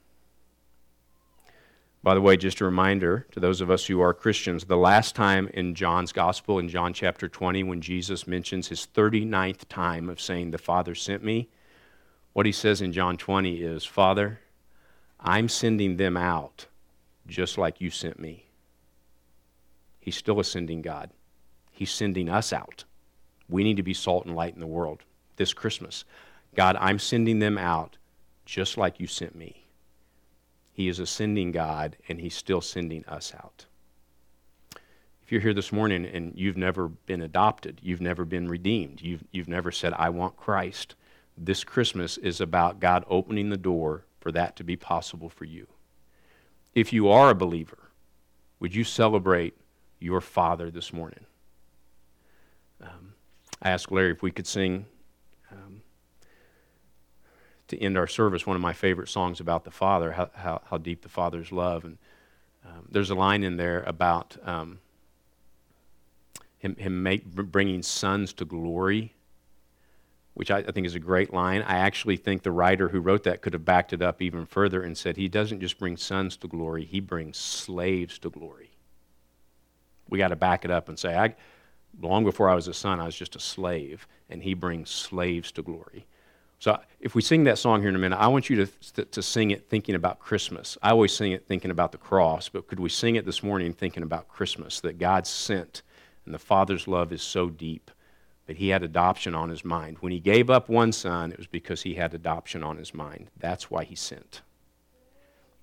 By 2.03 2.15
the 2.15 2.21
way, 2.21 2.37
just 2.37 2.61
a 2.61 2.65
reminder 2.65 3.29
to 3.31 3.39
those 3.39 3.61
of 3.61 3.71
us 3.71 3.87
who 3.87 4.01
are 4.01 4.13
Christians 4.13 4.65
the 4.65 4.77
last 4.77 5.15
time 5.15 5.47
in 5.55 5.77
John's 5.77 6.13
Gospel, 6.13 6.59
in 6.59 6.69
John 6.69 6.93
chapter 6.93 7.29
20, 7.29 7.63
when 7.63 7.81
Jesus 7.81 8.27
mentions 8.27 8.67
his 8.67 8.89
39th 8.93 9.69
time 9.69 10.09
of 10.09 10.21
saying, 10.21 10.51
The 10.51 10.59
Father 10.59 10.97
sent 10.97 11.23
me, 11.23 11.49
what 12.33 12.47
he 12.47 12.51
says 12.51 12.83
in 12.83 12.93
John 12.93 13.17
20 13.17 13.63
is, 13.63 13.85
Father, 13.85 14.41
I'm 15.21 15.49
sending 15.49 15.97
them 15.97 16.17
out 16.17 16.67
just 17.29 17.57
like 17.57 17.81
you 17.81 17.91
sent 17.91 18.19
me. 18.19 18.47
He's 20.01 20.17
still 20.17 20.41
a 20.41 20.45
sending 20.45 20.83
God. 20.83 21.11
He's 21.71 21.93
sending 21.93 22.29
us 22.29 22.53
out. 22.53 22.83
We 23.53 23.65
need 23.65 23.77
to 23.77 23.83
be 23.83 23.95
salt 23.95 24.27
and 24.27 24.35
light 24.35 24.55
in 24.55 24.61
the 24.61 24.67
world 24.67 25.03
this 25.37 25.53
Christmas. 25.53 26.05
God, 26.55 26.77
I'm 26.81 26.99
sending 26.99 27.39
them 27.39 27.59
out 27.59 27.97
just 28.45 28.77
like 28.77 29.01
you 29.01 29.07
sent 29.07 29.35
me. 29.35 29.67
He 30.73 30.89
is 30.89 30.99
a 30.99 31.07
sending 31.07 31.53
God, 31.53 31.97
and 32.09 32.21
He's 32.21 32.35
still 32.35 32.61
sending 32.61 33.05
us 33.07 33.33
out. 33.35 33.67
If 35.23 35.31
you're 35.31 35.41
here 35.41 35.55
this 35.55 35.73
morning 35.73 36.05
and 36.07 36.33
you've 36.35 36.57
never 36.57 36.89
been 36.89 37.21
adopted, 37.21 37.79
you've 37.83 38.01
never 38.01 38.25
been 38.25 38.49
redeemed, 38.49 39.01
you've, 39.03 39.25
you've 39.31 39.49
never 39.49 39.71
said, 39.71 39.93
I 39.95 40.09
want 40.09 40.37
Christ, 40.37 40.95
this 41.37 41.63
Christmas 41.65 42.19
is 42.19 42.41
about 42.41 42.81
God 42.81 43.05
opening 43.09 43.51
the 43.51 43.57
door 43.57 44.05
for 44.21 44.33
that 44.33 44.57
to 44.57 44.65
be 44.65 44.77
possible 44.77 45.29
for 45.29 45.45
you. 45.45 45.67
If 46.75 46.93
you 46.93 47.09
are 47.09 47.31
a 47.31 47.35
believer, 47.35 47.91
would 48.61 48.75
you 48.75 48.85
celebrate 48.85 49.57
your 50.01 50.21
Father 50.21 50.71
this 50.71 50.93
morning? 50.93 51.27
Um, 52.81 53.12
I 53.63 53.71
asked 53.71 53.93
Larry 53.93 54.11
if 54.11 54.23
we 54.23 54.33
could 54.33 54.47
sing 54.49 54.87
um, 55.53 55.83
to 57.69 57.81
end 57.81 57.97
our 57.97 58.09
service 58.09 58.45
one 58.45 58.57
of 58.57 58.61
my 58.61 58.73
favorite 58.73 59.09
songs 59.09 59.39
about 59.39 59.63
the 59.65 59.71
Father, 59.71 60.13
how, 60.13 60.31
how, 60.35 60.63
how 60.69 60.79
deep 60.79 61.03
the 61.03 61.09
Father's 61.09 61.53
love. 61.53 61.85
And 61.85 61.99
um, 62.67 62.89
there's 62.91 63.11
a 63.11 63.15
line 63.15 63.45
in 63.45 63.57
there 63.57 63.85
about 63.85 64.37
um, 64.45 64.81
him, 66.59 66.75
him 66.75 67.05
make, 67.05 67.25
bringing 67.25 67.83
sons 67.83 68.33
to 68.35 68.45
glory, 68.45 69.15
which 70.35 70.51
I, 70.51 70.59
I 70.59 70.73
think 70.73 70.89
is 70.89 70.97
a 70.97 71.01
great 71.01 71.33
line. 71.33 71.63
I 71.63 71.79
actually 71.79 72.17
think 72.17 72.43
the 72.43 72.51
writer 72.51 72.89
who 72.89 72.99
wrote 72.99 73.23
that 73.25 73.43
could 73.43 73.53
have 73.53 73.65
backed 73.65 73.93
it 73.93 74.03
up 74.03 74.21
even 74.21 74.45
further 74.45 74.83
and 74.83 74.99
said 74.99 75.17
he 75.17 75.29
doesn't 75.29 75.61
just 75.61 75.79
bring 75.79 75.97
sons 75.97 76.37
to 76.39 76.49
glory, 76.49 76.85
he 76.85 76.99
brings 76.99 77.39
slaves 77.39 78.19
to 78.21 78.31
glory. 78.31 78.71
We 80.09 80.19
got 80.19 80.29
to 80.29 80.37
back 80.37 80.65
it 80.65 80.71
up 80.73 80.89
and 80.89 80.99
say, 80.99 81.17
I, 81.17 81.37
long 82.01 82.25
before 82.25 82.49
I 82.49 82.55
was 82.55 82.69
a 82.69 82.75
son, 82.75 83.01
I 83.01 83.07
was 83.07 83.17
just 83.17 83.37
a 83.37 83.41
slave, 83.41 84.07
and 84.31 84.43
he 84.43 84.55
brings 84.55 84.91
slaves 84.91 85.53
to 85.53 85.63
glory. 85.63 86.07
So 86.59 86.79
if 87.01 87.15
we 87.17 87.23
sing 87.23 87.45
that 87.45 87.59
song 87.59 87.81
here 87.81 87.89
in 87.89 87.97
a 87.97 87.99
minute, 87.99 88.17
I 88.17 88.29
want 88.29 88.49
you 88.49 88.65
to, 88.65 89.05
to 89.05 89.21
sing 89.23 89.51
it 89.51 89.69
thinking 89.69 89.97
about 89.97 90.21
Christmas. 90.21 90.79
I 90.81 90.91
always 90.91 91.13
sing 91.13 91.33
it 91.33 91.47
thinking 91.49 91.73
about 91.73 91.91
the 91.91 91.99
cross, 91.99 92.49
but 92.49 92.69
could 92.69 92.79
we 92.79 92.89
sing 92.89 93.17
it 93.17 93.27
this 93.27 93.43
morning 93.43 93.73
thinking 93.73 94.05
about 94.05 94.29
Christmas, 94.29 94.81
that 94.81 94.99
God 94.99 95.27
sent, 95.27 95.83
and 96.25 96.33
the 96.33 96.39
Father's 96.39 96.87
love 96.87 97.13
is 97.13 97.21
so 97.21 97.51
deep 97.51 97.91
that 98.47 98.59
he 98.59 98.69
had 98.69 98.83
adoption 98.83 99.35
on 99.35 99.49
his 99.49 99.65
mind. 99.65 99.97
When 100.01 100.13
he 100.13 100.21
gave 100.21 100.51
up 100.51 100.69
one 100.69 100.93
son, 100.93 101.33
it 101.33 101.39
was 101.39 101.47
because 101.47 101.83
he 101.83 101.95
had 101.95 102.15
adoption 102.15 102.63
on 102.63 102.77
his 102.77 102.95
mind. 102.95 103.29
That's 103.37 103.71
why 103.71 103.85
he 103.85 103.95
sent. 103.95 104.43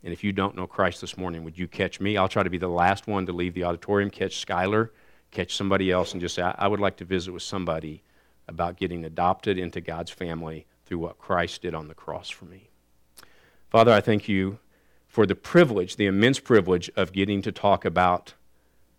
And 0.03 0.13
if 0.13 0.23
you 0.23 0.31
don't 0.31 0.55
know 0.55 0.67
Christ 0.67 1.01
this 1.01 1.17
morning, 1.17 1.43
would 1.43 1.57
you 1.57 1.67
catch 1.67 1.99
me? 1.99 2.17
I'll 2.17 2.29
try 2.29 2.43
to 2.43 2.49
be 2.49 2.57
the 2.57 2.67
last 2.67 3.07
one 3.07 3.25
to 3.25 3.33
leave 3.33 3.53
the 3.53 3.65
auditorium, 3.65 4.09
catch 4.09 4.45
Skylar 4.45 4.89
catch 5.31 5.55
somebody 5.55 5.91
else 5.91 6.13
and 6.13 6.21
just 6.21 6.35
say, 6.35 6.41
I, 6.41 6.67
would 6.67 6.79
like 6.79 6.97
to 6.97 7.05
visit 7.05 7.31
with 7.31 7.43
somebody 7.43 8.03
about 8.47 8.77
getting 8.77 9.05
adopted 9.05 9.57
into 9.57 9.81
God's 9.81 10.11
family 10.11 10.65
through 10.85 10.99
what 10.99 11.19
Christ 11.19 11.61
did 11.61 11.75
on 11.75 11.87
the 11.87 11.93
cross 11.93 12.29
for 12.29 12.45
me. 12.45 12.69
Father, 13.69 13.91
I 13.91 14.01
thank 14.01 14.27
you 14.27 14.59
for 15.07 15.25
the 15.25 15.35
privilege, 15.35 15.95
the 15.95 16.07
immense 16.07 16.39
privilege 16.39 16.89
of 16.95 17.11
getting 17.11 17.41
to 17.43 17.51
talk 17.51 17.85
about 17.85 18.33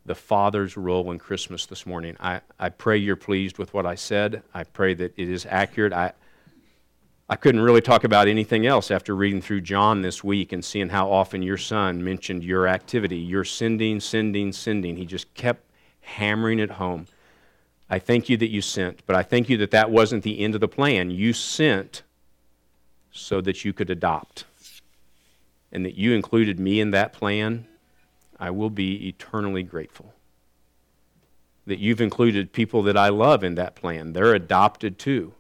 the 0.07 0.15
Father's 0.15 0.77
role 0.77 1.11
in 1.11 1.19
Christmas 1.19 1.67
this 1.67 1.85
morning. 1.85 2.17
I, 2.21 2.41
I 2.59 2.69
pray 2.69 2.97
you're 2.97 3.17
pleased 3.17 3.59
with 3.59 3.75
what 3.75 3.87
I 3.87 3.97
said. 3.97 4.43
I 4.55 4.65
pray 4.65 4.95
that 4.95 5.13
it 5.17 5.29
is 5.29 5.47
accurate. 5.49 5.93
I, 5.93 6.13
I 7.29 7.37
couldn't 7.37 7.61
really 7.61 7.81
talk 7.81 8.05
about 8.05 8.27
anything 8.27 8.67
else 8.67 8.91
after 8.91 9.15
reading 9.15 9.41
through 9.41 9.61
John 9.61 10.03
this 10.03 10.25
week 10.25 10.53
and 10.53 10.65
seeing 10.65 10.89
how 10.89 11.11
often 11.13 11.43
your 11.43 11.59
son 11.59 12.03
mentioned 12.03 12.43
your 12.43 12.67
activity. 12.67 13.19
You're 13.19 13.45
sending, 13.45 14.01
sending, 14.01 14.53
sending. 14.53 14.97
He 14.97 15.05
just 15.05 15.33
kept 15.35 15.70
hammering 16.17 16.59
it 16.59 16.73
home. 16.73 17.07
I 17.89 17.99
thank 17.99 18.29
you 18.29 18.37
that 18.37 18.51
you 18.51 18.63
sent, 18.63 19.05
but 19.07 19.17
I 19.17 19.23
thank 19.23 19.49
you 19.49 19.57
that 19.59 19.73
that 19.73 19.91
wasn't 19.91 20.23
the 20.23 20.41
end 20.41 20.55
of 20.55 20.61
the 20.61 20.69
plan. 20.69 21.11
You 21.11 21.33
sent 21.33 22.03
so 23.11 23.41
that 23.41 23.65
you 23.65 23.73
could 23.73 23.91
adopt, 23.91 24.45
and 25.73 25.85
that 25.85 25.97
you 25.97 26.13
included 26.13 26.61
me 26.61 26.81
in 26.81 26.93
that 26.93 27.13
plan. 27.13 27.67
I 28.39 28.51
will 28.51 28.71
be 28.71 29.09
eternally 29.09 29.63
grateful. 29.63 30.15
That 31.67 31.79
you've 31.79 32.01
included 32.01 32.53
people 32.53 32.83
that 32.85 32.97
I 32.97 33.09
love 33.09 33.45
in 33.45 33.57
that 33.57 33.75
plan. 33.75 34.13
They're 34.13 34.35
adopted 34.35 34.99
too. 34.99 35.35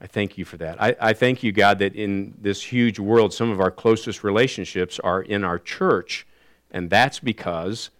I 0.00 0.06
thank 0.06 0.38
you 0.38 0.44
for 0.44 0.58
that. 0.58 0.80
I, 0.80 0.94
I, 1.00 1.12
thank 1.12 1.42
you, 1.42 1.50
God, 1.50 1.80
that 1.80 1.96
in 1.96 2.34
this 2.40 2.62
huge 2.62 3.00
world, 3.00 3.34
some 3.34 3.50
of 3.50 3.58
our 3.58 3.70
closest 3.70 4.22
relationships 4.22 5.00
are 5.00 5.20
in 5.20 5.42
our 5.42 5.58
church, 5.58 6.24
and 6.70 6.88
that's 6.88 7.18
because 7.18 7.90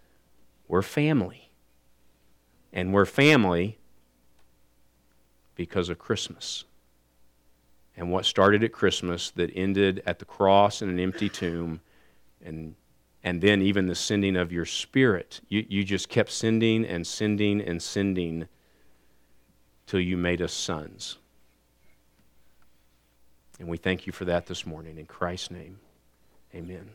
we're 0.68 0.82
family. 0.82 1.47
And 2.72 2.92
we're 2.92 3.06
family 3.06 3.78
because 5.54 5.88
of 5.88 5.98
Christmas. 5.98 6.64
And 7.96 8.12
what 8.12 8.24
started 8.24 8.62
at 8.62 8.72
Christmas 8.72 9.30
that 9.32 9.50
ended 9.54 10.02
at 10.06 10.18
the 10.18 10.24
cross 10.24 10.82
and 10.82 10.90
an 10.90 11.00
empty 11.00 11.28
tomb, 11.28 11.80
and, 12.44 12.76
and 13.24 13.40
then 13.40 13.60
even 13.60 13.86
the 13.86 13.94
sending 13.94 14.36
of 14.36 14.52
your 14.52 14.64
spirit. 14.64 15.40
You, 15.48 15.66
you 15.68 15.82
just 15.82 16.08
kept 16.08 16.30
sending 16.30 16.84
and 16.84 17.06
sending 17.06 17.60
and 17.60 17.82
sending 17.82 18.46
till 19.86 20.00
you 20.00 20.16
made 20.16 20.40
us 20.40 20.52
sons. 20.52 21.18
And 23.58 23.66
we 23.66 23.76
thank 23.76 24.06
you 24.06 24.12
for 24.12 24.24
that 24.26 24.46
this 24.46 24.64
morning. 24.64 24.98
In 24.98 25.06
Christ's 25.06 25.50
name, 25.50 25.80
amen. 26.54 26.90